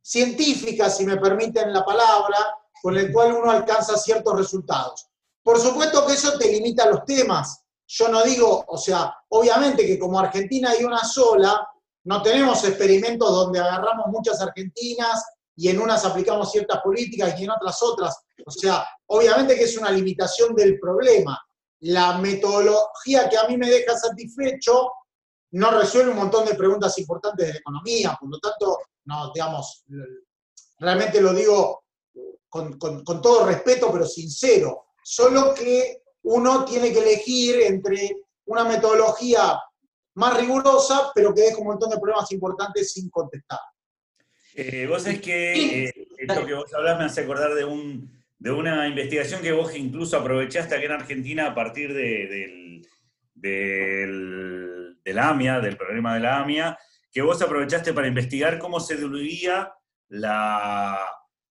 científica, 0.01 0.89
si 0.89 1.05
me 1.05 1.17
permiten 1.17 1.73
la 1.73 1.85
palabra, 1.85 2.37
con 2.81 2.97
el 2.97 3.11
cual 3.11 3.33
uno 3.33 3.51
alcanza 3.51 3.97
ciertos 3.97 4.35
resultados. 4.35 5.07
Por 5.43 5.59
supuesto 5.59 6.05
que 6.05 6.13
eso 6.13 6.37
te 6.37 6.51
limita 6.51 6.87
los 6.87 7.05
temas. 7.05 7.63
Yo 7.87 8.07
no 8.07 8.23
digo, 8.23 8.63
o 8.67 8.77
sea, 8.77 9.13
obviamente 9.29 9.85
que 9.85 9.99
como 9.99 10.19
Argentina 10.19 10.71
hay 10.71 10.83
una 10.83 11.03
sola, 11.03 11.67
no 12.03 12.21
tenemos 12.21 12.63
experimentos 12.63 13.29
donde 13.29 13.59
agarramos 13.59 14.07
muchas 14.07 14.41
argentinas 14.41 15.23
y 15.55 15.69
en 15.69 15.79
unas 15.79 16.05
aplicamos 16.05 16.51
ciertas 16.51 16.79
políticas 16.81 17.39
y 17.39 17.43
en 17.43 17.51
otras 17.51 17.81
otras. 17.83 18.17
O 18.45 18.51
sea, 18.51 18.85
obviamente 19.07 19.55
que 19.55 19.65
es 19.65 19.77
una 19.77 19.91
limitación 19.91 20.55
del 20.55 20.79
problema. 20.79 21.39
La 21.81 22.17
metodología 22.17 23.27
que 23.29 23.37
a 23.37 23.47
mí 23.47 23.57
me 23.57 23.69
deja 23.69 23.97
satisfecho 23.97 24.91
no 25.51 25.71
resuelve 25.71 26.11
un 26.11 26.17
montón 26.17 26.45
de 26.45 26.55
preguntas 26.55 26.97
importantes 26.99 27.45
de 27.47 27.53
la 27.53 27.59
economía, 27.59 28.17
por 28.19 28.29
lo 28.29 28.39
tanto, 28.39 28.77
no, 29.05 29.31
digamos, 29.33 29.83
realmente 30.79 31.19
lo 31.21 31.33
digo 31.33 31.83
con, 32.49 32.77
con- 32.77 33.03
con 33.03 33.21
todo 33.21 33.45
respeto, 33.45 33.91
pero 33.91 34.05
sincero. 34.05 34.85
Solo 35.03 35.53
que 35.53 36.03
uno 36.23 36.63
tiene 36.65 36.93
que 36.93 36.99
elegir 36.99 37.61
entre 37.61 38.23
una 38.45 38.63
metodología 38.63 39.59
más 40.15 40.37
rigurosa, 40.39 41.11
pero 41.15 41.33
que 41.33 41.41
deja 41.41 41.57
un 41.57 41.67
montón 41.67 41.89
de 41.89 41.97
problemas 41.99 42.31
importantes 42.31 42.91
sin 42.93 43.09
contestar. 43.09 43.59
Eh, 44.53 44.85
vos 44.87 45.05
es 45.07 45.21
que 45.21 45.85
eh, 45.85 46.07
esto 46.17 46.45
que 46.45 46.53
vos 46.53 46.73
hablás 46.73 46.99
me 46.99 47.05
hace 47.05 47.21
acordar 47.21 47.53
de, 47.55 47.63
un, 47.65 48.20
de 48.41 48.49
una 48.51 48.87
investigación 48.87 49.39
que 49.43 49.51
vos 49.51 49.75
incluso 49.75 50.17
aprovechaste 50.17 50.73
aquí 50.73 50.85
en 50.85 50.91
Argentina 50.93 51.45
a 51.45 51.53
partir 51.53 51.93
de- 51.93 52.27
del, 52.27 52.81
del, 53.35 54.97
del 55.03 55.19
AMIA, 55.19 55.59
del 55.59 55.77
problema 55.77 56.15
de 56.15 56.21
la 56.21 56.39
AMIA, 56.39 56.75
que 57.11 57.21
vos 57.21 57.39
aprovechaste 57.39 57.93
para 57.93 58.07
investigar 58.07 58.57
cómo 58.57 58.79
se 58.79 58.95
diluía 58.97 59.71
la- 60.09 60.99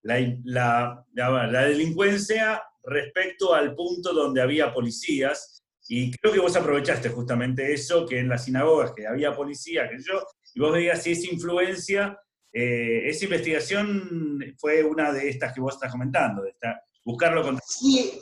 la- 0.03 1.05
la 1.13 1.65
delincuencia 1.65 2.61
respecto 2.83 3.55
al 3.55 3.77
punto 3.77 4.13
donde 4.13 4.43
había 4.43 4.75
policías. 4.75 5.63
Y 5.87 6.11
creo 6.17 6.33
que 6.33 6.41
vos 6.41 6.57
aprovechaste 6.57 7.09
justamente 7.11 7.73
eso, 7.73 8.05
que 8.05 8.19
en 8.19 8.29
las 8.29 8.47
sinagogas 8.47 8.93
que 8.97 9.07
había 9.07 9.33
policía, 9.37 9.89
que 9.89 9.99
yo, 10.03 10.25
y 10.55 10.61
vos 10.61 10.73
veías 10.73 11.03
si 11.05 11.13
esa 11.13 11.33
influencia 11.33 12.19
eh, 12.53 13.09
esa 13.09 13.25
investigación 13.25 14.41
fue 14.59 14.83
una 14.83 15.13
de 15.13 15.29
estas 15.29 15.53
que 15.53 15.61
vos 15.61 15.75
estás 15.75 15.91
comentando, 15.91 16.43
de 16.43 16.51
esta- 16.51 16.83
buscarlo 17.05 17.43
contra... 17.43 17.65
Sí, 17.67 18.21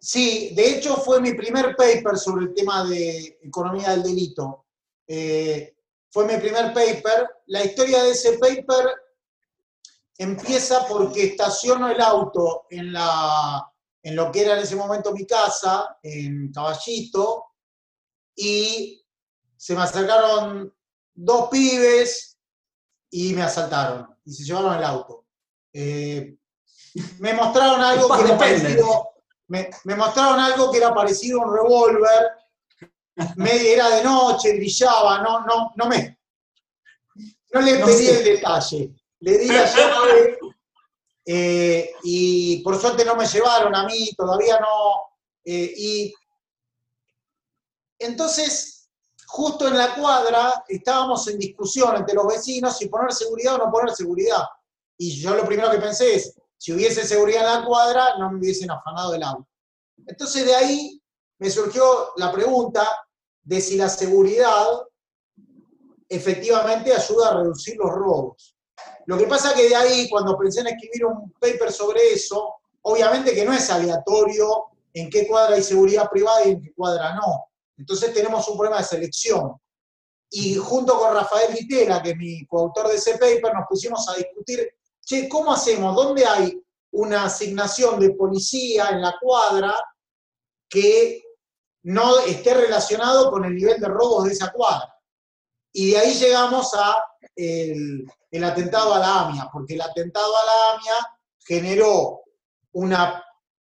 sí, 0.00 0.52
de 0.54 0.76
hecho 0.76 0.96
fue 0.96 1.20
mi 1.20 1.34
primer 1.34 1.74
paper 1.76 2.16
sobre 2.16 2.44
el 2.46 2.54
tema 2.54 2.84
de 2.88 3.38
economía 3.42 3.90
del 3.90 4.02
delito. 4.02 4.66
Eh, 5.06 5.76
fue 6.10 6.26
mi 6.26 6.36
primer 6.36 6.72
paper. 6.72 7.28
La 7.46 7.64
historia 7.64 8.02
de 8.04 8.10
ese 8.10 8.38
paper 8.38 8.86
empieza 10.18 10.86
porque 10.86 11.24
estaciono 11.24 11.88
el 11.88 12.00
auto 12.00 12.66
en, 12.70 12.92
la, 12.92 13.66
en 14.02 14.14
lo 14.14 14.30
que 14.30 14.42
era 14.42 14.54
en 14.54 14.62
ese 14.62 14.76
momento 14.76 15.12
mi 15.12 15.26
casa, 15.26 15.98
en 16.02 16.52
Caballito, 16.52 17.46
y 18.36 19.02
se 19.56 19.74
me 19.74 19.82
acercaron 19.82 20.74
dos 21.14 21.48
pibes 21.50 22.31
y 23.12 23.34
me 23.34 23.42
asaltaron 23.42 24.08
y 24.24 24.32
se 24.32 24.42
llevaron 24.42 24.74
el 24.74 24.84
auto. 24.84 25.26
Eh, 25.72 26.34
me 27.18 27.34
mostraron 27.34 27.80
algo 27.80 28.08
que 28.14 28.24
era 28.24 28.38
parecido, 28.38 29.10
me, 29.48 29.70
me 29.84 29.94
mostraron 29.96 30.40
algo 30.40 30.70
que 30.72 30.78
era 30.78 30.94
parecido 30.94 31.40
a 31.40 31.46
un 31.46 31.54
revólver, 31.54 32.30
era 33.36 33.90
de 33.90 34.02
noche, 34.02 34.56
brillaba, 34.56 35.20
no, 35.22 35.40
no, 35.44 35.72
no 35.76 35.86
me, 35.86 36.18
no 37.52 37.60
le 37.60 37.78
No 37.78 37.86
pedí 37.86 38.06
sé. 38.06 38.18
el 38.18 38.24
detalle, 38.24 38.90
le 39.20 39.38
di 39.38 39.46
la 39.48 39.66
llave 39.66 40.38
eh, 41.26 41.92
y 42.04 42.62
por 42.62 42.80
suerte 42.80 43.04
no 43.04 43.14
me 43.14 43.26
llevaron 43.26 43.74
a 43.74 43.84
mí, 43.84 44.10
todavía 44.16 44.58
no, 44.58 45.02
eh, 45.44 45.72
y 45.76 46.14
entonces 47.98 48.81
justo 49.32 49.66
en 49.66 49.78
la 49.78 49.94
cuadra 49.94 50.62
estábamos 50.68 51.26
en 51.28 51.38
discusión 51.38 51.96
entre 51.96 52.14
los 52.14 52.26
vecinos 52.26 52.76
si 52.76 52.88
poner 52.88 53.14
seguridad 53.14 53.54
o 53.54 53.58
no 53.64 53.72
poner 53.72 53.94
seguridad. 53.94 54.42
Y 54.98 55.18
yo 55.18 55.34
lo 55.34 55.46
primero 55.46 55.70
que 55.70 55.78
pensé 55.78 56.16
es, 56.16 56.34
si 56.58 56.74
hubiese 56.74 57.06
seguridad 57.06 57.40
en 57.40 57.60
la 57.60 57.66
cuadra, 57.66 58.18
no 58.18 58.30
me 58.30 58.38
hubiesen 58.38 58.70
afanado 58.70 59.14
el 59.14 59.22
auto. 59.22 59.48
Entonces 60.06 60.44
de 60.44 60.54
ahí 60.54 61.02
me 61.38 61.48
surgió 61.48 62.12
la 62.16 62.30
pregunta 62.30 62.86
de 63.42 63.58
si 63.62 63.78
la 63.78 63.88
seguridad 63.88 64.66
efectivamente 66.10 66.92
ayuda 66.92 67.30
a 67.30 67.34
reducir 67.38 67.78
los 67.78 67.90
robos. 67.90 68.54
Lo 69.06 69.16
que 69.16 69.26
pasa 69.26 69.54
que 69.54 69.66
de 69.66 69.74
ahí, 69.74 70.10
cuando 70.10 70.36
pensé 70.36 70.60
en 70.60 70.66
escribir 70.66 71.06
un 71.06 71.32
paper 71.40 71.72
sobre 71.72 72.12
eso, 72.12 72.56
obviamente 72.82 73.34
que 73.34 73.46
no 73.46 73.54
es 73.54 73.70
aleatorio 73.70 74.66
en 74.92 75.08
qué 75.08 75.26
cuadra 75.26 75.56
hay 75.56 75.62
seguridad 75.62 76.10
privada 76.10 76.44
y 76.44 76.50
en 76.50 76.62
qué 76.62 76.74
cuadra 76.74 77.14
no. 77.14 77.46
Entonces 77.76 78.12
tenemos 78.12 78.46
un 78.48 78.56
problema 78.56 78.78
de 78.78 78.84
selección. 78.84 79.52
Y 80.30 80.54
junto 80.54 80.98
con 80.98 81.14
Rafael 81.14 81.52
Vitela, 81.52 82.02
que 82.02 82.10
es 82.10 82.16
mi 82.16 82.46
coautor 82.46 82.88
de 82.88 82.96
ese 82.96 83.12
paper, 83.18 83.54
nos 83.54 83.66
pusimos 83.68 84.08
a 84.08 84.14
discutir, 84.14 84.66
che, 85.04 85.28
¿cómo 85.28 85.52
hacemos? 85.52 85.94
¿Dónde 85.94 86.24
hay 86.24 86.62
una 86.92 87.24
asignación 87.24 88.00
de 88.00 88.10
policía 88.10 88.88
en 88.90 89.02
la 89.02 89.14
cuadra 89.20 89.74
que 90.68 91.22
no 91.84 92.20
esté 92.20 92.54
relacionado 92.54 93.30
con 93.30 93.44
el 93.44 93.54
nivel 93.54 93.78
de 93.80 93.88
robos 93.88 94.24
de 94.24 94.32
esa 94.32 94.50
cuadra? 94.52 94.92
Y 95.72 95.90
de 95.90 95.98
ahí 95.98 96.14
llegamos 96.14 96.72
a 96.74 96.96
el, 97.36 98.06
atentado 98.44 98.94
a 98.94 98.98
la 98.98 99.20
AMIA, 99.20 99.48
porque 99.52 99.74
el 99.74 99.80
atentado 99.80 100.34
a 100.36 100.46
la 100.46 100.74
AMIA 100.74 101.18
generó 101.44 102.22
una, 102.72 103.24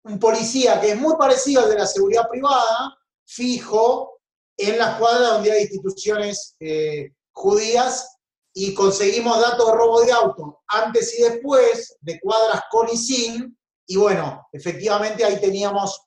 un 0.03 0.19
policía 0.19 0.79
que 0.79 0.91
es 0.91 0.97
muy 0.97 1.15
parecido 1.17 1.63
al 1.63 1.69
de 1.69 1.79
la 1.79 1.85
seguridad 1.85 2.27
privada, 2.29 2.97
fijo, 3.25 4.19
en 4.57 4.77
las 4.77 4.97
cuadras 4.97 5.31
donde 5.31 5.51
hay 5.51 5.63
instituciones 5.63 6.55
eh, 6.59 7.11
judías 7.31 8.17
y 8.53 8.73
conseguimos 8.73 9.41
datos 9.41 9.65
de 9.65 9.73
robo 9.73 10.01
de 10.01 10.11
auto 10.11 10.61
antes 10.67 11.17
y 11.17 11.23
después 11.23 11.97
de 12.01 12.19
cuadras 12.19 12.61
con 12.69 12.87
y 12.89 12.97
sin, 12.97 13.57
y 13.87 13.97
bueno, 13.97 14.47
efectivamente 14.51 15.25
ahí 15.25 15.39
teníamos 15.39 15.99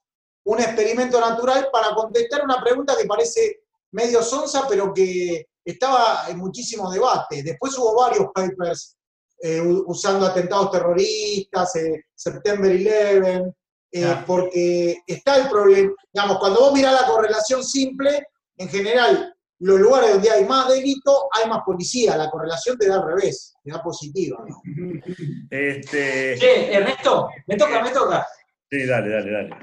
un 0.44 0.60
experimento 0.60 1.20
natural 1.20 1.68
para 1.72 1.94
contestar 1.94 2.44
una 2.44 2.62
pregunta 2.62 2.96
que 2.96 3.06
parece 3.06 3.62
medio 3.90 4.22
sonsa, 4.22 4.66
pero 4.68 4.94
que 4.94 5.48
estaba 5.64 6.26
en 6.28 6.38
muchísimo 6.38 6.90
debate. 6.90 7.42
Después 7.42 7.76
hubo 7.76 7.96
varios 7.96 8.28
papers 8.32 8.96
eh, 9.42 9.60
usando 9.60 10.26
atentados 10.26 10.70
terroristas, 10.70 11.74
eh, 11.76 12.04
September 12.14 12.70
11, 12.70 13.52
eh, 13.93 14.16
porque 14.26 14.99
está 15.07 15.37
el 15.37 15.49
problema, 15.49 15.93
digamos, 16.12 16.39
cuando 16.39 16.61
vos 16.61 16.72
mirás 16.72 16.93
la 16.93 17.07
correlación 17.07 17.64
simple, 17.64 18.26
en 18.57 18.68
general, 18.68 19.34
los 19.59 19.80
lugares 19.80 20.12
donde 20.12 20.30
hay 20.30 20.45
más 20.45 20.68
delito, 20.68 21.28
hay 21.32 21.49
más 21.49 21.62
policía, 21.64 22.16
la 22.16 22.30
correlación 22.30 22.76
te 22.76 22.89
da 22.89 22.97
al 22.97 23.07
revés, 23.07 23.55
te 23.62 23.70
da 23.70 23.82
positiva. 23.82 24.45
Este... 25.51 26.37
Che, 26.39 26.72
Ernesto, 26.72 27.28
me 27.47 27.57
toca, 27.57 27.82
me 27.82 27.91
toca. 27.91 28.26
Sí, 28.70 28.84
dale, 28.84 29.09
dale, 29.09 29.30
dale. 29.30 29.57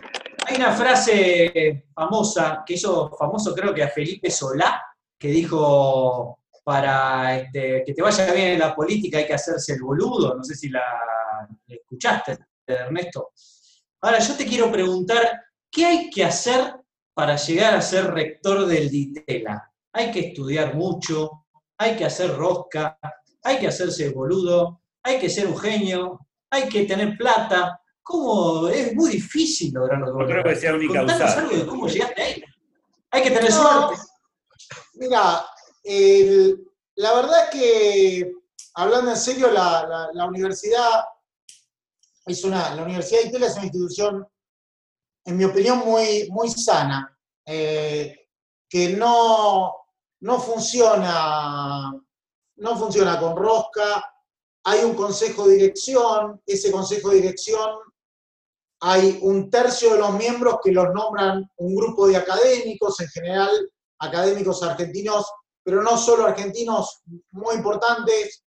Hay 0.45 0.55
una 0.57 0.74
frase 0.74 1.86
famosa 1.93 2.63
que 2.65 2.74
hizo 2.74 3.15
famoso 3.17 3.53
creo 3.53 3.74
que 3.74 3.84
a 3.84 3.89
Felipe 3.89 4.30
Solá, 4.30 4.82
que 5.17 5.30
dijo, 5.30 6.39
para 6.63 7.38
este, 7.38 7.84
que 7.86 7.93
te 7.93 8.01
vaya 8.01 8.34
bien 8.34 8.51
en 8.51 8.59
la 8.59 8.76
política 8.76 9.17
hay 9.17 9.28
que 9.28 9.34
hacerse 9.34 9.74
el 9.74 9.82
boludo, 9.82 10.36
no 10.36 10.43
sé 10.43 10.55
si 10.55 10.69
la 10.69 10.84
escuchaste, 11.67 12.38
Ernesto. 12.65 13.32
Ahora 14.03 14.19
yo 14.19 14.35
te 14.35 14.45
quiero 14.45 14.69
preguntar, 14.69 15.45
¿qué 15.71 15.85
hay 15.85 16.09
que 16.09 16.25
hacer 16.25 16.75
para 17.13 17.37
llegar 17.37 17.73
a 17.73 17.81
ser 17.81 18.13
rector 18.13 18.65
del 18.65 18.89
DITELA? 18.89 19.71
Hay 19.93 20.11
que 20.11 20.19
estudiar 20.19 20.75
mucho, 20.75 21.45
hay 21.77 21.95
que 21.95 22.03
hacer 22.03 22.35
rosca, 22.35 22.99
hay 23.41 23.59
que 23.59 23.67
hacerse 23.67 24.09
boludo, 24.09 24.81
hay 25.01 25.19
que 25.19 25.29
ser 25.29 25.47
un 25.47 25.57
genio, 25.57 26.19
hay 26.49 26.67
que 26.67 26.83
tener 26.83 27.17
plata. 27.17 27.79
¿Cómo? 28.01 28.67
Es 28.67 28.93
muy 28.93 29.11
difícil 29.11 29.71
lograrlo. 29.73 30.13
No 30.13 30.25
creo 30.25 30.43
que 30.43 30.55
sea 30.57 30.75
única 30.75 30.99
algo 30.99 31.55
de 31.55 31.65
cómo 31.65 31.87
llegaste 31.87 32.21
ahí. 32.21 32.43
Hay 33.09 33.23
que 33.23 33.31
tener 33.31 33.53
suerte. 33.53 34.01
Mira, 34.95 35.45
la 36.95 37.13
verdad 37.13 37.45
es 37.45 37.49
que, 37.51 38.31
hablando 38.73 39.11
en 39.11 39.17
serio, 39.17 39.49
la, 39.49 40.09
universidad 40.27 41.05
es 42.26 42.43
una, 42.43 42.74
la 42.76 42.84
Universidad 42.84 43.21
de 43.21 43.28
Italia 43.28 43.47
es 43.47 43.55
una 43.55 43.65
institución, 43.65 44.28
en 45.26 45.38
mi 45.38 45.43
opinión, 45.43 45.80
muy, 45.80 46.30
muy 46.32 46.49
sana, 46.49 47.17
eh, 47.45 48.28
que 48.69 48.89
no, 48.89 49.74
no 50.21 50.39
funciona, 50.39 51.93
no 52.57 52.78
funciona 52.78 53.19
con 53.19 53.36
rosca, 53.36 54.03
hay 54.65 54.84
un 54.84 54.95
consejo 54.95 55.47
de 55.47 55.55
dirección, 55.55 56.41
ese 56.45 56.71
consejo 56.71 57.09
de 57.09 57.17
dirección 57.17 57.69
hay 58.86 59.19
un 59.21 59.49
tercio 59.49 59.93
de 59.93 59.99
los 59.99 60.13
miembros 60.13 60.57
que 60.61 60.71
los 60.71 60.93
nombran 60.93 61.49
un 61.57 61.76
grupo 61.76 62.07
de 62.07 62.17
académicos, 62.17 62.99
en 62.99 63.07
general 63.07 63.71
académicos 63.99 64.61
argentinos 64.61 65.26
pero 65.63 65.82
no 65.82 65.97
solo 65.97 66.26
argentinos 66.26 67.01
muy 67.32 67.55
importantes, 67.55 68.42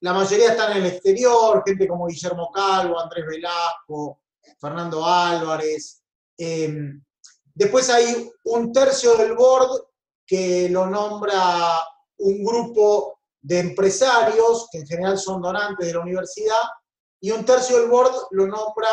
la 0.00 0.14
mayoría 0.14 0.50
están 0.50 0.72
en 0.72 0.78
el 0.78 0.86
exterior, 0.86 1.62
gente 1.64 1.86
como 1.86 2.06
Guillermo 2.06 2.50
Calvo, 2.50 2.98
Andrés 2.98 3.26
Velasco, 3.26 4.20
Fernando 4.58 5.04
Álvarez. 5.04 6.02
Em, 6.36 7.02
después 7.54 7.90
hay 7.90 8.30
un 8.44 8.72
tercio 8.72 9.16
del 9.16 9.34
board 9.34 9.82
que 10.26 10.68
lo 10.70 10.86
nombra 10.86 11.84
un 12.18 12.44
grupo 12.44 13.20
de 13.42 13.58
empresarios, 13.58 14.68
que 14.70 14.78
en 14.78 14.86
general 14.86 15.18
son 15.18 15.42
donantes 15.42 15.86
de 15.86 15.94
la 15.94 16.00
universidad, 16.00 16.62
y 17.20 17.30
un 17.30 17.44
tercio 17.44 17.78
del 17.78 17.90
board 17.90 18.14
lo 18.30 18.46
nombra 18.46 18.88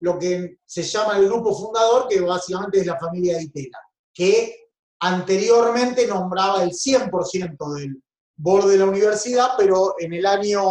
lo 0.00 0.18
que 0.18 0.58
se 0.64 0.82
llama 0.82 1.18
el 1.18 1.26
grupo 1.26 1.54
fundador, 1.54 2.08
que 2.08 2.20
básicamente 2.20 2.80
es 2.80 2.86
la 2.86 2.98
familia 2.98 3.36
de 3.36 3.44
Itela, 3.44 3.78
que 4.12 4.70
anteriormente 5.00 6.06
nombraba 6.06 6.62
el 6.62 6.70
100% 6.70 7.74
del 7.74 8.02
board 8.36 8.68
de 8.68 8.78
la 8.78 8.86
universidad, 8.86 9.50
pero 9.56 9.94
en 9.98 10.12
el 10.12 10.26
año 10.26 10.62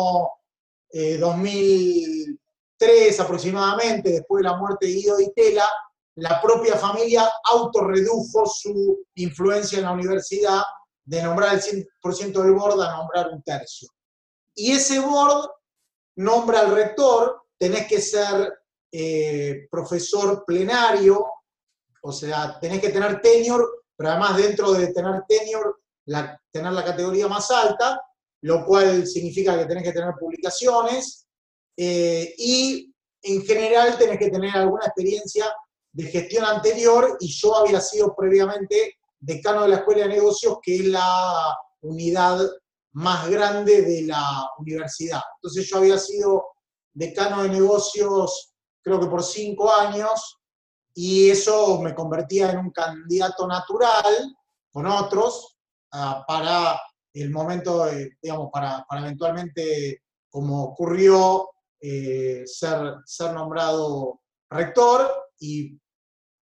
2003 0.92 2.40
eh, 2.80 3.22
aproximadamente, 3.22 4.12
después 4.12 4.44
de 4.44 4.50
la 4.50 4.58
muerte 4.58 4.86
de 4.86 4.94
Guido 4.94 5.18
Di 5.18 5.32
Tela, 5.34 5.68
la 6.16 6.42
propia 6.42 6.78
familia 6.78 7.30
autorredujo 7.52 8.46
su 8.46 9.06
influencia 9.16 9.80
en 9.80 9.86
la 9.86 9.92
universidad 9.92 10.62
de 11.04 11.22
nombrar 11.22 11.56
el 11.56 11.62
100% 11.62 12.42
del 12.42 12.54
board 12.54 12.82
a 12.82 12.96
nombrar 12.96 13.30
un 13.30 13.44
tercio. 13.44 13.90
Y 14.56 14.72
ese 14.72 15.00
board 15.00 15.50
nombra 16.18 16.62
al 16.62 16.74
rector, 16.74 17.42
tenés 17.58 17.88
que 17.88 18.00
ser 18.00 18.54
eh, 18.92 19.68
profesor 19.70 20.46
plenario, 20.46 21.26
o 22.02 22.12
sea, 22.12 22.58
tenés 22.60 22.80
que 22.80 22.90
tener 22.90 23.22
tenure 23.22 23.66
pero 23.96 24.10
además 24.10 24.38
dentro 24.38 24.74
de 24.74 24.88
tener 24.88 25.24
tenure, 25.28 25.72
tener 26.52 26.72
la 26.72 26.84
categoría 26.84 27.28
más 27.28 27.50
alta, 27.52 28.02
lo 28.42 28.66
cual 28.66 29.08
significa 29.08 29.58
que 29.58 29.66
tenés 29.66 29.84
que 29.84 29.92
tener 29.92 30.14
publicaciones 30.20 31.28
eh, 31.78 32.34
y 32.38 32.94
en 33.22 33.44
general 33.44 33.98
tenés 33.98 34.20
que 34.20 34.30
tener 34.30 34.56
alguna 34.56 34.86
experiencia 34.86 35.46
de 35.92 36.04
gestión 36.04 36.46
anterior 36.46 37.18
y 37.20 37.28
yo 37.28 37.56
había 37.56 37.82
sido 37.82 38.16
previamente 38.16 38.96
decano 39.20 39.64
de 39.64 39.70
la 39.70 39.76
Escuela 39.78 40.04
de 40.04 40.16
Negocios, 40.16 40.58
que 40.62 40.76
es 40.76 40.86
la 40.86 41.58
unidad 41.82 42.40
más 42.94 43.30
grande 43.30 43.82
de 43.82 44.04
la 44.04 44.50
universidad. 44.60 45.22
Entonces 45.38 45.68
yo 45.68 45.78
había 45.78 45.98
sido 45.98 46.46
decano 46.94 47.44
de 47.44 47.50
negocios 47.50 48.56
creo 48.86 49.00
que 49.00 49.08
por 49.08 49.24
cinco 49.24 49.74
años 49.74 50.38
y 50.94 51.30
eso 51.30 51.82
me 51.82 51.96
convertía 51.96 52.52
en 52.52 52.60
un 52.60 52.72
candidato 52.72 53.48
natural 53.48 54.36
con 54.72 54.86
otros 54.86 55.55
para 56.28 56.80
el 57.14 57.32
momento, 57.32 57.88
digamos, 58.22 58.50
para, 58.52 58.86
eventualmente, 58.92 60.04
como 60.30 60.64
ocurrió, 60.64 61.50
eh, 61.80 62.44
ser, 62.46 62.96
ser 63.06 63.34
nombrado 63.34 64.22
rector. 64.50 65.10
Y 65.40 65.80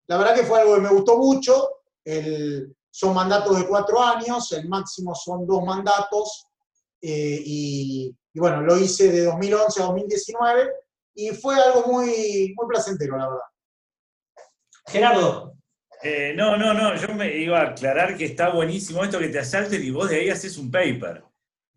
la 0.06 0.18
verdad 0.18 0.34
que 0.34 0.44
fue 0.44 0.60
algo 0.60 0.76
que 0.76 0.80
me 0.80 0.90
gustó 0.90 1.18
mucho. 1.18 1.70
El, 2.04 2.76
son 2.90 3.14
mandatos 3.14 3.58
de 3.58 3.66
cuatro 3.66 4.02
años, 4.02 4.50
el 4.52 4.68
máximo 4.68 5.14
son 5.14 5.46
dos 5.46 5.64
mandatos. 5.64 6.46
Eh, 7.00 7.42
y, 7.44 8.16
y, 8.32 8.40
bueno, 8.40 8.62
lo 8.62 8.76
hice 8.76 9.10
de 9.10 9.24
2011 9.24 9.82
a 9.82 9.86
2019 9.86 10.70
y 11.14 11.30
fue 11.30 11.54
algo 11.54 11.86
muy, 11.86 12.54
muy 12.56 12.68
placentero, 12.68 13.16
la 13.16 13.28
verdad. 13.28 13.44
Gerardo. 14.86 15.59
Eh, 16.02 16.32
no, 16.34 16.56
no, 16.56 16.72
no, 16.72 16.96
yo 16.96 17.14
me 17.14 17.36
iba 17.36 17.60
a 17.60 17.70
aclarar 17.70 18.16
que 18.16 18.24
está 18.24 18.48
buenísimo 18.48 19.04
esto 19.04 19.18
que 19.18 19.28
te 19.28 19.38
asalten 19.38 19.84
y 19.84 19.90
vos 19.90 20.08
de 20.08 20.16
ahí 20.16 20.30
haces 20.30 20.56
un 20.56 20.70
paper. 20.70 21.22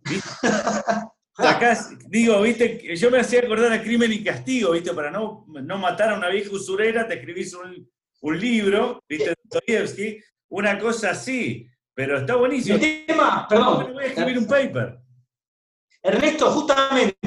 Acá, 1.35 1.77
digo, 2.07 2.41
viste, 2.41 2.95
yo 2.95 3.09
me 3.09 3.19
hacía 3.19 3.39
acordar 3.39 3.73
a 3.73 3.81
Crimen 3.81 4.13
y 4.13 4.23
Castigo, 4.23 4.71
viste, 4.71 4.93
para 4.93 5.09
no, 5.09 5.45
no 5.47 5.77
matar 5.77 6.11
a 6.11 6.17
una 6.17 6.29
vieja 6.29 6.51
usurera, 6.51 7.07
te 7.07 7.15
escribís 7.15 7.53
un, 7.55 8.39
libro, 8.39 9.03
viste, 9.09 9.33
Dostoyevsky, 9.43 10.19
una 10.49 10.77
cosa 10.79 11.09
así, 11.09 11.67
pero 11.93 12.19
está 12.19 12.35
buenísimo. 12.35 12.75
El 12.75 13.05
tema, 13.05 13.47
perdón. 13.47 13.93
voy 13.93 14.03
a 14.03 14.07
escribir 14.07 14.37
un 14.37 14.47
paper. 14.47 14.99
Ernesto, 16.01 16.51
justamente, 16.51 17.17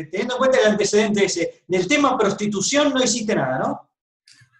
eh, 0.00 0.04
teniendo 0.06 0.34
en 0.34 0.38
cuenta 0.38 0.58
el 0.58 0.66
antecedente 0.72 1.24
ese, 1.24 1.62
del 1.66 1.86
tema 1.86 2.18
prostitución 2.18 2.92
no 2.92 3.02
hiciste 3.02 3.34
nada, 3.34 3.58
¿no? 3.58 3.90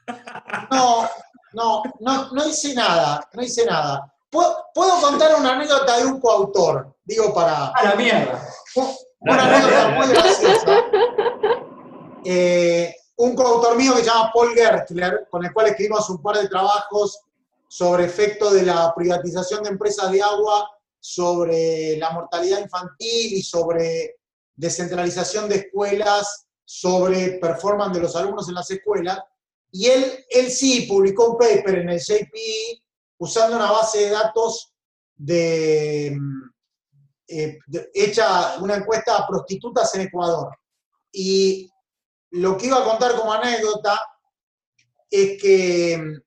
No, 0.71 1.09
no, 1.57 1.83
no, 2.01 2.31
no 2.33 2.47
hice 2.47 2.75
nada, 2.75 3.27
no 3.33 3.43
hice 3.43 3.65
nada. 3.65 4.13
¿Puedo, 4.31 4.67
puedo 4.75 5.01
contar 5.01 5.35
una 5.37 5.55
anécdota 5.55 5.97
de 5.97 6.05
un 6.05 6.21
coautor, 6.21 6.95
digo 7.05 7.33
para... 7.33 7.69
A 7.69 7.85
la 7.85 7.95
mierda. 7.95 8.47
Una 9.21 9.43
anécdota 9.43 9.89
muy 9.89 10.09
graciosa. 10.09 10.85
Eh, 12.29 12.95
un 13.17 13.35
coautor 13.35 13.77
mío 13.77 13.95
que 13.95 14.01
se 14.01 14.07
llama 14.07 14.33
Paul 14.35 14.53
Gertler, 14.53 15.29
con 15.31 15.45
el 15.45 15.53
cual 15.53 15.69
escribimos 15.69 16.11
un 16.11 16.21
par 16.21 16.37
de 16.37 16.49
trabajos 16.49 17.21
sobre 17.69 18.05
efecto 18.05 18.51
de 18.51 18.65
la 18.65 18.93
privatización 18.95 19.63
de 19.63 19.71
empresas 19.71 20.11
de 20.11 20.23
agua 20.23 20.69
sobre 21.01 21.97
la 21.99 22.11
mortalidad 22.11 22.59
infantil 22.59 23.35
y 23.35 23.43
sobre 23.43 24.17
descentralización 24.57 25.49
de 25.49 25.57
escuelas, 25.57 26.47
sobre 26.65 27.39
performance 27.39 27.95
de 27.95 28.03
los 28.03 28.17
alumnos 28.17 28.49
en 28.49 28.55
las 28.57 28.69
escuelas. 28.71 29.21
Y 29.79 29.89
él, 29.89 30.25
él 30.31 30.51
sí 30.51 30.87
publicó 30.89 31.33
un 31.33 31.37
paper 31.37 31.81
en 31.81 31.91
el 31.91 32.01
JPI 32.01 32.83
usando 33.19 33.57
una 33.57 33.71
base 33.71 33.99
de 34.07 34.11
datos 34.11 34.73
de, 35.15 36.17
eh, 37.29 37.59
de- 37.67 37.91
hecha 37.93 38.57
una 38.59 38.77
encuesta 38.77 39.19
a 39.19 39.27
prostitutas 39.29 39.95
en 39.95 40.03
Ecuador. 40.03 40.57
Y 41.13 41.71
lo 42.31 42.57
que 42.57 42.69
iba 42.69 42.79
a 42.79 42.85
contar 42.85 43.17
como 43.17 43.35
anécdota 43.35 44.01
es 45.11 45.41
que 45.43 45.99
mm, 45.99 46.23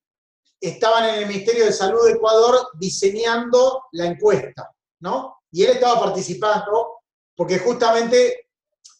estaban 0.61 1.09
en 1.09 1.15
el 1.15 1.27
Ministerio 1.27 1.65
de 1.65 1.73
Salud 1.73 2.05
de 2.05 2.11
Ecuador 2.13 2.69
diseñando 2.79 3.85
la 3.93 4.05
encuesta, 4.05 4.69
¿no? 4.99 5.37
Y 5.51 5.63
él 5.63 5.71
estaba 5.71 5.99
participando 5.99 7.01
porque 7.35 7.57
justamente 7.57 8.49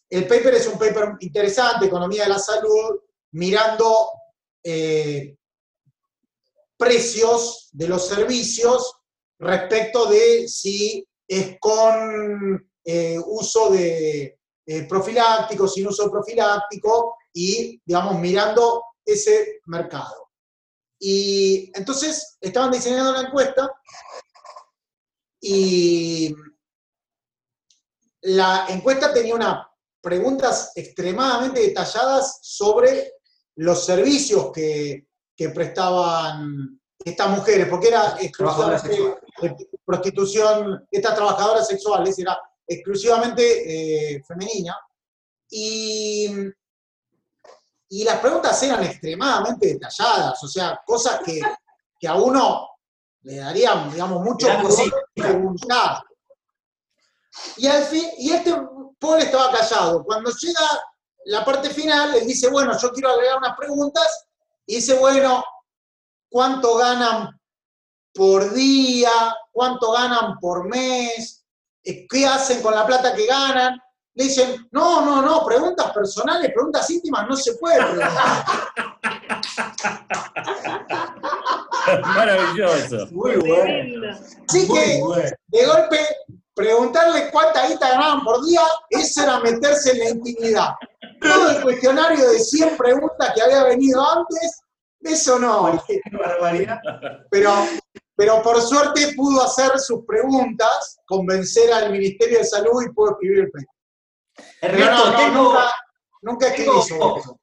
el 0.08 0.26
paper 0.26 0.54
es 0.54 0.66
un 0.66 0.76
paper 0.76 1.12
interesante, 1.20 1.86
Economía 1.86 2.24
de 2.24 2.30
la 2.30 2.38
Salud, 2.40 2.98
mirando 3.32 4.08
eh, 4.62 5.36
precios 6.76 7.68
de 7.72 7.88
los 7.88 8.06
servicios 8.06 8.94
respecto 9.38 10.06
de 10.06 10.48
si 10.48 11.06
es 11.26 11.56
con 11.60 12.70
eh, 12.84 13.18
uso 13.24 13.70
de 13.70 14.38
eh, 14.66 14.82
profiláctico, 14.84 15.68
sin 15.68 15.86
uso 15.86 16.10
profiláctico, 16.10 17.16
y, 17.32 17.80
digamos, 17.84 18.18
mirando 18.18 18.84
ese 19.04 19.60
mercado. 19.66 20.30
Y 20.98 21.70
entonces 21.74 22.36
estaban 22.40 22.70
diseñando 22.70 23.12
la 23.12 23.28
encuesta 23.28 23.70
y 25.40 26.34
la 28.22 28.66
encuesta 28.68 29.12
tenía 29.12 29.34
unas 29.34 29.66
preguntas 30.02 30.72
extremadamente 30.74 31.60
detalladas 31.60 32.38
sobre 32.42 33.14
los 33.56 33.84
servicios 33.84 34.50
que, 34.52 35.06
que 35.36 35.48
prestaban 35.50 36.80
estas 37.04 37.30
mujeres, 37.30 37.66
porque 37.68 37.88
era 37.88 38.16
exclusivamente 38.20 38.88
de 39.40 39.68
prostitución, 39.84 40.86
estas 40.90 41.14
trabajadoras 41.14 41.66
sexuales, 41.66 42.18
era 42.18 42.38
exclusivamente 42.66 44.14
eh, 44.14 44.22
femenina. 44.22 44.76
Y, 45.50 46.30
y 47.88 48.04
las 48.04 48.20
preguntas 48.20 48.62
eran 48.62 48.84
extremadamente 48.84 49.66
detalladas, 49.66 50.42
o 50.44 50.48
sea, 50.48 50.80
cosas 50.86 51.20
que, 51.24 51.40
que 51.98 52.06
a 52.06 52.14
uno 52.14 52.68
le 53.22 53.36
darían, 53.36 53.90
digamos, 53.90 54.22
mucho 54.22 54.46
preguntar. 55.14 56.02
Y, 57.56 57.66
al 57.66 57.84
fin, 57.84 58.08
y 58.18 58.30
este 58.30 58.54
pobre 58.98 59.24
estaba 59.24 59.50
callado. 59.52 60.04
Cuando 60.04 60.30
llega 60.30 60.60
la 61.26 61.44
parte 61.44 61.70
final, 61.70 62.14
él 62.14 62.26
dice, 62.26 62.48
bueno, 62.48 62.76
yo 62.78 62.90
quiero 62.92 63.10
agregar 63.10 63.38
unas 63.38 63.56
preguntas, 63.56 64.26
y 64.66 64.76
dice, 64.76 64.94
bueno, 64.94 65.44
¿cuánto 66.28 66.76
ganan 66.76 67.40
por 68.14 68.52
día? 68.52 69.10
¿Cuánto 69.52 69.92
ganan 69.92 70.38
por 70.38 70.68
mes? 70.68 71.44
Eh, 71.82 72.06
¿Qué 72.08 72.26
hacen 72.26 72.62
con 72.62 72.74
la 72.74 72.86
plata 72.86 73.14
que 73.14 73.26
ganan? 73.26 73.80
Le 74.14 74.24
dicen, 74.24 74.68
no, 74.70 75.04
no, 75.04 75.22
no, 75.22 75.44
preguntas 75.44 75.92
personales, 75.92 76.52
preguntas 76.52 76.88
íntimas, 76.90 77.28
no 77.28 77.36
se 77.36 77.54
puede 77.54 77.78
preguntar. 77.78 78.44
Maravilloso. 82.02 83.08
Muy 83.12 83.36
bueno. 83.36 84.16
Así 84.48 84.66
Muy 84.66 84.78
que, 84.78 85.00
bueno. 85.02 85.30
de 85.48 85.66
golpe, 85.66 85.98
preguntarle 86.54 87.30
cuánta 87.30 87.66
guita 87.68 87.90
ganaban 87.90 88.22
por 88.22 88.44
día, 88.44 88.62
eso 88.90 89.22
era 89.22 89.40
meterse 89.40 89.92
en 89.92 89.98
la 89.98 90.10
intimidad. 90.10 90.74
Todo 91.20 91.50
el 91.50 91.62
cuestionario 91.62 92.30
de 92.30 92.38
100 92.38 92.76
preguntas 92.76 93.32
que 93.34 93.42
había 93.42 93.64
venido 93.64 94.02
antes, 94.08 94.60
eso 95.00 95.38
no. 95.38 95.82
Qué 95.86 96.00
barbaridad. 96.16 96.78
Pero, 97.30 97.52
pero 98.16 98.42
por 98.42 98.60
suerte 98.60 99.12
pudo 99.16 99.42
hacer 99.44 99.78
sus 99.78 100.04
preguntas, 100.06 100.98
convencer 101.06 101.72
al 101.72 101.90
Ministerio 101.92 102.38
de 102.38 102.44
Salud 102.44 102.82
y 102.84 102.92
pudo 102.92 103.12
escribir 103.12 103.50
el 103.54 103.66
Ernesto, 104.62 104.90
no, 104.92 105.10
no, 105.12 105.16
tengo, 105.18 105.42
nunca, 105.44 105.72
nunca 106.22 106.46
escribí 106.48 106.70
tengo- 106.88 107.38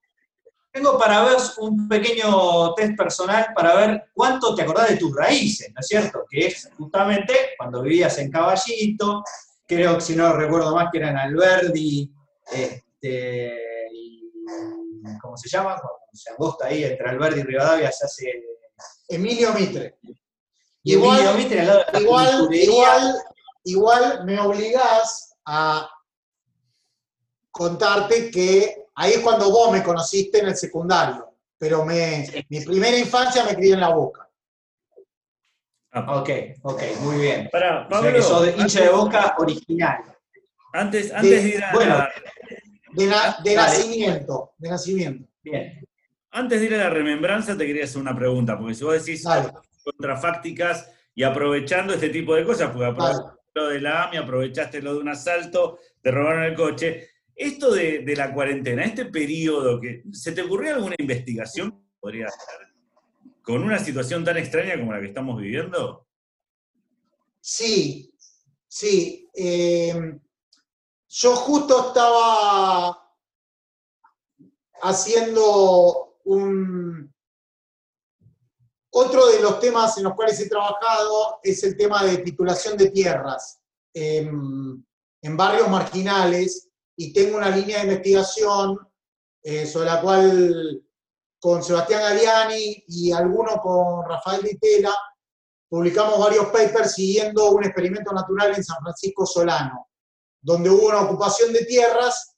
tengo 0.71 0.99
para 0.99 1.23
ver 1.23 1.37
un 1.59 1.87
pequeño 1.87 2.73
test 2.75 2.95
personal 2.95 3.47
para 3.55 3.75
ver 3.75 4.03
cuánto 4.13 4.53
te 4.53 4.61
acordás 4.61 4.89
de 4.89 4.97
tus 4.97 5.15
raíces, 5.15 5.71
¿no 5.73 5.79
es 5.79 5.87
cierto? 5.87 6.23
Que 6.29 6.47
es 6.47 6.69
justamente 6.77 7.33
cuando 7.57 7.81
vivías 7.81 8.17
en 8.19 8.29
Caballito, 8.31 9.23
creo 9.65 9.95
que 9.95 10.01
si 10.01 10.15
no 10.15 10.33
recuerdo 10.33 10.75
más 10.75 10.89
que 10.91 10.99
eran 10.99 11.17
Alberdi, 11.17 12.11
este, 13.07 13.87
y 13.93 14.21
¿cómo 15.21 15.37
se 15.37 15.49
llama? 15.49 15.75
Cuando 15.75 15.99
se 16.13 16.31
angosta 16.31 16.67
ahí 16.67 16.83
entre 16.83 17.09
Alberdi 17.09 17.39
y 17.41 17.43
Rivadavia 17.43 17.91
se 17.91 18.05
hace 18.05 18.43
Emilio 19.07 19.53
Mitre. 19.53 19.97
y 20.83 20.93
Igual- 20.93 21.19
Emilio 21.19 21.37
Mitre 21.37 21.59
al 21.61 21.67
lado 21.67 21.79
de 21.79 21.91
la 21.93 21.99
Igual, 21.99 22.49
igual, 22.53 23.15
igual 23.63 24.25
me 24.25 24.39
obligás 24.39 25.33
a 25.45 25.89
contarte 27.51 28.29
que 28.31 28.85
ahí 28.95 29.13
es 29.13 29.19
cuando 29.19 29.49
vos 29.51 29.71
me 29.71 29.83
conociste 29.83 30.39
en 30.39 30.47
el 30.47 30.55
secundario, 30.55 31.33
pero 31.57 31.83
me, 31.85 32.45
mi 32.49 32.61
primera 32.63 32.97
infancia 32.97 33.43
me 33.43 33.55
crié 33.55 33.73
en 33.73 33.81
la 33.81 33.89
boca. 33.89 34.23
Ah, 35.91 36.19
Ok, 36.19 36.29
ok, 36.63 36.81
muy 37.01 37.17
bien. 37.17 37.47
O 37.51 37.57
sea 37.57 37.87
Pablo, 37.89 38.13
que 38.13 38.21
sos 38.21 38.41
de 38.43 38.51
hincha 38.57 38.81
de 38.83 38.89
boca 38.89 39.35
original. 39.39 40.03
Antes, 40.73 41.11
antes 41.11 41.43
de 41.43 41.49
ir 41.49 41.63
a 41.63 41.73
bueno. 41.73 42.07
De, 42.97 43.05
na- 43.07 43.37
de 43.43 43.53
Dale. 43.55 43.77
nacimiento, 43.77 44.51
de 44.57 44.69
nacimiento. 44.69 45.29
Bien. 45.43 45.85
antes 46.31 46.59
de 46.59 46.65
ir 46.65 46.73
a 46.75 46.77
la 46.79 46.89
remembranza 46.89 47.55
te 47.57 47.65
quería 47.65 47.85
hacer 47.85 48.01
una 48.01 48.15
pregunta, 48.15 48.57
porque 48.57 48.73
si 48.75 48.83
vos 48.83 48.93
decís 49.05 49.23
Dale, 49.23 49.51
contrafácticas 49.83 50.91
y 51.15 51.23
aprovechando 51.23 51.93
este 51.93 52.09
tipo 52.09 52.35
de 52.35 52.43
cosas, 52.43 52.69
porque 52.71 52.85
aprovechaste 52.85 53.23
dale. 53.23 53.39
lo 53.55 53.67
de 53.69 53.81
la 53.81 54.03
AMI, 54.03 54.17
aprovechaste 54.17 54.81
lo 54.81 54.93
de 54.95 54.99
un 54.99 55.09
asalto, 55.09 55.79
te 56.01 56.11
robaron 56.11 56.43
el 56.43 56.53
coche. 56.55 57.09
Esto 57.35 57.73
de, 57.73 57.99
de 57.99 58.15
la 58.15 58.33
cuarentena, 58.33 58.83
este 58.83 59.05
periodo, 59.05 59.79
que 59.79 60.03
¿se 60.11 60.31
te 60.31 60.41
ocurrió 60.41 60.73
alguna 60.75 60.95
investigación 60.97 61.71
que 61.71 61.77
podría 61.99 62.25
hacer 62.27 62.67
con 63.43 63.63
una 63.63 63.79
situación 63.79 64.23
tan 64.25 64.37
extraña 64.37 64.77
como 64.77 64.91
la 64.91 64.99
que 64.99 65.07
estamos 65.07 65.39
viviendo? 65.39 66.05
Sí, 67.39 68.11
sí. 68.67 69.29
eh, 69.33 70.17
yo 71.09 71.35
justo 71.35 71.87
estaba 71.87 73.13
haciendo 74.81 76.17
un... 76.25 77.13
Otro 78.89 79.27
de 79.27 79.41
los 79.41 79.59
temas 79.59 79.97
en 79.97 80.05
los 80.05 80.13
cuales 80.15 80.39
he 80.39 80.49
trabajado 80.49 81.39
es 81.43 81.63
el 81.63 81.77
tema 81.77 82.03
de 82.03 82.17
titulación 82.19 82.77
de 82.77 82.89
tierras 82.89 83.59
en, 83.93 84.85
en 85.21 85.37
barrios 85.37 85.69
marginales 85.69 86.69
y 86.95 87.13
tengo 87.13 87.37
una 87.37 87.49
línea 87.49 87.77
de 87.77 87.83
investigación 87.83 88.79
eh, 89.43 89.67
sobre 89.67 89.85
la 89.85 90.01
cual 90.01 90.83
con 91.39 91.63
Sebastián 91.63 92.01
Galiani 92.01 92.83
y 92.87 93.11
alguno 93.11 93.61
con 93.61 94.07
Rafael 94.09 94.41
Ditela 94.41 94.93
publicamos 95.69 96.19
varios 96.19 96.47
papers 96.47 96.93
siguiendo 96.93 97.51
un 97.51 97.63
experimento 97.63 98.11
natural 98.13 98.55
en 98.55 98.63
San 98.63 98.81
Francisco 98.81 99.25
Solano, 99.25 99.86
donde 100.41 100.69
hubo 100.69 100.87
una 100.87 101.01
ocupación 101.01 101.51
de 101.53 101.65
tierras 101.65 102.35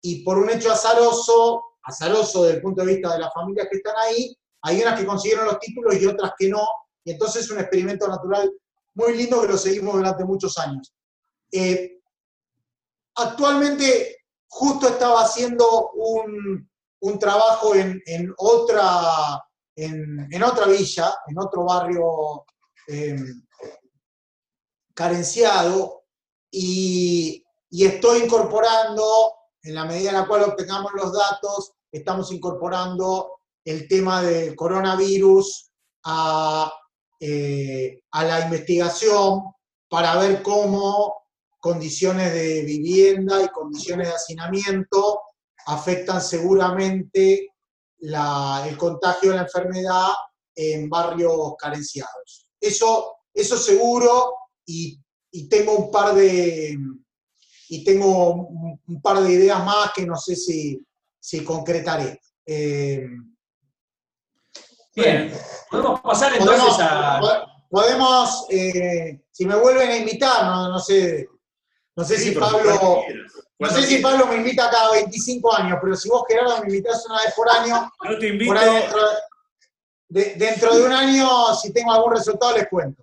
y 0.00 0.24
por 0.24 0.38
un 0.38 0.50
hecho 0.50 0.72
azaroso, 0.72 1.62
azaroso 1.82 2.44
desde 2.44 2.56
el 2.56 2.62
punto 2.62 2.84
de 2.84 2.94
vista 2.94 3.12
de 3.12 3.20
las 3.20 3.32
familias 3.32 3.68
que 3.70 3.78
están 3.78 3.94
ahí, 3.98 4.36
hay 4.62 4.80
unas 4.80 4.98
que 4.98 5.06
consiguieron 5.06 5.46
los 5.46 5.58
títulos 5.58 5.94
y 5.96 6.06
otras 6.06 6.32
que 6.38 6.48
no, 6.48 6.66
y 7.04 7.12
entonces 7.12 7.44
es 7.44 7.50
un 7.50 7.58
experimento 7.58 8.06
natural 8.06 8.50
muy 8.94 9.16
lindo 9.16 9.40
que 9.40 9.48
lo 9.48 9.58
seguimos 9.58 9.94
durante 9.94 10.24
muchos 10.24 10.56
años. 10.58 10.94
Eh, 11.50 12.00
actualmente 13.16 14.18
justo 14.48 14.88
estaba 14.88 15.22
haciendo 15.22 15.90
un, 15.92 16.70
un 17.00 17.18
trabajo 17.18 17.74
en, 17.74 18.00
en 18.06 18.32
otra, 18.38 19.42
en, 19.76 20.28
en 20.30 20.42
otra 20.42 20.66
villa, 20.66 21.14
en 21.26 21.38
otro 21.38 21.64
barrio 21.64 22.44
eh, 22.88 23.16
carenciado, 24.94 26.01
y, 26.52 27.44
estoy 27.70 28.24
incorporando, 28.24 29.32
en 29.62 29.74
la 29.74 29.86
medida 29.86 30.10
en 30.10 30.16
la 30.16 30.26
cual 30.26 30.42
obtengamos 30.42 30.92
los 30.94 31.12
datos, 31.12 31.72
estamos 31.90 32.30
incorporando 32.30 33.40
el 33.64 33.88
tema 33.88 34.22
del 34.22 34.54
coronavirus 34.54 35.70
a, 36.04 36.72
eh, 37.18 38.02
a 38.10 38.24
la 38.24 38.40
investigación 38.40 39.42
para 39.88 40.16
ver 40.16 40.42
cómo 40.42 41.22
condiciones 41.60 42.34
de 42.34 42.62
vivienda 42.62 43.42
y 43.42 43.48
condiciones 43.48 44.08
de 44.08 44.14
hacinamiento 44.14 45.20
afectan 45.66 46.20
seguramente 46.20 47.52
el 48.00 48.76
contagio 48.76 49.30
de 49.30 49.36
la 49.36 49.42
enfermedad 49.42 50.08
en 50.56 50.90
barrios 50.90 51.54
carenciados. 51.58 52.46
Eso, 52.60 53.14
eso 53.32 53.56
seguro 53.56 54.34
y, 54.66 54.98
y 55.32 55.48
tengo 55.48 55.76
un 55.76 55.90
par 55.90 56.14
de 56.14 56.78
y 57.68 57.84
tengo 57.84 58.34
un, 58.86 59.00
par 59.02 59.20
de 59.22 59.32
ideas 59.32 59.64
más 59.64 59.92
que 59.94 60.04
no 60.06 60.16
sé 60.16 60.36
si, 60.36 60.78
si 61.18 61.42
concretaré. 61.42 62.20
Eh, 62.46 63.06
Bien, 64.94 65.32
podemos 65.70 66.00
pasar 66.02 66.34
entonces 66.34 66.58
podemos, 66.60 66.80
a. 66.80 67.18
po- 67.18 67.52
podemos, 67.70 68.46
eh, 68.50 69.22
si 69.30 69.46
me 69.46 69.56
vuelven 69.56 69.88
a 69.88 69.96
invitar, 69.96 70.44
no, 70.44 70.68
no 70.68 70.78
sé, 70.78 71.26
no 71.96 72.04
sé 72.04 72.18
Sí, 72.18 72.24
si 72.28 72.38
Pablo, 72.38 73.02
no 73.58 73.68
sé 73.70 73.82
si. 73.84 73.98
Pablo 74.02 74.26
me 74.26 74.36
invita 74.36 74.68
cada 74.70 74.92
25 74.92 75.54
años, 75.56 75.78
pero 75.80 75.96
si 75.96 76.10
vos 76.10 76.24
Gerardo 76.28 76.58
me 76.60 76.66
invitás 76.66 77.06
una 77.06 77.22
vez 77.22 77.32
por 77.34 77.48
año, 77.48 77.90
Yo 78.10 78.18
te 78.18 78.28
invito. 78.28 78.52
por 78.52 78.58
ahí 78.58 78.74
dentro, 78.82 79.00
de, 80.08 80.34
dentro 80.34 80.76
de 80.76 80.82
un 80.84 80.92
año, 80.92 81.54
si 81.54 81.72
tengo 81.72 81.90
algún 81.92 82.12
resultado, 82.12 82.54
les 82.54 82.68
cuento. 82.68 83.02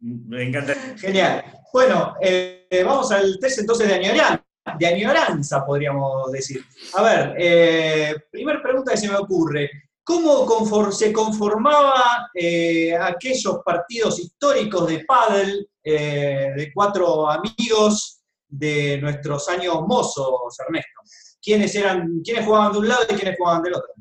Me 0.00 0.44
encanta. 0.44 0.74
Genial. 0.96 1.44
Bueno, 1.72 2.14
eh, 2.20 2.82
vamos 2.84 3.10
al 3.12 3.38
test 3.40 3.58
entonces 3.60 3.88
de 3.88 3.94
añoranza, 3.94 4.44
de 4.78 4.86
añoranza, 4.86 5.64
podríamos 5.64 6.30
decir. 6.30 6.64
A 6.94 7.02
ver, 7.02 7.34
eh, 7.38 8.14
primer 8.30 8.62
pregunta 8.62 8.92
que 8.92 8.98
se 8.98 9.08
me 9.08 9.16
ocurre. 9.16 9.70
¿Cómo 10.04 10.90
se 10.90 11.12
conformaba 11.12 12.30
eh, 12.32 12.96
aquellos 12.96 13.58
partidos 13.62 14.18
históricos 14.18 14.88
de 14.88 15.04
pádel 15.04 15.68
eh, 15.84 16.52
de 16.56 16.72
cuatro 16.72 17.28
amigos 17.28 18.22
de 18.48 18.98
nuestros 19.02 19.46
años 19.50 19.82
mozos, 19.86 20.58
Ernesto? 20.60 21.02
¿Quiénes 21.42 21.74
eran, 21.74 22.22
quiénes 22.24 22.46
jugaban 22.46 22.72
de 22.72 22.78
un 22.78 22.88
lado 22.88 23.02
y 23.10 23.14
quiénes 23.14 23.36
jugaban 23.36 23.62
del 23.62 23.74
otro? 23.74 23.92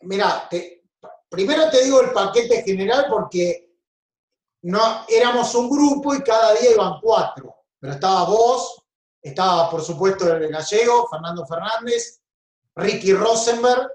Mira, 0.00 0.48
primero 1.28 1.70
te 1.70 1.84
digo 1.84 2.00
el 2.00 2.10
paquete 2.10 2.64
general 2.64 3.06
porque 3.08 3.67
no, 4.62 5.04
éramos 5.08 5.54
un 5.54 5.68
grupo 5.70 6.14
y 6.14 6.22
cada 6.22 6.54
día 6.54 6.72
iban 6.72 6.94
cuatro. 7.00 7.54
Pero 7.80 7.92
estaba 7.94 8.24
vos, 8.24 8.82
estaba 9.22 9.70
por 9.70 9.82
supuesto 9.82 10.32
el 10.34 10.48
gallego, 10.48 11.06
Fernando 11.10 11.46
Fernández, 11.46 12.20
Ricky 12.76 13.12
Rosenberg, 13.12 13.88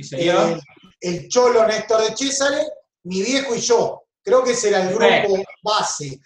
Sí, 0.00 0.28
el, 0.52 0.60
el 1.00 1.28
cholo 1.28 1.66
Néstor 1.66 2.02
de 2.02 2.16
Césare, 2.16 2.64
mi 3.04 3.20
viejo 3.22 3.54
y 3.54 3.58
yo. 3.60 4.04
Creo 4.22 4.44
que 4.44 4.52
ese 4.52 4.68
era 4.68 4.82
el 4.82 4.94
grupo 4.94 5.42
base. 5.62 6.20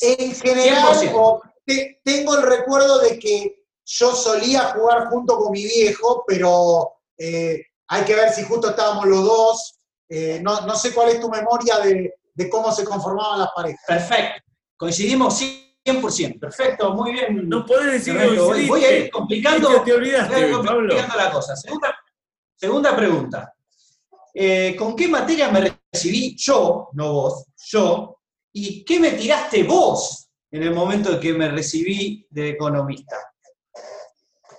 En 0.00 0.34
general, 0.34 0.94
100%. 0.96 1.12
o- 1.14 1.42
te- 1.64 2.00
tengo 2.04 2.34
el 2.36 2.42
recuerdo 2.42 2.98
de 3.00 3.18
que 3.18 3.64
yo 3.84 4.14
solía 4.14 4.72
jugar 4.74 5.08
junto 5.08 5.36
con 5.38 5.52
mi 5.52 5.64
viejo, 5.64 6.24
pero 6.26 6.94
eh, 7.16 7.60
hay 7.88 8.04
que 8.04 8.14
ver 8.14 8.32
si 8.32 8.42
justo 8.44 8.70
estábamos 8.70 9.06
los 9.06 9.24
dos. 9.24 9.74
Eh, 10.08 10.40
no, 10.42 10.62
no 10.62 10.74
sé 10.76 10.92
cuál 10.94 11.10
es 11.10 11.20
tu 11.20 11.28
memoria 11.28 11.78
de, 11.78 12.14
de 12.38 12.48
cómo 12.48 12.70
se 12.70 12.84
conformaban 12.84 13.40
las 13.40 13.50
parejas. 13.50 13.84
Perfecto. 13.84 14.42
Coincidimos 14.76 15.42
100%. 15.84 16.38
Perfecto, 16.38 16.94
muy 16.94 17.12
bien. 17.12 17.48
No 17.48 17.66
podés 17.66 17.94
decir 17.94 18.16
que 18.16 18.38
voy, 18.38 18.84
a 18.84 18.96
ir 18.96 19.10
complicando, 19.10 19.82
te 19.82 19.92
voy 19.92 20.10
a 20.10 20.18
ir 20.18 20.52
Pablo. 20.52 20.64
complicando 20.64 21.16
la 21.16 21.32
cosa. 21.32 21.56
Segunda, 21.56 21.98
segunda 22.54 22.94
pregunta. 22.96 23.52
Eh, 24.32 24.76
¿Con 24.78 24.94
qué 24.94 25.08
materia 25.08 25.50
me 25.50 25.74
recibí 25.92 26.36
yo, 26.36 26.90
no 26.92 27.12
vos, 27.12 27.46
yo? 27.56 28.20
¿Y 28.52 28.84
qué 28.84 29.00
me 29.00 29.10
tiraste 29.12 29.64
vos 29.64 30.28
en 30.52 30.62
el 30.62 30.72
momento 30.72 31.14
en 31.14 31.20
que 31.20 31.32
me 31.32 31.48
recibí 31.48 32.24
de 32.30 32.50
economista? 32.50 33.16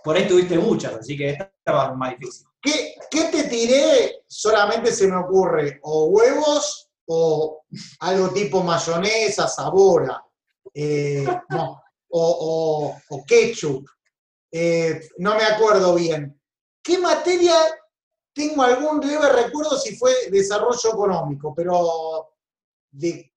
Por 0.03 0.17
ahí 0.17 0.27
tuviste 0.27 0.57
muchas, 0.57 0.95
así 0.95 1.15
que 1.15 1.29
esta 1.29 1.49
estaba 1.57 1.93
más 1.93 2.11
difícil. 2.19 2.45
¿Qué, 2.61 2.95
qué 3.09 3.23
te 3.25 3.43
tiré? 3.43 4.23
Solamente 4.27 4.91
se 4.91 5.07
me 5.07 5.15
ocurre 5.15 5.79
o 5.83 6.07
huevos 6.07 6.88
o 7.11 7.63
algo 8.01 8.29
tipo 8.29 8.61
mayonesa, 8.63 9.47
sabora, 9.47 10.23
eh, 10.73 11.25
no, 11.49 11.81
o, 12.09 12.21
o- 12.91 13.15
o 13.15 13.25
ketchup. 13.25 13.87
Eh, 14.51 15.01
no 15.17 15.35
me 15.35 15.43
acuerdo 15.43 15.95
bien. 15.95 16.39
¿Qué 16.83 16.99
materia? 16.99 17.53
Tengo 18.33 18.61
algún 18.61 18.99
leve 19.05 19.27
recuerdo 19.29 19.77
si 19.77 19.95
fue 19.95 20.11
desarrollo 20.31 20.89
económico, 20.93 21.51
pero 21.55 22.29
de, 22.91 23.31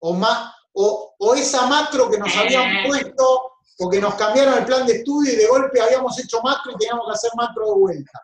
o, 0.00 0.14
ma- 0.14 0.54
o, 0.72 1.14
o 1.18 1.34
esa 1.34 1.66
macro 1.66 2.10
que 2.10 2.18
nos 2.18 2.34
habían 2.34 2.86
puesto, 2.86 3.52
porque 3.76 4.00
nos 4.00 4.14
cambiaron 4.14 4.54
el 4.58 4.64
plan 4.64 4.86
de 4.86 4.94
estudio 4.94 5.34
y 5.34 5.36
de 5.36 5.46
golpe 5.46 5.80
habíamos 5.82 6.18
hecho 6.18 6.40
macro 6.42 6.72
y 6.72 6.76
teníamos 6.78 7.06
que 7.06 7.12
hacer 7.12 7.30
macro 7.36 7.66
de 7.66 7.72
vuelta. 7.78 8.22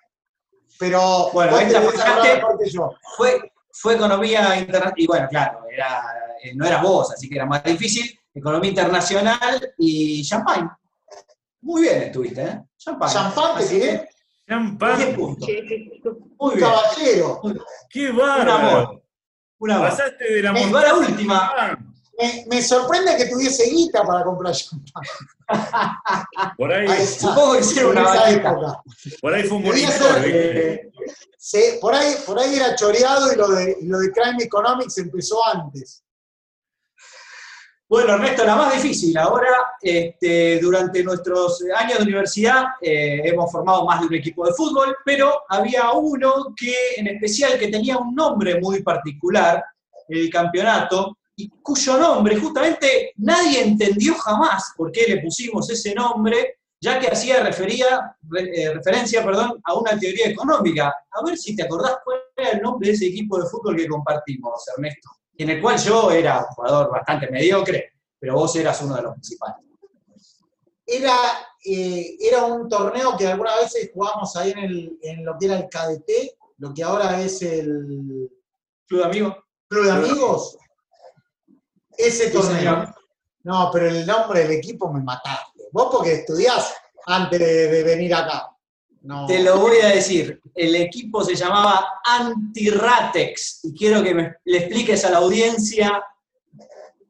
Pero 0.79 1.31
Bueno, 1.33 1.57
que 2.59 2.71
yo. 2.71 2.91
Fue, 3.17 3.53
fue 3.77 3.95
economía 3.95 4.57
internacional, 4.59 4.95
y 4.97 5.07
bueno, 5.07 5.27
claro, 5.29 5.61
era, 5.71 6.03
eh, 6.43 6.53
no 6.55 6.65
eras 6.65 6.81
vos, 6.83 7.13
así 7.13 7.29
que 7.29 7.35
era 7.37 7.45
más 7.47 7.63
difícil. 7.65 8.19
Economía 8.33 8.71
internacional 8.71 9.73
y 9.79 10.23
champagne. 10.25 10.69
Muy 11.61 11.83
bien 11.83 12.03
estuviste, 12.03 12.43
¿eh? 12.43 12.61
Champagne. 12.77 13.13
Champán 13.13 13.57
te 13.57 13.65
Así 13.65 13.75
tiré, 13.81 13.87
que, 13.87 13.97
10 13.97 14.09
Champán. 14.49 15.15
puntos. 15.17 15.49
un 15.49 16.37
Muy 16.39 16.55
bien. 16.57 16.69
caballero. 16.71 17.41
¡Qué 17.91 18.11
Un 18.11 18.17
bárbaro! 18.17 18.53
amor. 18.53 19.03
Una 19.59 19.79
más. 19.79 19.91
Pasaste 19.93 20.25
de 20.35 20.43
la 20.43 20.53
Me- 20.53 20.61
va 20.61 20.67
montaña 20.67 20.87
la 20.89 20.95
última. 20.99 21.53
Me, 22.19 22.45
me 22.49 22.63
sorprende 22.63 23.17
que 23.17 23.27
tuviese 23.27 23.71
guita 23.71 24.05
para 24.05 24.23
comprar 24.25 24.55
champán. 24.55 25.03
Por 26.57 26.73
ahí. 26.73 26.89
Supongo 27.07 27.55
que 27.55 27.61
hicieron 27.61 27.93
una 27.99 28.31
época. 28.31 28.83
por 29.21 29.35
ahí 29.35 29.43
fue 29.45 29.57
un 29.59 29.63
¿viste? 29.65 30.05
eh, 30.27 30.91
se- 31.37 31.79
por, 31.81 31.95
ahí, 31.95 32.15
por 32.27 32.39
ahí 32.39 32.55
era 32.57 32.75
choreado 32.75 33.33
y 33.33 33.37
lo 33.37 33.49
de, 33.49 33.79
lo 33.83 33.99
de 33.99 34.11
Crime 34.13 34.43
Economics 34.45 34.99
empezó 34.99 35.45
antes. 35.47 36.03
Bueno, 37.87 38.15
Ernesto, 38.15 38.45
la 38.45 38.57
más 38.57 38.73
difícil. 38.75 39.17
Ahora, 39.19 39.49
este, 39.81 40.59
durante 40.59 41.05
nuestros 41.05 41.63
años 41.77 41.99
de 41.99 42.05
universidad, 42.05 42.65
eh, 42.81 43.21
hemos 43.25 43.53
formado 43.53 43.85
más 43.85 44.01
de 44.01 44.07
un 44.07 44.15
equipo 44.15 44.47
de 44.47 44.55
fútbol, 44.55 44.97
pero 45.05 45.43
había 45.49 45.93
uno 45.93 46.55
que, 46.57 46.75
en 46.97 47.09
especial, 47.09 47.59
que 47.59 47.69
tenía 47.69 47.99
un 47.99 48.15
nombre 48.15 48.59
muy 48.59 48.83
particular, 48.83 49.63
el 50.09 50.31
campeonato, 50.31 51.19
y 51.37 51.49
cuyo 51.63 51.99
nombre 51.99 52.37
justamente 52.37 53.13
nadie 53.17 53.63
entendió 53.63 54.15
jamás 54.15 54.73
por 54.77 54.91
qué 54.91 55.05
le 55.09 55.21
pusimos 55.21 55.69
ese 55.71 55.95
nombre, 55.95 56.59
ya 56.85 57.01
que 57.01 57.09
hacía 57.09 57.43
refería, 57.43 58.17
eh, 58.37 58.75
referencia 58.75 59.25
perdón, 59.25 59.61
a 59.65 59.75
una 59.75 59.99
teoría 59.99 60.29
económica. 60.29 60.95
A 61.11 61.25
ver 61.25 61.37
si 61.39 61.57
te 61.57 61.63
acordás 61.63 61.97
cuál 62.05 62.19
era 62.37 62.51
el 62.51 62.63
nombre 62.63 62.89
de 62.89 62.95
ese 62.95 63.07
equipo 63.07 63.41
de 63.41 63.49
fútbol 63.49 63.77
que 63.77 63.89
compartimos, 63.89 64.63
Ernesto 64.77 65.11
en 65.37 65.51
el 65.51 65.61
cual 65.61 65.79
yo 65.79 66.11
era 66.11 66.39
un 66.41 66.55
jugador 66.55 66.91
bastante 66.91 67.31
mediocre, 67.31 67.93
pero 68.19 68.35
vos 68.35 68.55
eras 68.57 68.81
uno 68.83 68.97
de 68.97 69.03
los 69.03 69.13
principales. 69.15 69.57
Era, 70.87 71.17
eh, 71.65 72.17
era 72.21 72.45
un 72.45 72.69
torneo 72.69 73.17
que 73.17 73.27
algunas 73.27 73.61
veces 73.61 73.91
jugamos 73.93 74.37
ahí 74.37 74.53
en, 74.53 74.59
el, 74.59 74.99
en 75.03 75.25
lo 75.25 75.37
que 75.39 75.47
era 75.47 75.57
el 75.57 75.69
KDT, 75.69 76.11
lo 76.59 76.73
que 76.73 76.83
ahora 76.83 77.21
es 77.21 77.43
el 77.43 78.31
¿Club 78.87 79.01
de 79.01 79.07
amigos? 79.07 79.35
Club 79.69 79.85
de 79.85 79.91
Amigos. 79.91 80.59
Ese 81.97 82.31
torneo. 82.31 82.95
No, 83.43 83.71
pero 83.73 83.89
el 83.89 84.07
nombre 84.07 84.41
del 84.41 84.53
equipo 84.53 84.93
me 84.93 85.03
mataste. 85.03 85.54
Vos 85.75 85.89
porque 85.91 86.13
estudiás 86.15 86.73
antes 87.07 87.41
de, 87.41 87.67
de 87.69 87.83
venir 87.83 88.15
acá. 88.15 88.49
No. 89.03 89.27
Te 89.27 89.41
lo 89.43 89.59
voy 89.59 89.79
a 89.79 89.89
decir. 89.89 90.41
El 90.55 90.77
equipo 90.77 91.25
se 91.25 91.35
llamaba 91.35 91.95
Antiratex 92.05 93.65
y 93.65 93.75
quiero 93.75 94.01
que 94.01 94.15
me, 94.15 94.37
le 94.45 94.59
expliques 94.59 95.05
a 95.05 95.11
la 95.11 95.19
audiencia 95.19 96.01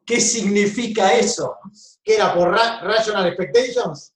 qué 0.06 0.18
significa 0.18 1.12
eso. 1.12 1.58
¿Qué 2.02 2.14
era? 2.14 2.32
¿Por 2.34 2.50
Ra- 2.52 2.80
Rational 2.80 3.26
Expectations? 3.26 4.14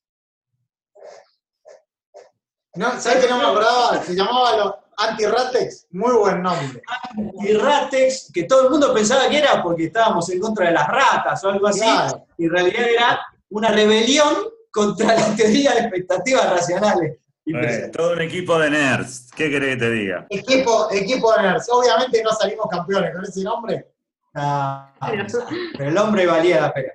No, 2.74 2.98
¿Sabes 2.98 3.24
que 3.24 3.30
no 3.30 3.36
me 3.36 3.44
acordaba? 3.44 4.02
Se 4.02 4.14
llamaba 4.14 4.56
los 4.56 4.74
Anti-Ratex. 4.96 5.88
Muy 5.90 6.14
buen 6.14 6.42
nombre. 6.42 6.80
Antiratex, 7.16 8.30
que 8.32 8.44
todo 8.44 8.64
el 8.64 8.70
mundo 8.70 8.94
pensaba 8.94 9.28
que 9.28 9.38
era 9.38 9.62
porque 9.62 9.84
estábamos 9.84 10.28
en 10.30 10.40
contra 10.40 10.66
de 10.68 10.72
las 10.72 10.88
ratas 10.88 11.44
o 11.44 11.50
algo 11.50 11.66
así, 11.66 11.80
Claro. 11.80 12.26
y 12.38 12.44
en 12.46 12.50
realidad 12.50 12.88
era 12.88 13.20
una 13.50 13.68
rebelión 13.70 14.34
contra 14.70 15.14
la 15.14 15.34
teoría 15.36 15.72
de 15.74 15.80
expectativas 15.80 16.50
racionales. 16.50 17.18
Eh, 17.46 17.90
todo 17.92 18.12
un 18.12 18.20
equipo 18.20 18.58
de 18.58 18.68
nerds. 18.70 19.30
¿Qué 19.34 19.48
querés 19.50 19.76
que 19.76 19.80
te 19.80 19.90
diga? 19.90 20.26
Equipo, 20.28 20.88
equipo 20.92 21.34
de 21.34 21.42
nerds. 21.44 21.66
Obviamente 21.70 22.22
no 22.22 22.30
salimos 22.32 22.66
campeones 22.70 23.14
con 23.14 23.24
ese 23.24 23.42
nombre. 23.42 23.86
Ah, 24.34 24.92
pero 25.00 25.26
el 25.88 25.96
hombre 25.98 26.26
valía 26.26 26.60
la 26.60 26.72
pena. 26.74 26.92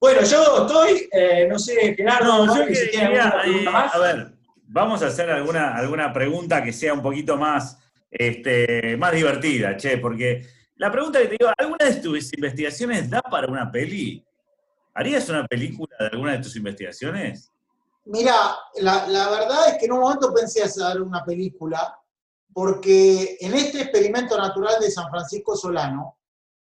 Bueno, 0.00 0.22
yo 0.22 0.66
estoy, 0.66 1.08
eh, 1.12 1.46
no 1.48 1.58
sé, 1.58 1.94
Gerardo, 1.94 2.44
No, 2.44 2.56
yo 2.56 2.64
si 2.74 2.74
que- 2.74 2.90
quería, 2.90 3.34
eh, 3.46 3.62
más. 3.70 3.94
a 3.94 3.98
ver, 3.98 4.32
vamos 4.66 5.02
a 5.02 5.06
hacer 5.06 5.30
alguna, 5.30 5.74
alguna 5.76 6.12
pregunta 6.12 6.62
que 6.62 6.72
sea 6.72 6.92
un 6.92 7.02
poquito 7.02 7.36
más, 7.36 7.78
este, 8.10 8.96
más 8.96 9.12
divertida, 9.12 9.76
che, 9.76 9.98
porque 9.98 10.44
la 10.76 10.90
pregunta 10.90 11.20
que 11.20 11.26
te 11.28 11.36
digo, 11.38 11.52
¿alguna 11.56 11.86
de 11.86 11.94
tus 12.00 12.32
investigaciones 12.34 13.08
da 13.08 13.22
para 13.22 13.46
una 13.46 13.70
peli? 13.70 14.24
¿Harías 14.94 15.28
una 15.28 15.46
película 15.46 15.96
de 15.98 16.06
alguna 16.06 16.32
de 16.32 16.38
tus 16.38 16.56
investigaciones? 16.56 17.50
Mira, 18.04 18.56
la, 18.80 19.06
verdad 19.06 19.68
es 19.68 19.78
que 19.78 19.86
en 19.86 19.92
un 19.92 20.00
momento 20.00 20.34
pensé 20.34 20.62
hacer 20.62 21.00
una 21.00 21.24
película, 21.24 21.96
porque 22.52 23.38
en 23.40 23.54
este 23.54 23.82
experimento 23.82 24.36
natural 24.36 24.80
de 24.80 24.90
San 24.90 25.08
Francisco 25.08 25.56
Solano, 25.56 26.18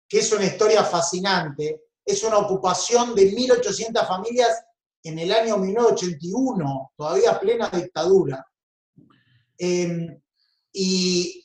que 0.09 0.19
es 0.19 0.33
una 0.33 0.47
historia 0.47 0.83
fascinante, 0.83 1.83
es 2.05 2.25
una 2.25 2.39
ocupación 2.39 3.15
de 3.15 3.31
1.800 3.31 4.07
familias 4.07 4.65
en 5.03 5.19
el 5.19 5.31
año 5.31 5.59
1981, 5.59 6.93
todavía 6.97 7.39
plena 7.39 7.69
dictadura. 7.69 8.45
Eh, 9.59 10.21
y 10.73 11.45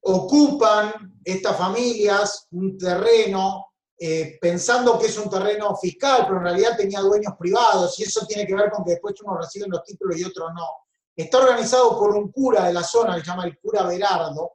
ocupan 0.00 1.20
estas 1.24 1.56
familias 1.56 2.48
un 2.50 2.76
terreno 2.76 3.71
eh, 4.04 4.36
pensando 4.40 4.98
que 4.98 5.06
es 5.06 5.16
un 5.16 5.30
terreno 5.30 5.76
fiscal, 5.76 6.24
pero 6.26 6.38
en 6.38 6.42
realidad 6.42 6.76
tenía 6.76 6.98
dueños 6.98 7.34
privados, 7.38 7.96
y 8.00 8.02
eso 8.02 8.26
tiene 8.26 8.44
que 8.44 8.56
ver 8.56 8.68
con 8.72 8.84
que 8.84 8.92
después 8.92 9.14
unos 9.22 9.44
reciben 9.44 9.70
los 9.70 9.84
títulos 9.84 10.18
y 10.18 10.24
otros 10.24 10.50
no. 10.56 10.66
Está 11.14 11.38
organizado 11.38 11.96
por 11.96 12.16
un 12.16 12.32
cura 12.32 12.64
de 12.64 12.72
la 12.72 12.82
zona, 12.82 13.14
que 13.14 13.20
se 13.20 13.26
llama 13.28 13.44
el 13.44 13.60
cura 13.60 13.84
Berardo, 13.84 14.54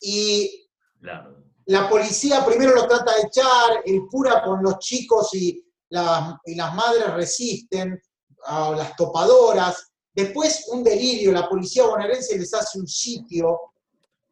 y 0.00 0.66
Claro. 0.98 1.44
la 1.66 1.90
policía 1.90 2.42
primero 2.42 2.74
lo 2.74 2.86
trata 2.86 3.16
de 3.16 3.22
echar, 3.26 3.82
el 3.84 4.06
cura 4.10 4.42
con 4.42 4.62
los 4.62 4.78
chicos 4.78 5.34
y 5.34 5.62
las, 5.90 6.36
y 6.46 6.54
las 6.54 6.74
madres 6.74 7.12
resisten, 7.12 8.00
a 8.46 8.70
las 8.70 8.96
topadoras. 8.96 9.92
Después 10.14 10.68
un 10.68 10.82
delirio, 10.82 11.32
la 11.32 11.46
policía 11.46 11.84
bonaerense 11.84 12.38
les 12.38 12.54
hace 12.54 12.78
un 12.80 12.86
sitio, 12.86 13.60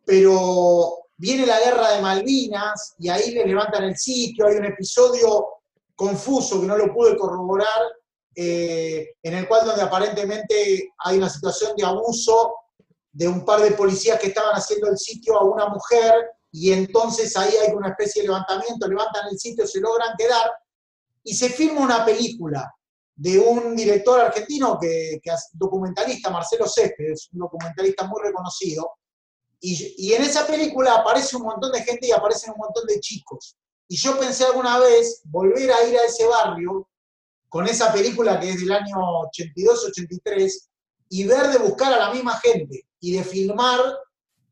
pero 0.06 1.07
viene 1.18 1.44
la 1.44 1.58
guerra 1.60 1.90
de 1.90 2.00
Malvinas 2.00 2.94
y 2.98 3.08
ahí 3.08 3.32
le 3.32 3.44
levantan 3.44 3.84
el 3.84 3.96
sitio, 3.96 4.46
hay 4.46 4.56
un 4.56 4.66
episodio 4.66 5.46
confuso 5.94 6.60
que 6.60 6.66
no 6.66 6.76
lo 6.76 6.94
pude 6.94 7.16
corroborar, 7.16 7.82
eh, 8.34 9.14
en 9.20 9.34
el 9.34 9.48
cual 9.48 9.66
donde 9.66 9.82
aparentemente 9.82 10.92
hay 10.96 11.18
una 11.18 11.28
situación 11.28 11.72
de 11.76 11.84
abuso 11.84 12.54
de 13.12 13.26
un 13.26 13.44
par 13.44 13.60
de 13.60 13.72
policías 13.72 14.20
que 14.20 14.28
estaban 14.28 14.54
haciendo 14.54 14.88
el 14.88 14.96
sitio 14.96 15.36
a 15.36 15.44
una 15.44 15.66
mujer 15.66 16.14
y 16.52 16.72
entonces 16.72 17.36
ahí 17.36 17.52
hay 17.56 17.74
una 17.74 17.88
especie 17.88 18.22
de 18.22 18.28
levantamiento, 18.28 18.86
levantan 18.86 19.26
el 19.28 19.38
sitio, 19.38 19.66
se 19.66 19.80
logran 19.80 20.14
quedar 20.16 20.52
y 21.24 21.34
se 21.34 21.48
firma 21.48 21.80
una 21.80 22.04
película 22.04 22.72
de 23.16 23.40
un 23.40 23.74
director 23.74 24.20
argentino 24.20 24.78
que, 24.80 25.18
que 25.20 25.30
es 25.30 25.48
documentalista, 25.52 26.30
Marcelo 26.30 26.68
Céspedes, 26.68 27.28
un 27.32 27.40
documentalista 27.40 28.04
muy 28.04 28.22
reconocido, 28.22 28.92
y, 29.60 29.94
y 29.98 30.12
en 30.14 30.22
esa 30.22 30.46
película 30.46 30.94
aparece 30.94 31.36
un 31.36 31.42
montón 31.42 31.72
de 31.72 31.82
gente 31.82 32.06
y 32.06 32.12
aparecen 32.12 32.52
un 32.52 32.58
montón 32.58 32.86
de 32.86 33.00
chicos. 33.00 33.56
Y 33.88 33.96
yo 33.96 34.18
pensé 34.18 34.44
alguna 34.44 34.78
vez 34.78 35.22
volver 35.24 35.70
a 35.72 35.82
ir 35.84 35.96
a 35.98 36.04
ese 36.04 36.26
barrio 36.26 36.88
con 37.48 37.66
esa 37.66 37.92
película 37.92 38.38
que 38.38 38.50
es 38.50 38.60
del 38.60 38.72
año 38.72 38.94
82-83 38.96 40.68
y 41.10 41.24
ver 41.24 41.48
de 41.48 41.58
buscar 41.58 41.92
a 41.92 41.98
la 41.98 42.10
misma 42.12 42.38
gente 42.38 42.86
y 43.00 43.16
de 43.16 43.24
filmar 43.24 43.80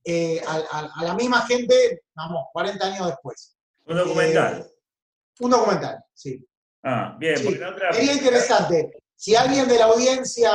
eh, 0.04 0.40
a, 0.46 0.54
a- 0.70 0.90
a 1.00 1.04
la 1.04 1.14
misma 1.14 1.42
gente, 1.42 2.02
vamos, 2.14 2.44
40 2.52 2.86
años 2.86 3.06
después. 3.08 3.56
Un 3.86 3.96
documental. 3.96 4.60
Eh, 4.66 4.72
un 5.40 5.50
documental, 5.50 6.02
sí. 6.14 6.44
ah, 6.84 7.14
bien, 7.18 7.36
sí. 7.36 7.44
porque 7.44 7.58
la 7.58 7.70
otra. 7.70 7.92
Sería 7.92 8.12
interesante. 8.14 8.92
Si 9.14 9.34
alguien 9.36 9.68
de 9.68 9.78
la 9.78 9.84
audiencia 9.86 10.50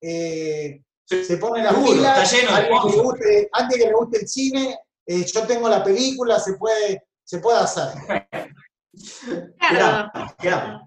eh, 0.00 0.82
se 1.08 1.36
pone 1.38 1.62
la 1.64 1.70
Seguro, 1.70 1.92
pila, 1.92 2.22
está 2.22 2.36
lleno 2.36 2.50
de 2.50 2.56
alguien 2.56 2.68
que 2.80 2.86
le 2.86 2.92
sponsors. 2.92 3.02
guste, 3.02 3.48
alguien 3.52 3.80
que 3.80 3.86
le 3.86 3.92
guste 3.94 4.18
el 4.20 4.28
cine, 4.28 4.78
eh, 5.06 5.24
yo 5.24 5.46
tengo 5.46 5.68
la 5.68 5.82
película, 5.82 6.38
se 6.38 6.52
puede, 6.54 7.02
se 7.24 7.38
puede 7.38 7.58
hacer. 7.60 7.88
Claro. 9.58 10.10
Quedamos. 10.38 10.82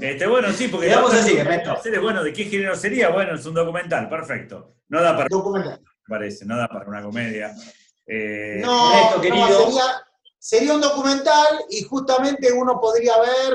Este, 0.00 0.26
bueno, 0.26 0.52
sí, 0.52 0.68
porque 0.68 0.88
Quedamos 0.88 1.14
así, 1.14 1.36
es, 1.36 2.00
bueno, 2.02 2.24
¿de 2.24 2.32
qué 2.32 2.44
género 2.44 2.74
sería? 2.76 3.10
Bueno, 3.10 3.34
es 3.36 3.46
un 3.46 3.54
documental, 3.54 4.08
perfecto. 4.08 4.76
No 4.88 5.00
da 5.00 5.16
para, 5.16 5.28
Documental. 5.30 5.80
parece, 6.08 6.44
no 6.44 6.56
da 6.56 6.68
para 6.68 6.88
una 6.88 7.02
comedia. 7.02 7.54
Eh, 8.06 8.60
No, 8.62 8.92
Ernesto, 8.92 9.16
no, 9.16 9.22
querido. 9.22 9.64
sería, 9.66 9.82
sería 10.38 10.74
un 10.74 10.80
documental 10.80 11.64
y 11.70 11.82
justamente 11.84 12.52
uno 12.52 12.80
podría 12.80 13.18
ver 13.20 13.54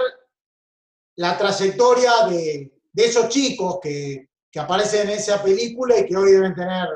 la 1.15 1.37
trayectoria 1.37 2.11
de, 2.29 2.71
de 2.93 3.05
esos 3.05 3.27
chicos 3.29 3.79
que, 3.81 4.29
que 4.57 4.61
aparecen 4.63 5.07
en 5.07 5.17
esa 5.17 5.43
película 5.43 5.99
y 5.99 6.05
que 6.07 6.17
hoy 6.17 6.31
deben 6.31 6.55
tener 6.55 6.87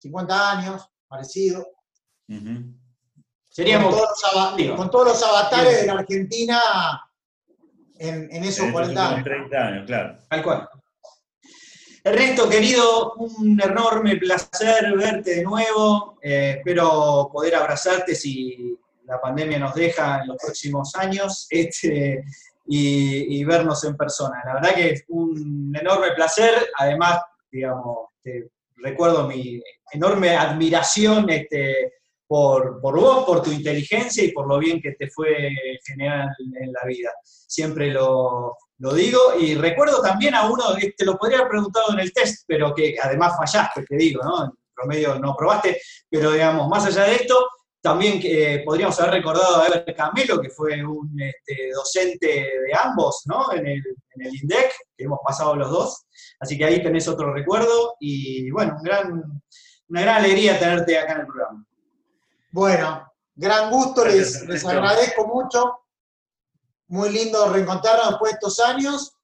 50 0.00 0.50
años, 0.58 0.90
parecido, 1.06 1.64
con 2.26 2.80
Seríamos. 3.48 3.94
todos 3.94 4.08
los, 4.08 4.32
ava- 4.34 4.56
digo, 4.56 4.74
con 4.74 4.90
todos 4.90 5.06
los 5.06 5.22
avatares 5.22 5.68
bien. 5.74 5.80
de 5.82 5.86
la 5.86 6.00
Argentina 6.00 6.60
en, 7.96 8.28
en 8.32 8.42
esos 8.44 8.66
En 8.66 8.72
40 8.72 8.92
estos 9.00 9.12
años. 9.12 9.24
30 9.24 9.56
años, 9.56 9.86
claro. 9.86 10.18
Tal 10.28 10.42
cual. 10.42 10.68
Ernesto, 12.02 12.48
querido, 12.48 13.12
un 13.14 13.60
enorme 13.62 14.16
placer 14.16 14.96
verte 14.96 15.36
de 15.36 15.42
nuevo. 15.44 16.18
Eh, 16.22 16.56
espero 16.58 17.30
poder 17.32 17.54
abrazarte 17.54 18.16
si 18.16 18.76
la 19.04 19.20
pandemia 19.20 19.60
nos 19.60 19.74
deja 19.76 20.22
en 20.22 20.28
los 20.28 20.36
próximos 20.38 20.94
años 20.96 21.46
este, 21.50 22.24
y, 22.68 23.40
y 23.40 23.44
vernos 23.44 23.82
en 23.84 23.96
persona. 23.96 24.42
La 24.44 24.54
verdad 24.54 24.74
que 24.74 24.90
es 24.90 25.04
un 25.08 25.74
enorme 25.74 26.12
placer. 26.12 26.68
Además, 26.76 27.20
digamos, 27.50 28.10
te 28.22 28.50
recuerdo 28.76 29.26
mi 29.26 29.60
enorme 29.92 30.36
admiración 30.36 31.28
este, 31.30 31.94
por, 32.26 32.80
por 32.80 33.00
vos, 33.00 33.24
por 33.24 33.42
tu 33.42 33.50
inteligencia 33.50 34.22
y 34.22 34.32
por 34.32 34.46
lo 34.46 34.58
bien 34.58 34.80
que 34.82 34.92
te 34.92 35.08
fue 35.10 35.50
generar 35.84 36.28
en 36.38 36.72
la 36.72 36.86
vida. 36.86 37.10
Siempre 37.22 37.90
lo, 37.90 38.54
lo 38.78 38.92
digo 38.92 39.18
y 39.40 39.54
recuerdo 39.54 40.02
también 40.02 40.34
a 40.34 40.48
uno, 40.50 40.76
que 40.78 40.92
te 40.92 41.06
lo 41.06 41.16
podría 41.16 41.38
haber 41.38 41.50
preguntado 41.50 41.92
en 41.94 42.00
el 42.00 42.12
test, 42.12 42.44
pero 42.46 42.74
que 42.74 42.96
además 43.02 43.34
fallaste, 43.36 43.82
te 43.84 43.96
digo, 43.96 44.22
¿no? 44.22 44.44
En 44.44 44.50
promedio 44.74 45.18
no 45.18 45.34
probaste, 45.34 45.80
pero 46.08 46.32
digamos, 46.32 46.68
más 46.68 46.84
allá 46.84 47.04
de 47.04 47.16
esto, 47.16 47.34
también 47.80 48.20
que 48.20 48.54
eh, 48.54 48.62
podríamos 48.64 48.98
haber 49.00 49.14
recordado 49.14 49.56
a 49.56 49.66
Ever 49.66 49.94
Camelo, 49.94 50.40
que 50.40 50.50
fue 50.50 50.84
un 50.84 51.14
este, 51.20 51.70
docente 51.72 52.26
de 52.26 52.72
ambos, 52.82 53.22
¿no? 53.26 53.52
En 53.52 53.66
el, 53.66 53.82
en 54.14 54.26
el 54.26 54.34
INDEC, 54.34 54.72
que 54.96 55.04
hemos 55.04 55.20
pasado 55.24 55.54
los 55.54 55.70
dos. 55.70 56.06
Así 56.40 56.58
que 56.58 56.64
ahí 56.64 56.82
tenés 56.82 57.06
otro 57.06 57.32
recuerdo 57.32 57.96
y 58.00 58.50
bueno, 58.50 58.74
un 58.78 58.82
gran, 58.82 59.42
una 59.88 60.00
gran 60.02 60.16
alegría 60.16 60.58
tenerte 60.58 60.98
acá 60.98 61.12
en 61.12 61.20
el 61.20 61.26
programa. 61.26 61.64
Bueno, 62.50 63.12
gran 63.34 63.70
gusto, 63.70 64.04
les, 64.04 64.46
les 64.48 64.64
agradezco 64.64 65.26
mucho. 65.26 65.78
Muy 66.88 67.10
lindo 67.10 67.52
reencontrarnos 67.52 68.10
después 68.10 68.32
de 68.32 68.34
estos 68.36 68.60
años. 68.60 69.14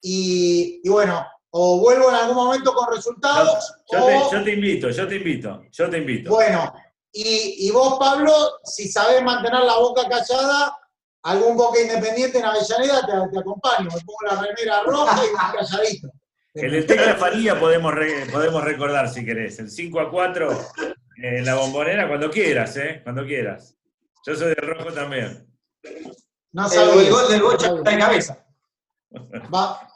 Y, 0.00 0.80
y 0.84 0.88
bueno, 0.88 1.26
o 1.50 1.80
vuelvo 1.80 2.10
en 2.10 2.16
algún 2.16 2.36
momento 2.36 2.74
con 2.74 2.94
resultados. 2.94 3.74
Yo 3.90 4.04
o, 4.04 4.06
te, 4.06 4.36
yo 4.36 4.44
te 4.44 4.52
invito, 4.52 4.90
yo 4.90 5.08
te 5.08 5.16
invito, 5.16 5.62
yo 5.70 5.88
te 5.88 5.98
invito. 5.98 6.30
Bueno, 6.30 6.74
y, 7.14 7.68
y 7.68 7.70
vos, 7.70 7.96
Pablo, 7.98 8.32
si 8.64 8.88
sabés 8.90 9.22
mantener 9.22 9.60
la 9.60 9.76
boca 9.78 10.08
callada, 10.08 10.76
algún 11.22 11.56
boca 11.56 11.80
independiente 11.80 12.38
en 12.38 12.44
Avellaneda 12.44 13.06
te, 13.06 13.12
te 13.32 13.38
acompaño. 13.38 13.88
Me 13.94 14.00
pongo 14.02 14.18
la 14.30 14.42
remera 14.42 14.82
roja 14.84 15.20
y 15.24 15.56
calladito. 15.56 16.08
El 16.54 16.70
del 16.72 16.86
Tecla 16.86 17.14
Faría 17.16 17.58
podemos, 17.58 17.92
re- 17.94 18.26
podemos 18.30 18.62
recordar 18.62 19.08
si 19.08 19.24
querés. 19.24 19.58
El 19.58 19.70
5 19.70 20.00
a 20.00 20.10
4 20.10 20.58
en 21.16 21.44
la 21.44 21.54
bombonera, 21.56 22.06
cuando 22.08 22.30
quieras, 22.30 22.76
¿eh? 22.76 23.00
Cuando 23.02 23.24
quieras. 23.24 23.74
Yo 24.26 24.34
soy 24.36 24.48
de 24.48 24.54
rojo 24.56 24.92
también. 24.92 25.46
No 26.52 26.66
El, 26.66 26.70
sabía. 26.72 27.02
el 27.02 27.10
gol 27.10 27.28
del 27.28 27.42
Bocha 27.42 27.68
No 27.70 27.76
está 27.78 27.90
de 27.90 27.98
cabeza. 27.98 28.46
Va- 29.52 29.88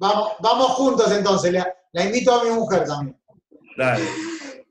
vamos, 0.00 0.32
vamos 0.40 0.66
juntos 0.72 1.10
entonces. 1.12 1.52
La, 1.52 1.72
la 1.92 2.04
invito 2.04 2.32
a 2.34 2.44
mi 2.44 2.50
mujer 2.50 2.84
también. 2.86 3.18
Dale. 3.76 4.04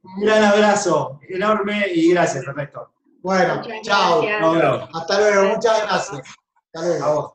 Un 0.03 0.21
gran 0.21 0.43
abrazo, 0.43 1.19
enorme 1.29 1.85
y 1.93 2.11
gracias, 2.11 2.45
Ernesto. 2.47 2.91
Bueno, 3.21 3.61
chao. 3.83 4.23
Hasta 4.93 5.19
luego. 5.19 5.55
Muchas 5.55 5.81
gracias. 5.83 6.21
Hasta 6.73 6.87
luego. 6.87 7.05
A 7.05 7.13
vos. 7.13 7.33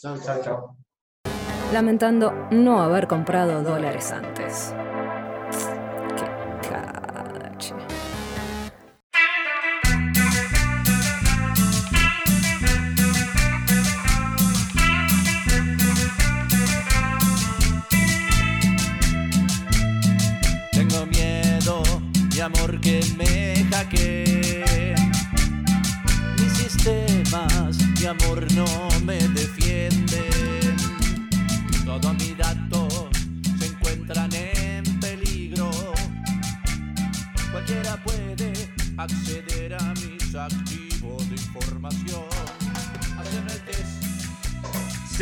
Chao, 0.00 0.18
chao, 0.18 0.40
chao. 0.42 0.76
lamentando 1.72 2.32
no 2.52 2.80
haber 2.80 3.08
comprado 3.08 3.62
dólares 3.62 4.12
antes. 4.12 4.72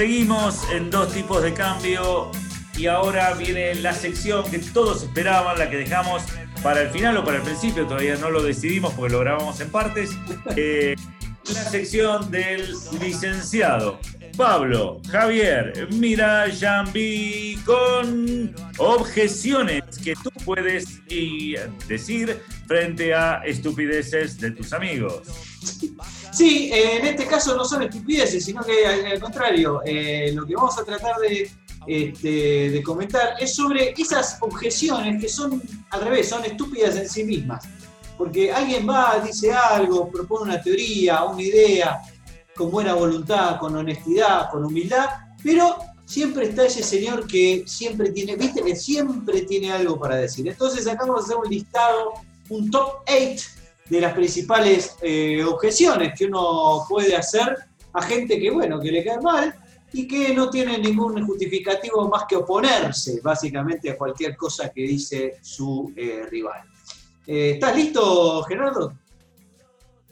Seguimos 0.03 0.69
en 0.73 0.91
dos 0.91 1.13
tipos 1.13 1.41
de 1.45 1.55
cambio 1.55 2.33
y 2.77 2.89
ahora 2.89 3.35
viene 3.35 3.73
la 3.77 3.93
sección 3.93 4.51
que 4.51 4.59
todos 4.59 5.05
esperaban, 5.05 5.57
la 5.57 5.71
que 5.71 5.77
dejamos 5.77 6.25
para 6.61 6.83
el 6.83 6.91
final 6.91 7.19
o 7.19 7.25
para 7.25 7.37
el 7.37 7.45
principio, 7.45 7.87
todavía 7.87 8.17
no 8.17 8.29
lo 8.29 8.43
decidimos 8.43 8.93
porque 8.95 9.13
lo 9.13 9.21
grabamos 9.21 9.61
en 9.61 9.71
partes. 9.71 10.11
Eh, 10.57 10.97
la 11.55 11.63
sección 11.63 12.33
del 12.33 12.75
licenciado 13.01 14.01
Pablo 14.37 15.01
Javier 15.09 15.89
Mirayambi 15.93 17.61
con 17.65 18.55
objeciones 18.79 19.83
que 20.03 20.15
tú 20.15 20.31
puedes 20.45 21.01
y 21.09 21.55
decir 21.87 22.43
frente 22.67 23.15
a 23.15 23.43
estupideces 23.45 24.41
de 24.41 24.51
tus 24.51 24.73
amigos. 24.73 25.29
Sí, 26.33 26.71
eh, 26.73 26.97
en 26.97 27.07
este 27.07 27.27
caso 27.27 27.55
no 27.55 27.65
son 27.65 27.83
estupideces, 27.83 28.43
sino 28.43 28.63
que 28.63 28.87
al, 28.87 29.05
al 29.05 29.21
contrario, 29.21 29.83
eh, 29.85 30.33
lo 30.35 30.47
que 30.47 30.55
vamos 30.55 30.79
a 30.79 30.85
tratar 30.85 31.17
de, 31.19 31.51
este, 31.87 32.71
de 32.71 32.83
comentar 32.83 33.35
es 33.39 33.55
sobre 33.55 33.93
esas 33.97 34.39
objeciones 34.41 35.21
que 35.21 35.29
son 35.29 35.63
al 35.91 36.01
revés, 36.01 36.31
son 36.31 36.45
estúpidas 36.45 36.97
en 36.97 37.09
sí 37.09 37.25
mismas. 37.25 37.65
Porque 38.17 38.51
alguien 38.51 38.89
va, 38.89 39.21
dice 39.25 39.53
algo, 39.53 40.11
propone 40.11 40.53
una 40.53 40.63
teoría, 40.63 41.25
una 41.25 41.43
idea, 41.43 42.01
con 42.57 42.71
buena 42.71 42.95
voluntad, 42.95 43.59
con 43.59 43.77
honestidad, 43.77 44.51
con 44.51 44.65
humildad, 44.65 45.07
pero 45.43 45.77
siempre 46.07 46.47
está 46.47 46.65
ese 46.65 46.83
señor 46.83 47.27
que 47.27 47.65
siempre 47.67 48.11
tiene, 48.11 48.37
viste, 48.37 48.63
que 48.63 48.77
siempre 48.77 49.43
tiene 49.43 49.71
algo 49.71 49.99
para 49.99 50.17
decir. 50.17 50.49
Entonces 50.49 50.87
acá 50.87 51.05
vamos 51.05 51.23
a 51.23 51.25
hacer 51.25 51.37
un 51.37 51.51
listado, 51.51 52.13
un 52.49 52.71
top 52.71 53.03
8 53.07 53.62
de 53.93 54.01
las 54.01 54.15
principales 54.15 54.97
eh, 55.03 55.45
objeciones 55.45 56.15
que 56.19 56.25
uno 56.25 56.87
puede 56.89 57.15
hacer 57.15 57.55
a 57.93 58.01
gente 58.01 58.41
que, 58.41 58.51
bueno, 58.51 58.81
que 58.81 58.91
le 58.91 59.05
cae 59.05 59.21
mal 59.21 59.55
y 59.93 60.09
que 60.09 60.33
no 60.33 60.49
tiene 60.49 60.79
ningún 60.79 61.23
justificativo 61.27 62.09
más 62.09 62.25
que 62.27 62.37
oponerse, 62.37 63.21
básicamente, 63.23 63.91
a 63.91 63.99
cualquier 63.99 64.35
cosa 64.35 64.73
que 64.73 64.81
dice 64.81 65.37
su 65.43 65.93
eh, 65.95 66.25
rival. 66.31 66.63
Eh, 67.27 67.51
¿Estás 67.51 67.77
listo, 67.77 68.43
Gerardo? 68.45 68.95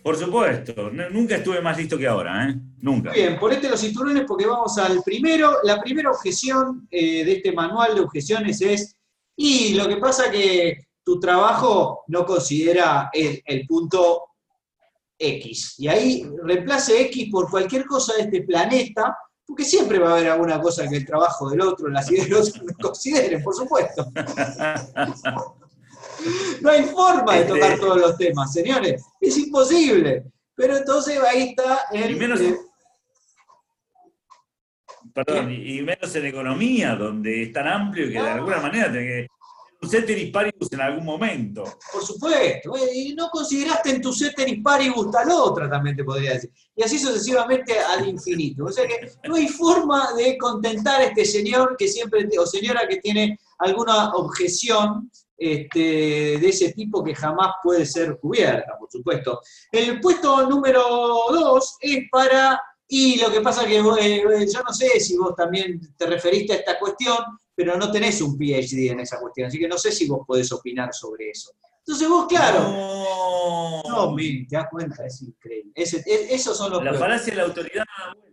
Por 0.02 0.14
supuesto, 0.18 0.90
nunca 1.10 1.36
estuve 1.36 1.62
más 1.62 1.78
listo 1.78 1.96
que 1.96 2.06
ahora, 2.06 2.50
¿eh? 2.50 2.56
Nunca. 2.82 3.12
Bien, 3.12 3.38
ponete 3.38 3.70
los 3.70 3.80
cinturones 3.80 4.24
porque 4.28 4.44
vamos 4.44 4.76
al 4.76 5.02
primero. 5.02 5.56
La 5.62 5.80
primera 5.80 6.10
objeción 6.10 6.86
eh, 6.90 7.24
de 7.24 7.32
este 7.32 7.52
manual 7.52 7.94
de 7.94 8.02
objeciones 8.02 8.60
es, 8.60 8.94
y 9.36 9.72
lo 9.72 9.88
que 9.88 9.96
pasa 9.96 10.30
que 10.30 10.89
tu 11.10 11.18
trabajo 11.18 12.04
no 12.06 12.24
considera 12.24 13.10
el, 13.12 13.42
el 13.44 13.66
punto 13.66 14.26
X. 15.18 15.74
Y 15.78 15.88
ahí 15.88 16.24
reemplace 16.44 17.00
X 17.06 17.28
por 17.32 17.50
cualquier 17.50 17.84
cosa 17.84 18.14
de 18.14 18.22
este 18.22 18.42
planeta, 18.42 19.18
porque 19.44 19.64
siempre 19.64 19.98
va 19.98 20.10
a 20.10 20.12
haber 20.12 20.28
alguna 20.30 20.60
cosa 20.60 20.88
que 20.88 20.98
el 20.98 21.04
trabajo 21.04 21.50
del 21.50 21.62
otro, 21.62 21.88
las 21.88 22.08
ideas 22.12 22.26
del 22.28 22.34
otro 22.36 22.62
no 22.62 22.74
consideren, 22.80 23.42
por 23.42 23.56
supuesto. 23.56 24.06
No 26.60 26.70
hay 26.70 26.84
forma 26.84 27.34
de 27.34 27.44
tocar 27.46 27.72
Este- 27.72 27.80
todos 27.84 28.00
los 28.00 28.16
temas, 28.16 28.52
señores. 28.52 29.02
Es 29.20 29.36
imposible. 29.36 30.26
Pero 30.54 30.76
entonces 30.76 31.18
ahí 31.28 31.48
está 31.48 31.80
el... 31.92 32.12
Y 32.12 32.14
menos- 32.14 32.40
eh, 32.40 32.56
Perdón, 35.12 35.50
y 35.50 35.82
menos 35.82 36.14
en 36.14 36.26
economía, 36.26 36.94
donde 36.94 37.42
es 37.42 37.52
tan 37.52 37.66
amplio 37.66 38.06
que 38.06 38.12
de 38.12 38.30
alguna 38.30 38.60
manera 38.60 38.92
tiene 38.92 39.06
que 39.06 39.26
ceteris 39.88 40.30
paribus 40.30 40.70
en 40.72 40.80
algún 40.80 41.04
momento. 41.04 41.64
Por 41.92 42.04
supuesto, 42.04 42.76
eh, 42.76 42.90
y 42.94 43.14
no 43.14 43.30
consideraste 43.30 43.90
en 43.90 44.02
tu 44.02 44.12
ceteris 44.12 44.62
paribus 44.62 45.10
tal 45.10 45.30
otra, 45.30 45.70
también 45.70 45.96
te 45.96 46.04
podría 46.04 46.34
decir. 46.34 46.50
Y 46.76 46.82
así 46.82 46.98
sucesivamente 46.98 47.78
al 47.78 48.08
infinito. 48.08 48.64
O 48.64 48.72
sea 48.72 48.86
que 48.86 49.10
no 49.28 49.36
hay 49.36 49.48
forma 49.48 50.12
de 50.14 50.36
contentar 50.36 51.00
a 51.00 51.04
este 51.04 51.24
señor 51.24 51.76
que 51.78 51.88
siempre, 51.88 52.28
o 52.38 52.46
señora 52.46 52.86
que 52.86 52.96
tiene 52.96 53.38
alguna 53.58 54.12
objeción 54.14 55.10
este, 55.40 55.78
de 56.38 56.48
ese 56.48 56.72
tipo 56.72 57.02
que 57.02 57.14
jamás 57.14 57.54
puede 57.62 57.86
ser 57.86 58.18
cubierta, 58.18 58.76
por 58.78 58.90
supuesto. 58.90 59.40
El 59.72 59.98
puesto 59.98 60.46
número 60.46 60.82
dos 61.30 61.76
es 61.80 62.00
para, 62.10 62.60
y 62.86 63.18
lo 63.18 63.32
que 63.32 63.40
pasa 63.40 63.66
que 63.66 63.80
vos, 63.80 63.98
eh, 63.98 64.22
yo 64.52 64.62
no 64.62 64.72
sé 64.74 65.00
si 65.00 65.16
vos 65.16 65.34
también 65.34 65.80
te 65.96 66.04
referiste 66.04 66.52
a 66.52 66.56
esta 66.56 66.78
cuestión, 66.78 67.16
pero 67.60 67.76
no 67.76 67.90
tenés 67.92 68.22
un 68.22 68.38
PhD 68.38 68.90
en 68.90 69.00
esa 69.00 69.20
cuestión, 69.20 69.48
así 69.48 69.58
que 69.58 69.68
no 69.68 69.76
sé 69.76 69.92
si 69.92 70.08
vos 70.08 70.20
podés 70.26 70.50
opinar 70.50 70.94
sobre 70.94 71.28
eso. 71.28 71.50
Entonces 71.80 72.08
vos, 72.08 72.26
claro, 72.26 72.60
No. 72.70 73.82
no, 73.86 74.10
mi, 74.12 74.46
te 74.46 74.56
das 74.56 74.66
cuenta, 74.70 75.04
es 75.04 75.20
increíble. 75.20 75.70
Ese- 75.74 76.02
e- 76.06 76.34
esos 76.34 76.56
son 76.56 76.70
los 76.72 76.82
La 76.82 76.94
falacia 76.94 77.32
de 77.32 77.36
la 77.36 77.42
autoridad. 77.44 77.84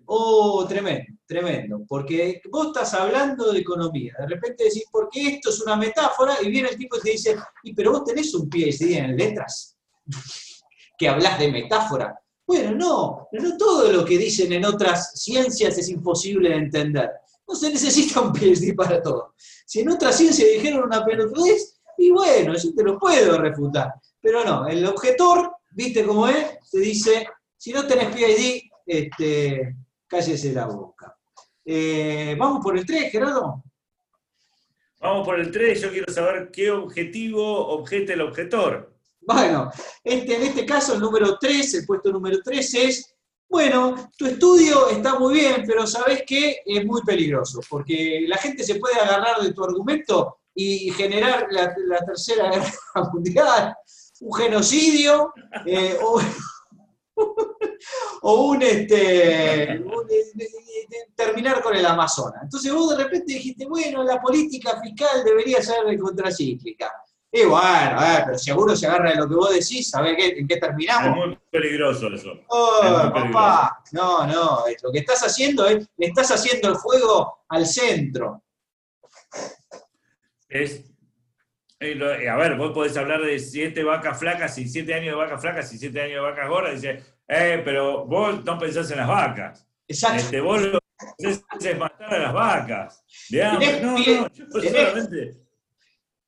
Oh, 0.05 0.65
tremendo, 0.65 1.13
tremendo. 1.25 1.83
Porque 1.85 2.41
vos 2.49 2.67
estás 2.67 2.93
hablando 2.93 3.51
de 3.51 3.59
economía. 3.59 4.13
De 4.17 4.27
repente 4.27 4.63
decís, 4.63 4.85
porque 4.89 5.27
esto 5.27 5.49
es 5.49 5.59
una 5.61 5.75
metáfora, 5.75 6.35
y 6.41 6.47
viene 6.49 6.69
el 6.69 6.77
tipo 6.77 6.95
y 6.97 7.01
te 7.01 7.11
dice, 7.11 7.35
y 7.63 7.73
pero 7.73 7.91
vos 7.91 8.05
tenés 8.05 8.33
un 8.33 8.49
PhD 8.49 8.97
en 8.97 9.17
letras, 9.17 9.77
que 10.97 11.09
hablas 11.09 11.37
de 11.37 11.51
metáfora. 11.51 12.17
Bueno, 12.45 12.71
no, 12.71 13.27
no 13.33 13.57
todo 13.57 13.91
lo 13.91 14.05
que 14.05 14.17
dicen 14.17 14.53
en 14.53 14.63
otras 14.63 15.19
ciencias 15.19 15.77
es 15.77 15.89
imposible 15.89 16.49
de 16.49 16.55
entender. 16.55 17.11
No 17.47 17.55
se 17.55 17.69
necesita 17.69 18.21
un 18.21 18.33
PhD 18.33 18.75
para 18.75 19.01
todo. 19.01 19.33
Si 19.65 19.79
en 19.79 19.89
otra 19.89 20.11
ciencia 20.11 20.45
dijeron 20.47 20.83
una 20.83 21.05
pelotudez, 21.05 21.79
y 21.97 22.11
bueno, 22.11 22.55
yo 22.55 22.73
te 22.75 22.83
lo 22.83 22.99
puedo 22.99 23.37
refutar. 23.39 23.93
Pero 24.21 24.43
no, 24.43 24.67
el 24.67 24.85
objetor, 24.85 25.51
viste 25.71 26.05
cómo 26.05 26.27
es, 26.27 26.59
te 26.69 26.79
dice, 26.79 27.27
si 27.55 27.71
no 27.71 27.87
tenés 27.87 28.09
PhD, 28.15 28.69
este, 28.85 29.75
cállese 30.07 30.53
la 30.53 30.65
boca. 30.67 31.17
Eh, 31.65 32.35
Vamos 32.37 32.63
por 32.63 32.77
el 32.77 32.85
3, 32.85 33.11
Gerardo. 33.11 33.63
Vamos 34.99 35.25
por 35.25 35.39
el 35.39 35.51
3, 35.51 35.81
yo 35.81 35.91
quiero 35.91 36.11
saber 36.11 36.49
qué 36.51 36.71
objetivo 36.71 37.67
objeta 37.67 38.13
el 38.13 38.21
objetor. 38.21 38.95
Bueno, 39.21 39.69
este, 40.03 40.35
en 40.37 40.43
este 40.43 40.65
caso 40.65 40.93
el 40.93 41.01
número 41.01 41.37
3, 41.37 41.73
el 41.73 41.85
puesto 41.85 42.11
número 42.11 42.39
3 42.43 42.73
es, 42.75 43.16
bueno, 43.49 44.11
tu 44.17 44.25
estudio 44.25 44.89
está 44.89 45.17
muy 45.17 45.35
bien, 45.35 45.63
pero 45.65 45.87
sabes 45.87 46.23
que 46.27 46.57
es 46.65 46.85
muy 46.85 47.01
peligroso, 47.03 47.59
porque 47.69 48.25
la 48.27 48.37
gente 48.37 48.63
se 48.63 48.75
puede 48.75 48.95
agarrar 48.99 49.41
de 49.41 49.53
tu 49.53 49.63
argumento 49.63 50.39
y 50.53 50.91
generar 50.91 51.47
la, 51.51 51.73
tercera 52.05 52.49
guerra 52.51 53.09
mundial, 53.13 53.75
un 54.21 54.33
genocidio, 54.33 55.31
eh, 55.65 55.97
o, 56.01 56.19
un, 58.51 58.61
este, 58.61 58.95
de- 58.95 59.79
de- 60.35 61.07
terminar 61.15 61.61
con 61.61 61.75
el 61.75 61.85
Amazonas. 61.85 62.43
Entonces 62.43 62.73
vos 62.73 62.89
de 62.97 63.03
repente 63.03 63.33
dijiste, 63.33 63.65
bueno, 63.65 64.03
la 64.03 64.19
política 64.21 64.79
fiscal 64.81 65.23
debería 65.23 65.61
ser 65.61 65.97
contracíclica. 65.99 66.91
Y 67.39 67.45
bueno, 67.45 68.01
eh, 68.03 68.23
pero 68.25 68.37
seguro 68.39 68.75
se 68.75 68.87
agarra 68.87 69.11
de 69.11 69.17
lo 69.17 69.29
que 69.29 69.35
vos 69.35 69.51
decís, 69.53 69.89
¿sabés 69.91 70.15
qué, 70.17 70.39
en 70.39 70.47
qué 70.47 70.55
Es 70.55 70.59
terminamos? 70.59 71.15
muy 71.27 71.39
peligroso 71.51 72.07
eso. 72.07 72.31
Oh, 72.47 72.79
es 72.83 72.91
muy 73.03 73.31
papá, 73.31 73.83
no, 73.91 74.25
no, 74.25 74.65
es- 74.67 74.81
lo 74.81 74.91
que 74.91 74.99
estás 74.99 75.21
haciendo 75.23 75.67
es, 75.67 75.87
le 75.97 76.07
estás 76.07 76.31
haciendo 76.31 76.69
el 76.69 76.75
juego 76.75 77.43
al 77.49 77.65
centro. 77.67 78.43
Es, 80.49 80.83
eh, 81.79 82.29
a 82.29 82.35
ver, 82.37 82.55
vos 82.55 82.71
podés 82.71 82.97
hablar 82.97 83.21
de 83.21 83.37
siete 83.37 83.83
vacas 83.83 84.17
flacas 84.17 84.57
y 84.57 84.67
siete 84.67 84.93
años 84.93 85.07
de 85.07 85.15
vacas 85.15 85.41
flacas 85.41 85.71
y 85.73 85.77
siete 85.77 86.01
años 86.01 86.15
de 86.15 86.19
vacas 86.21 86.49
gordas. 86.49 86.71
Y 86.73 86.75
dice, 86.75 87.03
eh, 87.27 87.61
pero 87.63 88.05
vos 88.05 88.43
no 88.43 88.57
pensás 88.57 88.89
en 88.91 88.97
las 88.97 89.07
vacas. 89.07 89.67
Exacto. 89.87 90.17
Este, 90.17 90.41
vos 90.41 90.61
lo 90.61 90.79
que 91.19 91.27
haces 91.27 91.43
es 91.59 91.77
matar 91.77 92.13
a 92.13 92.19
las 92.19 92.33
vacas. 92.33 93.03
De 93.29 93.43
hambre. 93.43 93.81
No, 93.81 93.91
no, 93.91 94.27
yo 94.33 94.45
solamente. 94.49 95.46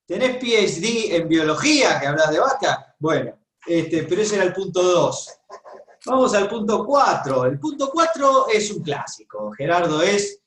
¿Tenés 0.10 0.38
PhD 0.38 1.16
en 1.18 1.28
biología 1.30 2.00
que 2.00 2.08
hablas 2.08 2.32
de 2.32 2.40
vaca? 2.40 2.96
Bueno, 2.98 3.38
este, 3.68 4.04
pero 4.06 4.24
ese 4.24 4.38
era 4.38 4.44
el 4.46 4.54
punto 4.54 4.82
2. 4.82 5.30
Vamos 6.08 6.34
al 6.34 6.50
punto 6.50 6.84
4. 6.84 7.46
El 7.46 7.60
punto 7.60 7.92
4 7.94 8.48
es 8.52 8.72
un 8.72 8.82
clásico. 8.82 9.52
Gerardo 9.52 10.02
es, 10.02 10.40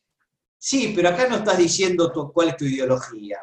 sí, 0.59 0.93
pero 0.97 1.11
acá 1.11 1.29
no 1.29 1.37
estás 1.37 1.59
diciendo 1.59 2.11
tu- 2.11 2.33
cuál 2.33 2.49
es 2.49 2.57
tu 2.57 2.65
ideología. 2.65 3.39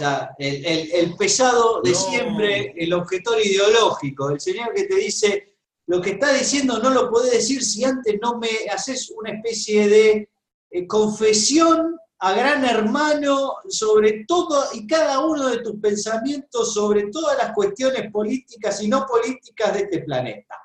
Ya, 0.00 0.34
el, 0.38 0.64
el- 0.66 0.92
el 0.92 1.16
pesado 1.16 1.80
de 1.80 1.90
No. 1.92 1.96
siempre, 1.96 2.74
el 2.76 2.92
objetor 2.92 3.38
ideológico, 3.40 4.30
el 4.30 4.40
señor 4.40 4.74
que 4.74 4.84
te 4.88 4.96
dice, 4.96 5.54
lo 5.86 6.00
que 6.00 6.10
está 6.10 6.32
diciendo 6.32 6.80
no 6.80 6.90
lo 6.90 7.08
podés 7.10 7.30
decir 7.32 7.62
si 7.64 7.84
antes 7.84 8.18
no 8.20 8.38
me 8.40 8.48
haces 8.74 9.08
una 9.10 9.30
especie 9.30 9.88
de 9.88 10.28
eh, 10.72 10.86
confesión 10.88 11.96
a 12.22 12.34
gran 12.34 12.64
hermano 12.64 13.54
sobre 13.68 14.24
todo 14.28 14.66
y 14.74 14.86
cada 14.86 15.20
uno 15.20 15.48
de 15.48 15.58
tus 15.58 15.80
pensamientos 15.80 16.74
sobre 16.74 17.08
todas 17.10 17.38
las 17.38 17.52
cuestiones 17.52 18.10
políticas 18.12 18.82
y 18.82 18.88
no 18.88 19.06
políticas 19.06 19.72
de 19.74 19.80
este 19.80 20.00
planeta. 20.00 20.56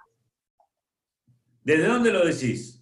¿Desde 1.63 1.87
dónde 1.87 2.11
lo 2.11 2.25
decís? 2.25 2.81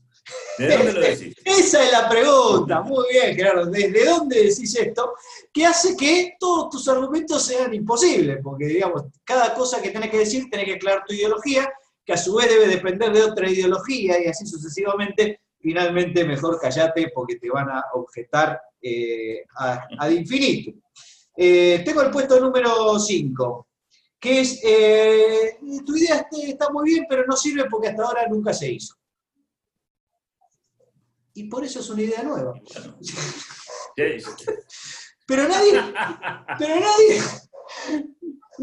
¿Desde 0.57 0.78
dónde 0.78 0.93
lo 0.93 1.01
decís? 1.01 1.36
Esa 1.45 1.84
es 1.84 1.91
la 1.91 2.09
pregunta. 2.09 2.82
Muy 2.82 3.05
bien, 3.11 3.36
Gerardo. 3.36 3.67
¿Desde 3.67 4.05
dónde 4.05 4.38
decís 4.43 4.76
esto? 4.76 5.13
Que 5.53 5.65
hace 5.65 5.95
que 5.95 6.36
todos 6.39 6.69
tus 6.69 6.88
argumentos 6.88 7.45
sean 7.45 7.74
imposibles, 7.74 8.39
porque, 8.43 8.65
digamos, 8.65 9.03
cada 9.24 9.53
cosa 9.53 9.82
que 9.82 9.91
tenés 9.91 10.09
que 10.09 10.19
decir, 10.19 10.49
tenés 10.49 10.65
que 10.65 10.74
aclarar 10.74 11.03
tu 11.07 11.13
ideología, 11.13 11.71
que 12.05 12.13
a 12.13 12.17
su 12.17 12.36
vez 12.36 12.49
debe 12.49 12.67
depender 12.67 13.13
de 13.13 13.24
otra 13.24 13.49
ideología, 13.49 14.21
y 14.21 14.28
así 14.28 14.45
sucesivamente. 14.45 15.42
Finalmente, 15.64 16.26
mejor 16.26 16.59
callate 16.59 17.09
porque 17.16 17.38
te 17.38 17.49
van 17.49 17.70
a 17.70 17.82
objetar 17.93 18.61
eh, 18.82 19.45
ad 19.55 20.11
infinito. 20.11 20.78
Eh, 21.38 21.82
tengo 21.86 22.01
el 22.01 22.11
puesto 22.11 22.38
número 22.38 22.99
5, 22.99 23.68
que 24.20 24.41
es, 24.41 24.59
eh, 24.61 25.57
tu 25.86 25.95
idea 25.95 26.28
está 26.32 26.70
muy 26.70 26.89
bien, 26.89 27.05
pero 27.07 27.26
no 27.26 27.38
sirve 27.38 27.70
porque 27.70 27.88
hasta 27.88 28.03
ahora 28.03 28.28
nunca 28.28 28.53
se 28.53 28.74
hizo. 28.74 28.95
Y 31.34 31.45
por 31.45 31.64
eso 31.64 31.80
es 31.80 31.89
una 31.89 32.01
idea 32.01 32.24
nueva. 32.24 32.53
Pero 35.26 35.47
nadie, 35.47 35.72
pero 36.59 36.80
nadie, 36.82 37.22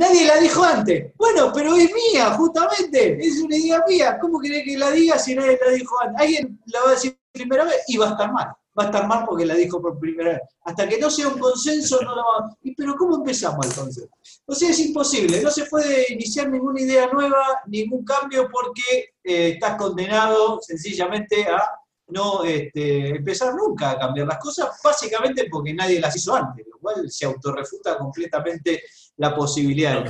nadie 0.00 0.24
la 0.26 0.38
dijo 0.38 0.64
antes. 0.64 1.12
Bueno, 1.16 1.52
pero 1.54 1.76
es 1.76 1.90
mía, 1.92 2.32
justamente. 2.32 3.18
Es 3.20 3.38
una 3.42 3.56
idea 3.56 3.84
mía. 3.86 4.18
¿Cómo 4.20 4.40
querés 4.40 4.64
que 4.64 4.78
la 4.78 4.90
diga 4.90 5.18
si 5.18 5.34
nadie 5.34 5.58
la 5.64 5.72
dijo 5.72 5.94
antes? 6.00 6.20
Alguien 6.20 6.60
la 6.66 6.80
va 6.80 6.88
a 6.88 6.94
decir 6.94 7.18
primera 7.30 7.64
vez 7.64 7.84
y 7.86 7.98
va 7.98 8.08
a 8.08 8.10
estar 8.12 8.32
mal. 8.32 8.48
Va 8.78 8.84
a 8.84 8.86
estar 8.86 9.06
mal 9.06 9.24
porque 9.26 9.44
la 9.44 9.54
dijo 9.54 9.80
por 9.80 9.98
primera 9.98 10.32
vez. 10.32 10.40
Hasta 10.64 10.88
que 10.88 10.98
no 10.98 11.10
sea 11.10 11.28
un 11.28 11.38
consenso, 11.38 12.00
no 12.02 12.16
la 12.16 12.22
va 12.22 12.46
a... 12.46 12.56
Pero 12.76 12.96
¿cómo 12.96 13.16
empezamos 13.16 13.66
el 13.66 13.74
consenso? 13.74 14.10
O 14.46 14.54
sea, 14.54 14.70
es 14.70 14.78
imposible. 14.80 15.42
No 15.42 15.50
se 15.50 15.66
puede 15.66 16.12
iniciar 16.12 16.48
ninguna 16.48 16.80
idea 16.80 17.06
nueva, 17.12 17.60
ningún 17.66 18.02
cambio, 18.04 18.48
porque 18.50 19.12
eh, 19.22 19.50
estás 19.50 19.76
condenado 19.76 20.60
sencillamente 20.62 21.46
a 21.46 21.62
no 22.08 22.42
este, 22.42 23.10
empezar 23.10 23.54
nunca 23.54 23.92
a 23.92 23.98
cambiar 23.98 24.26
las 24.26 24.38
cosas, 24.38 24.68
básicamente 24.82 25.46
porque 25.48 25.72
nadie 25.72 26.00
las 26.00 26.16
hizo 26.16 26.34
antes, 26.34 26.66
lo 26.66 26.78
cual 26.78 27.08
se 27.08 27.24
autorrefuta 27.24 27.96
completamente 27.98 28.82
la 29.16 29.34
posibilidad. 29.34 30.04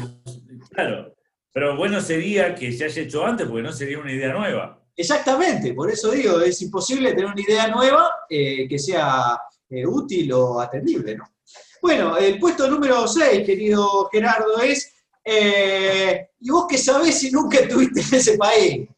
Claro, 0.71 1.15
pero 1.53 1.77
bueno 1.77 2.01
sería 2.01 2.55
que 2.55 2.73
se 2.73 2.85
haya 2.85 3.03
hecho 3.03 3.27
antes, 3.27 3.47
porque 3.47 3.63
no 3.63 3.73
sería 3.73 3.99
una 3.99 4.13
idea 4.13 4.33
nueva. 4.33 4.81
Exactamente, 4.97 5.73
por 5.73 5.91
eso 5.91 6.11
digo, 6.11 6.41
es 6.41 6.61
imposible 6.63 7.11
tener 7.11 7.27
una 7.27 7.41
idea 7.41 7.69
nueva 7.69 8.11
eh, 8.29 8.69
que 8.69 8.79
sea 8.79 9.41
eh, 9.69 9.87
útil 9.87 10.33
o 10.33 10.61
atendible, 10.61 11.17
¿no? 11.17 11.25
Bueno, 11.81 12.19
el 12.19 12.39
puesto 12.39 12.69
número 12.69 13.09
6, 13.09 13.47
querido 13.47 14.09
Gerardo, 14.13 14.61
es, 14.61 14.93
eh, 15.25 16.29
¿y 16.41 16.51
vos 16.51 16.67
qué 16.69 16.77
sabés 16.77 17.19
si 17.19 17.31
nunca 17.31 17.61
estuviste 17.61 18.01
en 18.01 18.15
ese 18.15 18.37
país? 18.37 18.89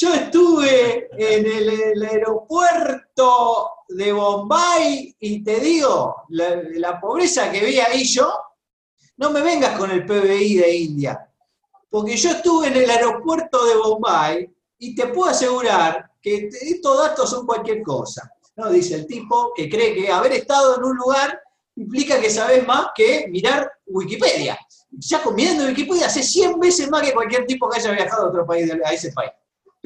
Yo 0.00 0.14
estuve 0.14 1.08
en 1.18 1.44
el, 1.44 2.04
aeropuerto 2.04 3.70
de 3.88 4.12
Bombay 4.12 5.16
y 5.18 5.42
te 5.42 5.58
digo, 5.58 6.22
la, 6.28 7.00
pobreza 7.00 7.50
que 7.50 7.64
vi 7.64 7.80
ahí 7.80 8.04
no 9.16 9.30
me 9.30 9.42
vengas 9.42 9.76
con 9.76 9.90
el 9.90 10.06
PBI 10.06 10.54
de 10.54 10.76
India, 10.76 11.28
porque 11.90 12.16
yo 12.16 12.30
estuve 12.30 12.68
en 12.68 12.76
el 12.76 12.88
aeropuerto 12.88 13.66
de 13.66 13.74
Bombay 13.74 14.48
y 14.78 14.94
te 14.94 15.08
puedo 15.08 15.30
asegurar 15.30 16.12
que 16.22 16.48
estos 16.48 16.96
datos 16.96 17.28
son 17.30 17.44
cualquier 17.44 17.82
cosa. 17.82 18.32
¿no? 18.54 18.70
Dice 18.70 18.94
el 18.94 19.06
tipo 19.08 19.52
que 19.52 19.68
cree 19.68 19.96
que 19.96 20.12
haber 20.12 20.30
estado 20.30 20.76
en 20.76 20.84
un 20.84 20.96
lugar 20.96 21.40
implica 21.74 22.20
que 22.20 22.30
sabes 22.30 22.64
más 22.64 22.90
que 22.94 23.26
mirar 23.30 23.68
Wikipedia. 23.84 24.56
Ya 24.90 25.20
comiendo 25.24 25.64
Wikipedia 25.64 26.06
hace 26.06 26.22
100 26.22 26.60
veces 26.60 26.88
más 26.88 27.02
que 27.02 27.12
cualquier 27.12 27.46
tipo 27.46 27.68
que 27.68 27.80
haya 27.80 27.90
viajado 27.90 28.26
a 28.26 28.28
otro 28.28 28.46
país, 28.46 28.70
a 28.70 28.92
ese 28.92 29.10
país 29.10 29.32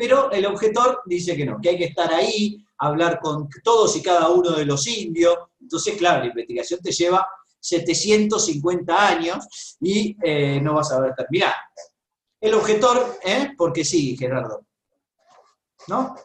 pero 0.02 0.32
el 0.32 0.44
objetor 0.46 1.00
dice 1.06 1.36
que 1.36 1.46
no, 1.46 1.60
que 1.62 1.68
hay 1.68 1.78
que 1.78 1.84
estar 1.84 2.12
ahí, 2.12 2.58
hablar 2.78 3.20
con 3.20 3.48
todos 3.62 3.96
y 3.96 4.02
cada 4.02 4.30
uno 4.30 4.50
de 4.50 4.64
los 4.64 4.84
indios. 4.88 5.36
Entonces, 5.60 5.96
claro, 5.96 6.24
la 6.24 6.26
investigación 6.26 6.80
te 6.80 6.90
lleva 6.90 7.24
750 7.60 9.08
años 9.08 9.76
y 9.80 10.16
eh, 10.24 10.60
no 10.60 10.74
vas 10.74 10.90
a 10.90 10.98
ver 10.98 11.14
terminar. 11.14 11.54
El 12.40 12.54
objetor, 12.54 13.20
¿eh? 13.24 13.52
Porque 13.56 13.84
sí, 13.84 14.16
Gerardo. 14.16 14.66
¿No? 15.86 16.16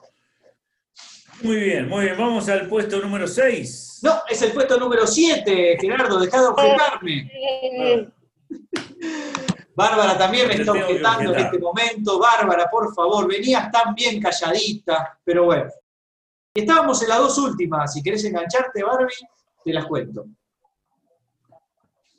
Muy 1.44 1.58
bien, 1.58 1.88
muy 1.88 2.06
bien. 2.06 2.18
Vamos 2.18 2.50
al 2.50 2.68
puesto 2.68 3.00
número 3.00 3.28
6. 3.28 4.00
No, 4.02 4.24
es 4.28 4.42
el 4.42 4.54
puesto 4.54 4.80
número 4.80 5.06
7, 5.06 5.78
Gerardo. 5.80 6.20
Deja 6.20 6.42
de 6.42 6.48
objetarme. 6.48 7.32
Bárbara 9.78 10.18
también 10.18 10.48
me 10.48 10.56
está 10.56 10.72
objetando 10.72 11.36
en 11.36 11.40
este 11.40 11.60
momento. 11.60 12.18
Bárbara, 12.18 12.68
por 12.68 12.96
favor, 12.96 13.28
venías 13.28 13.72
tan 13.72 13.94
bien 13.94 14.20
calladita, 14.20 15.20
pero 15.24 15.46
bueno. 15.46 15.70
Estábamos 16.52 17.00
en 17.04 17.10
las 17.10 17.20
dos 17.20 17.38
últimas. 17.38 17.94
Si 17.94 18.02
querés 18.02 18.26
engancharte, 18.26 18.82
Barbie, 18.82 19.14
te 19.64 19.72
las 19.72 19.86
cuento. 19.86 20.26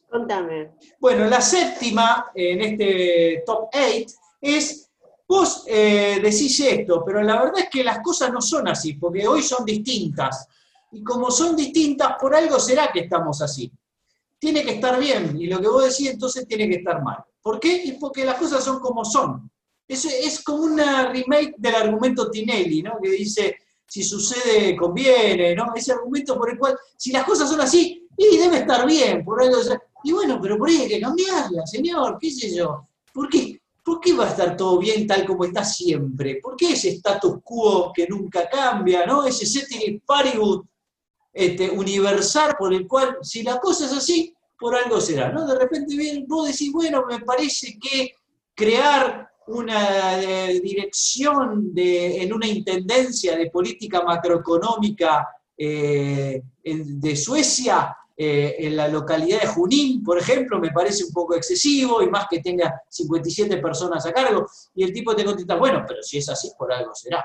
Contame. 0.08 0.76
Bueno, 1.00 1.24
la 1.24 1.40
séptima 1.40 2.30
en 2.32 2.60
este 2.60 3.42
top 3.44 3.70
8 3.74 4.06
es, 4.40 4.88
vos 5.26 5.64
eh, 5.66 6.20
decís 6.22 6.60
esto, 6.60 7.02
pero 7.04 7.24
la 7.24 7.42
verdad 7.42 7.58
es 7.58 7.70
que 7.70 7.82
las 7.82 7.98
cosas 7.98 8.32
no 8.32 8.40
son 8.40 8.68
así, 8.68 8.92
porque 8.92 9.26
hoy 9.26 9.42
son 9.42 9.64
distintas. 9.64 10.46
Y 10.92 11.02
como 11.02 11.28
son 11.32 11.56
distintas, 11.56 12.14
por 12.20 12.36
algo 12.36 12.60
será 12.60 12.92
que 12.92 13.00
estamos 13.00 13.42
así. 13.42 13.68
Tiene 14.38 14.62
que 14.62 14.74
estar 14.74 15.00
bien, 15.00 15.36
y 15.36 15.48
lo 15.48 15.60
que 15.60 15.66
vos 15.66 15.82
decís 15.82 16.12
entonces 16.12 16.46
tiene 16.46 16.68
que 16.68 16.76
estar 16.76 17.02
mal. 17.02 17.24
¿Por 17.48 17.58
qué? 17.58 17.82
Es 17.82 17.94
porque 17.94 18.26
las 18.26 18.36
cosas 18.36 18.62
son 18.62 18.78
como 18.78 19.06
son. 19.06 19.50
Es, 19.88 20.04
es 20.04 20.44
como 20.44 20.64
una 20.64 21.10
remake 21.10 21.54
del 21.56 21.74
argumento 21.76 22.30
Tinelli, 22.30 22.82
¿no? 22.82 22.98
Que 23.02 23.08
dice, 23.12 23.56
si 23.86 24.04
sucede, 24.04 24.76
conviene, 24.76 25.54
¿no? 25.54 25.72
Ese 25.74 25.92
argumento 25.92 26.36
por 26.36 26.50
el 26.50 26.58
cual, 26.58 26.76
si 26.94 27.10
las 27.10 27.24
cosas 27.24 27.48
son 27.48 27.62
así, 27.62 28.06
debe 28.14 28.58
estar 28.58 28.86
bien, 28.86 29.24
por 29.24 29.42
algo. 29.42 29.56
Y 30.04 30.12
bueno, 30.12 30.38
pero 30.42 30.58
por 30.58 30.68
ahí 30.68 30.82
hay 30.82 30.88
que 30.88 31.00
cambiarla, 31.00 31.66
señor, 31.66 32.18
qué 32.20 32.30
sé 32.30 32.54
yo. 32.54 32.86
¿Por 33.14 33.30
qué? 33.30 33.58
¿Por 33.82 33.98
qué 33.98 34.12
va 34.12 34.26
a 34.26 34.30
estar 34.30 34.54
todo 34.54 34.78
bien 34.78 35.06
tal 35.06 35.24
como 35.24 35.46
está 35.46 35.64
siempre? 35.64 36.40
¿Por 36.42 36.54
qué 36.54 36.72
ese 36.72 36.90
status 36.90 37.38
quo 37.42 37.94
que 37.94 38.06
nunca 38.06 38.46
cambia, 38.46 39.06
¿no? 39.06 39.24
Ese 39.24 39.46
setting 39.46 40.02
paribus 40.04 40.66
este, 41.32 41.70
universal 41.70 42.56
por 42.58 42.74
el 42.74 42.86
cual, 42.86 43.16
si 43.22 43.42
la 43.42 43.58
cosa 43.58 43.86
es 43.86 43.92
así, 43.94 44.34
por 44.58 44.74
algo 44.74 45.00
será, 45.00 45.30
¿no? 45.30 45.46
De 45.46 45.58
repente 45.58 45.96
bien, 45.96 46.24
vos 46.26 46.48
decís, 46.48 46.72
bueno, 46.72 47.04
me 47.08 47.20
parece 47.20 47.78
que 47.78 48.12
crear 48.54 49.30
una 49.48 50.22
eh, 50.22 50.60
dirección 50.60 51.72
de, 51.72 52.22
en 52.22 52.32
una 52.32 52.46
intendencia 52.46 53.36
de 53.36 53.50
política 53.50 54.02
macroeconómica 54.02 55.26
eh, 55.56 56.42
de 56.62 57.16
Suecia, 57.16 57.96
eh, 58.20 58.66
en 58.66 58.74
la 58.74 58.88
localidad 58.88 59.42
de 59.42 59.46
Junín, 59.46 60.02
por 60.02 60.18
ejemplo, 60.18 60.58
me 60.58 60.72
parece 60.72 61.04
un 61.04 61.12
poco 61.12 61.36
excesivo 61.36 62.02
y 62.02 62.10
más 62.10 62.26
que 62.28 62.40
tenga 62.40 62.82
57 62.88 63.58
personas 63.58 64.04
a 64.06 64.12
cargo. 64.12 64.44
Y 64.74 64.82
el 64.82 64.92
tipo 64.92 65.14
te 65.14 65.24
contesta, 65.24 65.54
bueno, 65.54 65.84
pero 65.86 66.02
si 66.02 66.18
es 66.18 66.28
así, 66.28 66.50
por 66.58 66.72
algo 66.72 66.92
será. 66.96 67.24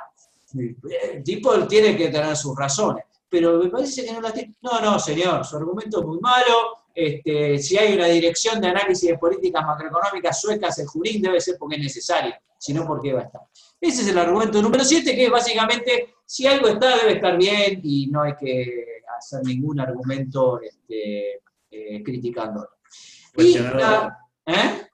El 0.54 1.24
tipo 1.24 1.68
tiene 1.68 1.98
que 1.98 2.10
tener 2.10 2.38
sus 2.38 2.56
razones, 2.56 3.06
pero 3.28 3.58
me 3.58 3.70
parece 3.70 4.06
que 4.06 4.14
no 4.14 4.22
las 4.22 4.36
tiene. 4.36 4.56
No, 4.62 4.80
no, 4.82 5.00
señor, 5.00 5.44
su 5.44 5.58
argumento 5.58 6.00
es 6.00 6.06
muy 6.06 6.20
malo, 6.20 6.83
este, 6.94 7.58
si 7.58 7.78
hay 7.78 7.96
una 7.96 8.06
dirección 8.06 8.62
de 8.62 8.68
análisis 8.68 9.10
de 9.10 9.18
políticas 9.18 9.66
macroeconómicas 9.66 10.40
suecas, 10.40 10.78
el 10.80 10.88
Jurín 10.88 11.22
debe 11.22 11.42
ser 11.42 11.56
porque 11.58 11.76
es 11.78 11.82
necesario, 11.82 12.34
si 12.58 12.74
no, 12.74 12.86
porque 12.86 13.14
va 13.14 13.22
a 13.22 13.26
estar. 13.26 13.42
Ese 13.82 14.04
es 14.04 14.08
el 14.08 14.18
argumento 14.18 14.62
número 14.62 14.84
7, 14.84 15.16
que 15.16 15.26
es 15.26 15.32
básicamente, 15.32 16.14
si 16.26 16.46
algo 16.46 16.68
está, 16.68 16.98
debe 16.98 17.14
estar 17.14 17.38
bien 17.38 17.82
y 17.84 18.08
no 18.08 18.22
hay 18.22 18.36
que 18.36 19.02
hacer 19.18 19.44
ningún 19.44 19.80
argumento 19.80 20.62
este, 20.62 21.42
eh, 21.72 22.04
criticándolo. 22.04 22.70
¿eh? 24.46 24.88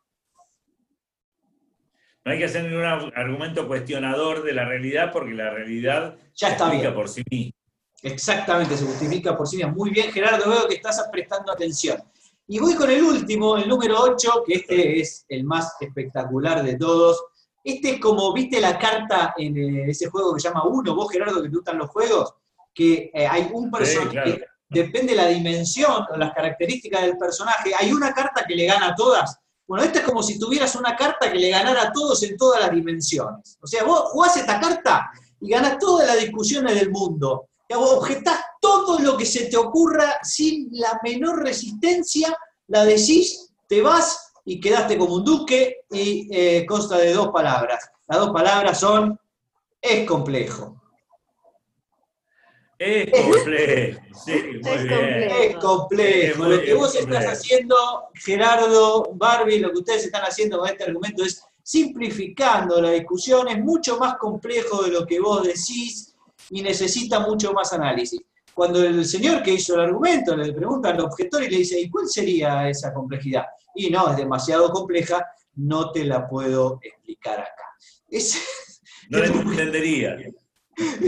No 2.24 2.32
hay 2.32 2.38
que 2.38 2.46
hacer 2.46 2.64
ningún 2.64 2.86
argumento 2.86 3.68
cuestionador 3.68 4.44
de 4.44 4.54
la 4.54 4.66
realidad 4.66 5.12
porque 5.12 5.34
la 5.34 5.50
realidad 5.50 6.18
ya 6.34 6.50
está 6.50 6.94
por 6.94 7.10
sí 7.10 7.24
misma. 7.30 7.59
Exactamente, 8.04 8.78
se 8.78 8.86
justifica 8.86 9.38
por 9.38 9.48
sí 9.48 9.58
mismo. 9.58 9.74
Muy 9.74 9.90
bien, 9.90 10.12
Gerardo, 10.12 10.50
veo 10.50 10.68
que 10.68 10.76
estás 10.76 11.06
prestando 11.12 11.52
atención. 11.52 12.02
Y 12.48 12.60
voy 12.60 12.74
con 12.76 12.90
el 12.90 13.04
último, 13.04 13.58
el 13.58 13.68
número 13.68 14.00
8, 14.00 14.44
que 14.46 14.56
este 14.56 15.00
es 15.00 15.26
el 15.30 15.44
más 15.44 15.76
espectacular 15.80 16.64
de 16.64 16.78
todos. 16.78 17.24
Este 17.64 17.92
es 17.92 18.00
como, 18.00 18.34
viste 18.34 18.60
la 18.60 18.80
carta 18.80 19.34
en 19.38 19.58
eh, 19.58 19.90
ese 19.90 20.10
juego 20.10 20.34
que 20.34 20.42
se 20.42 20.48
llama 20.48 20.66
Uno, 20.66 20.96
vos 20.96 21.12
Gerardo, 21.12 21.44
que 21.44 21.50
te 21.50 21.56
gustan 21.56 21.78
los 21.78 21.90
juegos, 21.90 22.34
que 22.74 23.12
eh, 23.14 23.28
hay 23.28 23.50
un 23.54 23.70
personaje, 23.70 24.46
depende 24.70 25.12
de 25.12 25.18
la 25.18 25.28
dimensión 25.28 26.06
o 26.12 26.18
las 26.18 26.34
características 26.34 27.02
del 27.02 27.18
personaje, 27.18 27.72
hay 27.78 27.92
una 27.92 28.14
carta 28.14 28.46
que 28.48 28.56
le 28.56 28.66
gana 28.66 28.88
a 28.88 28.96
todas. 28.96 29.38
Bueno, 29.68 29.84
esta 29.84 30.00
es 30.00 30.06
como 30.06 30.24
si 30.24 30.40
tuvieras 30.40 30.76
una 30.76 30.96
carta 30.96 31.32
que 31.32 31.38
le 31.38 31.50
ganara 31.50 31.84
a 31.84 31.92
todos 31.92 32.24
en 32.24 32.36
todas 32.38 32.62
las 32.62 32.72
dimensiones. 32.72 33.60
O 33.62 33.68
sea, 33.68 33.84
vos 33.84 34.06
jugás 34.06 34.36
esta 34.38 34.60
carta 34.60 35.12
y 35.40 35.50
ganás 35.50 35.78
todas 35.78 36.08
las 36.08 36.20
discusiones 36.20 36.74
del 36.74 36.90
mundo 36.90 37.49
objetás 37.76 38.40
todo 38.60 39.00
lo 39.00 39.16
que 39.18 39.26
se 39.26 39.46
te 39.46 39.58
ocurra 39.58 40.20
sin 40.24 40.70
la 40.72 41.00
menor 41.04 41.44
resistencia, 41.44 42.36
la 42.68 42.86
decís, 42.86 43.52
te 43.68 43.82
vas 43.82 44.32
y 44.46 44.60
quedaste 44.60 44.98
como 44.98 45.16
un 45.16 45.24
duque 45.24 45.82
y 45.92 46.28
eh, 46.32 46.66
consta 46.66 46.98
de 46.98 47.14
dos 47.14 47.30
palabras. 47.30 47.90
Las 48.08 48.20
dos 48.20 48.32
palabras 48.32 48.80
son 48.80 49.20
es 49.82 50.08
complejo. 50.08 50.76
Es 52.78 53.12
complejo, 53.12 54.00
sí, 54.26 54.32
muy 54.64 54.72
Es 54.72 54.84
bien. 54.84 54.88
complejo. 54.88 55.36
Es 55.36 55.56
complejo. 55.58 56.44
Lo 56.46 56.62
que 56.62 56.74
vos 56.74 56.96
estás 56.96 57.26
haciendo, 57.26 57.76
Gerardo, 58.16 59.12
Barbie, 59.16 59.60
lo 59.60 59.72
que 59.72 59.80
ustedes 59.80 60.06
están 60.06 60.24
haciendo 60.24 60.60
con 60.60 60.70
este 60.70 60.86
argumento 60.86 61.24
es 61.26 61.44
simplificando 61.62 62.82
la 62.82 62.92
discusión, 62.92 63.48
es 63.50 63.60
mucho 63.60 63.98
más 63.98 64.16
complejo 64.18 64.84
de 64.84 64.92
lo 64.92 65.06
que 65.06 65.20
vos 65.20 65.44
decís 65.44 66.09
y 66.50 66.62
necesita 66.62 67.20
mucho 67.20 67.54
más 67.54 67.74
análisis. 67.74 68.22
Cuando 68.54 68.84
el 68.84 69.06
señor 69.06 69.42
que 69.42 69.54
hizo 69.54 69.76
el 69.76 69.82
argumento 69.82 70.36
le 70.36 70.52
pregunta 70.54 70.90
al 70.90 71.00
objetor 71.02 71.44
y 71.44 71.50
le 71.50 71.58
dice, 71.58 71.80
¿y 71.80 71.90
cuál 71.90 72.08
sería 72.08 72.70
esa 72.70 72.94
complejidad? 72.94 73.46
Y 73.76 73.90
no, 73.90 74.12
es 74.12 74.18
demasiado 74.18 74.70
compleja, 74.72 75.26
no 75.56 75.92
te 75.92 76.04
la 76.04 76.28
puedo 76.28 76.80
explicar 76.82 77.40
acá. 77.40 77.64
Es, 78.10 78.38
No 79.10 79.20
lo 79.20 79.26
entendería. 79.26 80.18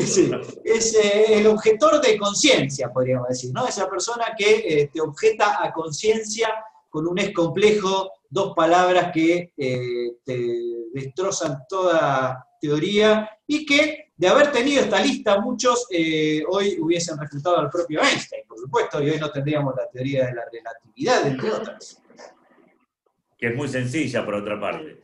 Sí, 0.06 0.30
es 0.66 0.96
eh, 0.96 1.40
el 1.40 1.48
objetor 1.48 2.02
de 2.02 2.18
conciencia, 2.18 2.92
podríamos 2.92 3.30
decir, 3.30 3.52
¿no? 3.54 3.66
Esa 3.66 3.90
persona 3.90 4.26
que 4.38 4.56
eh, 4.68 4.90
te 4.92 5.00
objeta 5.00 5.64
a 5.64 5.72
conciencia 5.72 6.50
con 6.90 7.08
un 7.08 7.18
es 7.20 7.34
complejo, 7.34 8.12
dos 8.30 8.54
palabras 8.54 9.12
que 9.14 9.54
eh, 9.56 10.12
te 10.26 10.48
destrozan 10.94 11.60
toda 11.70 12.46
teoría 12.60 13.30
y 13.48 13.66
que, 13.66 14.11
de 14.22 14.28
haber 14.28 14.52
tenido 14.52 14.84
esta 14.84 15.02
lista, 15.02 15.40
muchos 15.42 15.88
eh, 15.90 16.44
hoy 16.48 16.78
hubiesen 16.80 17.18
refutado 17.18 17.58
al 17.58 17.72
propio 17.72 18.04
Einstein, 18.04 18.44
por 18.48 18.60
supuesto, 18.60 19.02
y 19.02 19.10
hoy 19.10 19.20
no 19.20 19.32
tendríamos 19.32 19.74
la 19.76 19.90
teoría 19.90 20.28
de 20.28 20.36
la 20.36 20.44
relatividad, 20.46 21.26
entre 21.26 21.50
otras. 21.50 22.00
que 23.36 23.48
es 23.48 23.56
muy 23.56 23.68
sencilla 23.68 24.24
por 24.24 24.36
otra 24.36 24.60
parte. 24.60 25.00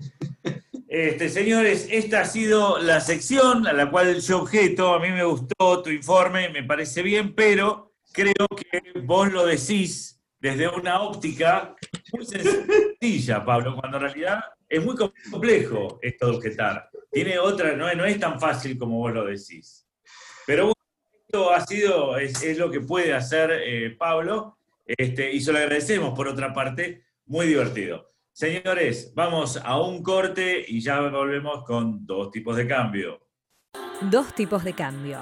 Este, 0.88 1.30
señores, 1.30 1.88
esta 1.90 2.22
ha 2.22 2.26
sido 2.26 2.78
la 2.78 3.02
sección 3.02 3.66
a 3.66 3.74
la 3.74 3.90
cual 3.90 4.22
yo 4.22 4.44
objeto. 4.44 4.94
A 4.94 5.00
mí 5.00 5.10
me 5.10 5.24
gustó 5.24 5.82
tu 5.82 5.90
informe, 5.90 6.50
me 6.50 6.64
parece 6.64 7.02
bien, 7.02 7.34
pero 7.34 7.96
creo 8.14 8.48
que 8.56 9.00
vos 9.02 9.34
lo 9.34 9.48
decís 9.48 10.22
desde 10.40 10.68
una 10.68 11.02
óptica 11.02 11.76
muy 12.14 12.24
sencilla, 12.24 13.44
Pablo, 13.44 13.76
cuando 13.76 13.98
en 13.98 14.04
realidad 14.04 14.42
es 14.70 14.86
muy 14.86 14.96
complejo 14.96 15.98
esto 16.04 16.28
de 16.28 16.36
objetar. 16.36 16.88
Tiene 17.12 17.40
otra, 17.40 17.76
no 17.76 18.06
es, 18.06 18.20
tan 18.20 18.40
fácil 18.40 18.78
como 18.78 18.98
vos 18.98 19.14
lo 19.14 19.26
decís. 19.26 19.88
Pero 20.46 20.66
bueno, 20.66 20.74
esto 21.26 21.52
ha 21.52 21.66
sido, 21.66 22.18
es, 22.18 22.42
es 22.44 22.58
lo 22.58 22.70
que 22.70 22.82
puede 22.82 23.14
hacer 23.14 23.52
eh, 23.52 23.96
Pablo, 23.98 24.58
este, 24.86 25.32
y 25.32 25.42
se 25.42 25.52
lo 25.52 25.60
agradecemos 25.60 26.16
por 26.16 26.28
otra 26.28 26.54
parte, 26.54 27.04
muy 27.26 27.48
divertido. 27.48 28.12
Señores, 28.32 29.14
vamos 29.16 29.58
a 29.58 29.82
un 29.82 30.04
corte 30.04 30.64
y 30.68 30.80
ya 30.80 31.02
volvemos 31.02 31.64
con 31.64 32.06
dos 32.06 32.30
tipos 32.32 32.56
de 32.56 32.68
cambio. 32.68 33.20
Dos 34.02 34.36
tipos 34.36 34.64
de 34.64 34.74
cambio. 34.74 35.22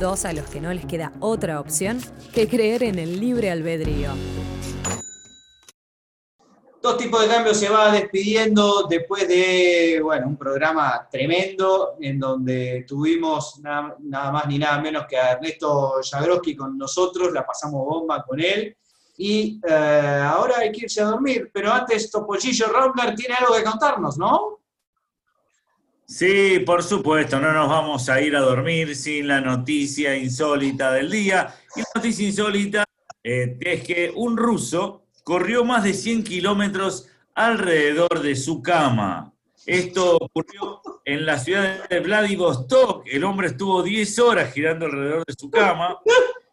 Dos 0.00 0.24
a 0.24 0.32
los 0.32 0.46
que 0.46 0.60
no 0.60 0.72
les 0.72 0.86
queda 0.86 1.12
otra 1.20 1.60
opción 1.60 1.98
que 2.32 2.48
creer 2.48 2.82
en 2.82 2.98
el 2.98 3.20
libre 3.20 3.50
albedrío. 3.50 4.12
Dos 6.80 6.96
tipos 6.96 7.20
de 7.22 7.28
cambio 7.28 7.54
se 7.54 7.68
va 7.68 7.90
despidiendo 7.90 8.86
después 8.88 9.26
de, 9.26 10.00
bueno, 10.00 10.28
un 10.28 10.36
programa 10.36 11.08
tremendo 11.10 11.96
en 12.00 12.20
donde 12.20 12.84
tuvimos 12.86 13.58
nada, 13.60 13.96
más 14.30 14.46
ni 14.46 14.58
nada 14.58 14.80
menos 14.80 15.06
que 15.08 15.16
a 15.16 15.32
Ernesto 15.32 15.94
Jagroski 16.08 16.54
con 16.54 16.78
nosotros, 16.78 17.32
la 17.32 17.44
pasamos 17.44 17.84
bomba 17.84 18.22
con 18.22 18.40
él. 18.40 18.76
Y 19.16 19.60
eh, 19.68 20.22
ahora 20.24 20.58
hay 20.58 20.70
que 20.70 20.82
irse 20.82 21.00
a 21.00 21.06
dormir, 21.06 21.50
pero 21.52 21.72
antes 21.72 22.08
Topollillo 22.12 22.68
Raubler 22.68 23.16
tiene 23.16 23.34
algo 23.34 23.56
que 23.56 23.64
contarnos, 23.64 24.16
¿no? 24.16 24.60
Sí, 26.06 26.60
por 26.60 26.84
supuesto, 26.84 27.40
no 27.40 27.52
nos 27.52 27.68
vamos 27.68 28.08
a 28.08 28.20
ir 28.20 28.36
a 28.36 28.40
dormir 28.40 28.94
sin 28.94 29.26
la 29.26 29.40
noticia 29.40 30.16
insólita 30.16 30.92
del 30.92 31.10
día. 31.10 31.52
Y 31.74 31.80
la 31.80 31.86
noticia 31.96 32.26
insólita 32.26 32.84
eh, 33.22 33.58
es 33.60 33.82
que 33.82 34.12
un 34.14 34.36
ruso 34.36 35.07
corrió 35.28 35.62
más 35.62 35.84
de 35.84 35.92
100 35.92 36.24
kilómetros 36.24 37.06
alrededor 37.34 38.22
de 38.22 38.34
su 38.34 38.62
cama. 38.62 39.30
Esto 39.66 40.16
ocurrió 40.16 40.80
en 41.04 41.26
la 41.26 41.38
ciudad 41.38 41.86
de 41.86 42.00
Vladivostok. 42.00 43.02
El 43.06 43.24
hombre 43.24 43.48
estuvo 43.48 43.82
10 43.82 44.18
horas 44.20 44.54
girando 44.54 44.86
alrededor 44.86 45.26
de 45.26 45.34
su 45.38 45.50
cama 45.50 45.98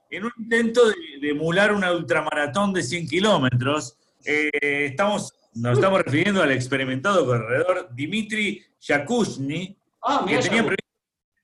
en 0.10 0.26
un 0.26 0.32
intento 0.38 0.90
de, 0.90 0.96
de 1.22 1.30
emular 1.30 1.72
una 1.74 1.94
ultramaratón 1.94 2.74
de 2.74 2.84
100 2.84 3.08
kilómetros. 3.08 3.96
Eh, 4.26 4.50
estamos, 4.92 5.34
nos 5.54 5.78
estamos 5.78 6.02
refiriendo 6.02 6.44
al 6.44 6.52
experimentado 6.52 7.26
corredor 7.26 7.88
Dimitri 7.96 8.62
Yakushny, 8.82 9.78
Ah, 10.08 10.26
que 10.28 10.38
tenía 10.38 10.62
previsto 10.64 10.86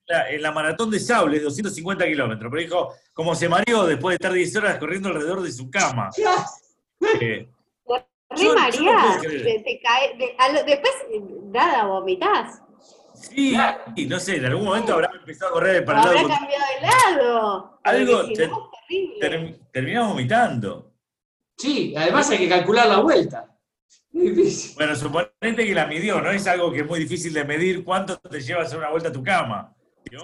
la- 0.06 0.30
en 0.30 0.42
la 0.42 0.52
maratón 0.52 0.90
de 0.90 1.00
sables 1.00 1.42
250 1.42 2.04
kilómetros, 2.04 2.50
pero 2.52 2.62
dijo, 2.62 2.94
como 3.14 3.34
se 3.34 3.48
mareó 3.48 3.86
después 3.86 4.12
de 4.12 4.16
estar 4.16 4.32
10 4.34 4.54
horas 4.56 4.76
corriendo 4.78 5.08
alrededor 5.08 5.40
de 5.42 5.50
su 5.50 5.70
cama. 5.70 6.10
Eh, 7.20 7.48
Yo- 8.34 8.36
yo 8.36 8.54
no 8.54 8.60
María, 8.60 9.18
te, 9.20 9.60
te 9.60 9.80
cae, 9.82 10.16
de- 10.16 10.34
a 10.38 10.48
lo- 10.52 10.64
después, 10.64 10.92
nada, 11.50 11.84
vomitas. 11.84 12.62
sí, 13.14 13.54
y 13.94 14.06
no 14.06 14.18
sé, 14.18 14.36
en 14.36 14.46
algún 14.46 14.64
momento 14.64 14.94
habrá 14.94 15.10
empezado 15.14 15.50
a 15.50 15.54
correr 15.54 15.84
para 15.84 16.00
el 16.00 16.06
Habrá 16.08 16.22
lado 16.22 16.28
contrario. 16.28 16.58
cambiado 16.58 16.80
de 16.80 17.16
lado. 17.20 17.80
Algo 17.84 18.24
si 18.28 18.32
te- 18.34 18.48
no, 19.92 20.08
vomitando. 20.08 20.92
Sí, 21.58 21.94
además 21.96 22.30
hay 22.30 22.38
que 22.38 22.48
calcular 22.48 22.86
la 22.88 23.00
vuelta. 23.00 23.48
Difícil. 24.10 24.74
Bueno, 24.76 24.94
suponete 24.96 25.66
que 25.66 25.74
la 25.74 25.86
midió, 25.86 26.20
no 26.20 26.30
es 26.30 26.46
algo 26.46 26.72
que 26.72 26.80
es 26.80 26.86
muy 26.86 27.00
difícil 27.00 27.32
de 27.34 27.44
medir 27.44 27.84
cuánto 27.84 28.18
te 28.18 28.40
llevas 28.40 28.64
a 28.64 28.66
hacer 28.68 28.78
una 28.78 28.90
vuelta 28.90 29.08
a 29.10 29.12
tu 29.12 29.22
cama. 29.22 29.74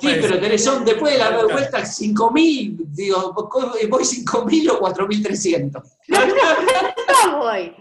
Sí, 0.01 0.09
pero 0.21 0.39
tenés, 0.41 0.63
son, 0.65 0.85
después 0.85 1.13
de 1.15 1.19
la 1.19 1.31
vuelta 1.45 1.79
5.000, 1.81 2.77
digo, 2.91 3.33
voy 3.33 4.05
5.000 4.05 4.71
o 4.71 4.81
4.300. 4.81 5.83
¿Cómo 7.23 7.39
voy? 7.39 7.75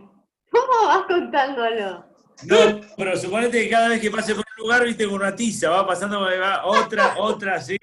¿Cómo 0.51 0.87
vas 0.87 1.05
contándolo? 1.07 2.05
No, 2.43 2.57
pero 2.95 3.17
suponete 3.17 3.63
que 3.63 3.69
cada 3.69 3.89
vez 3.89 3.99
que 3.99 4.11
pase 4.11 4.35
por 4.35 4.45
un 4.57 4.63
lugar, 4.63 4.83
viste, 4.85 5.05
con 5.05 5.15
una 5.15 5.35
tiza, 5.35 5.69
va 5.69 5.85
pasando, 5.87 6.21
va 6.21 6.65
otra, 6.65 7.15
otra, 7.19 7.59
sí, 7.61 7.75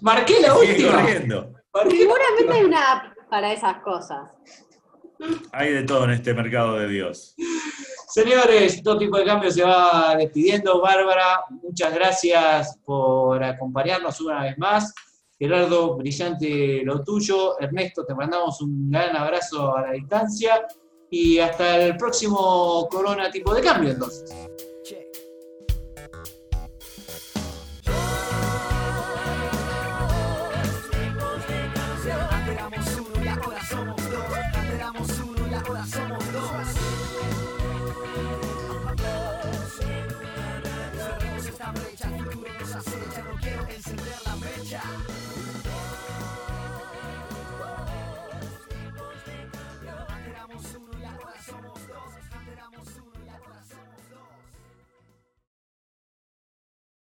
Marqué 0.00 0.40
la 0.40 0.54
última. 0.56 0.92
corriendo. 0.92 1.52
Marqué- 1.72 1.98
Seguramente 1.98 2.52
hay 2.52 2.64
una 2.64 2.92
app 2.92 3.16
para 3.28 3.52
esas 3.52 3.82
cosas. 3.82 4.30
Hay 5.52 5.72
de 5.72 5.82
todo 5.84 6.04
en 6.04 6.10
este 6.10 6.34
mercado 6.34 6.78
de 6.78 6.88
Dios. 6.88 7.34
Señores, 8.08 8.82
todo 8.82 8.98
tipo 8.98 9.18
de 9.18 9.24
cambio 9.24 9.50
se 9.50 9.62
va 9.62 10.14
despidiendo. 10.16 10.80
Bárbara, 10.80 11.40
muchas 11.62 11.94
gracias 11.94 12.78
por 12.84 13.42
acompañarnos 13.42 14.20
una 14.20 14.42
vez 14.42 14.56
más. 14.58 14.94
Gerardo, 15.38 15.96
brillante 15.96 16.82
lo 16.84 17.02
tuyo. 17.04 17.60
Ernesto, 17.60 18.04
te 18.04 18.14
mandamos 18.14 18.60
un 18.62 18.90
gran 18.90 19.14
abrazo 19.16 19.76
a 19.76 19.82
la 19.82 19.92
distancia. 19.92 20.66
Y 21.10 21.38
hasta 21.38 21.78
el 21.78 21.96
próximo 21.96 22.88
Corona 22.90 23.30
tipo 23.30 23.54
de 23.54 23.62
cambio, 23.62 23.90
entonces. 23.90 24.34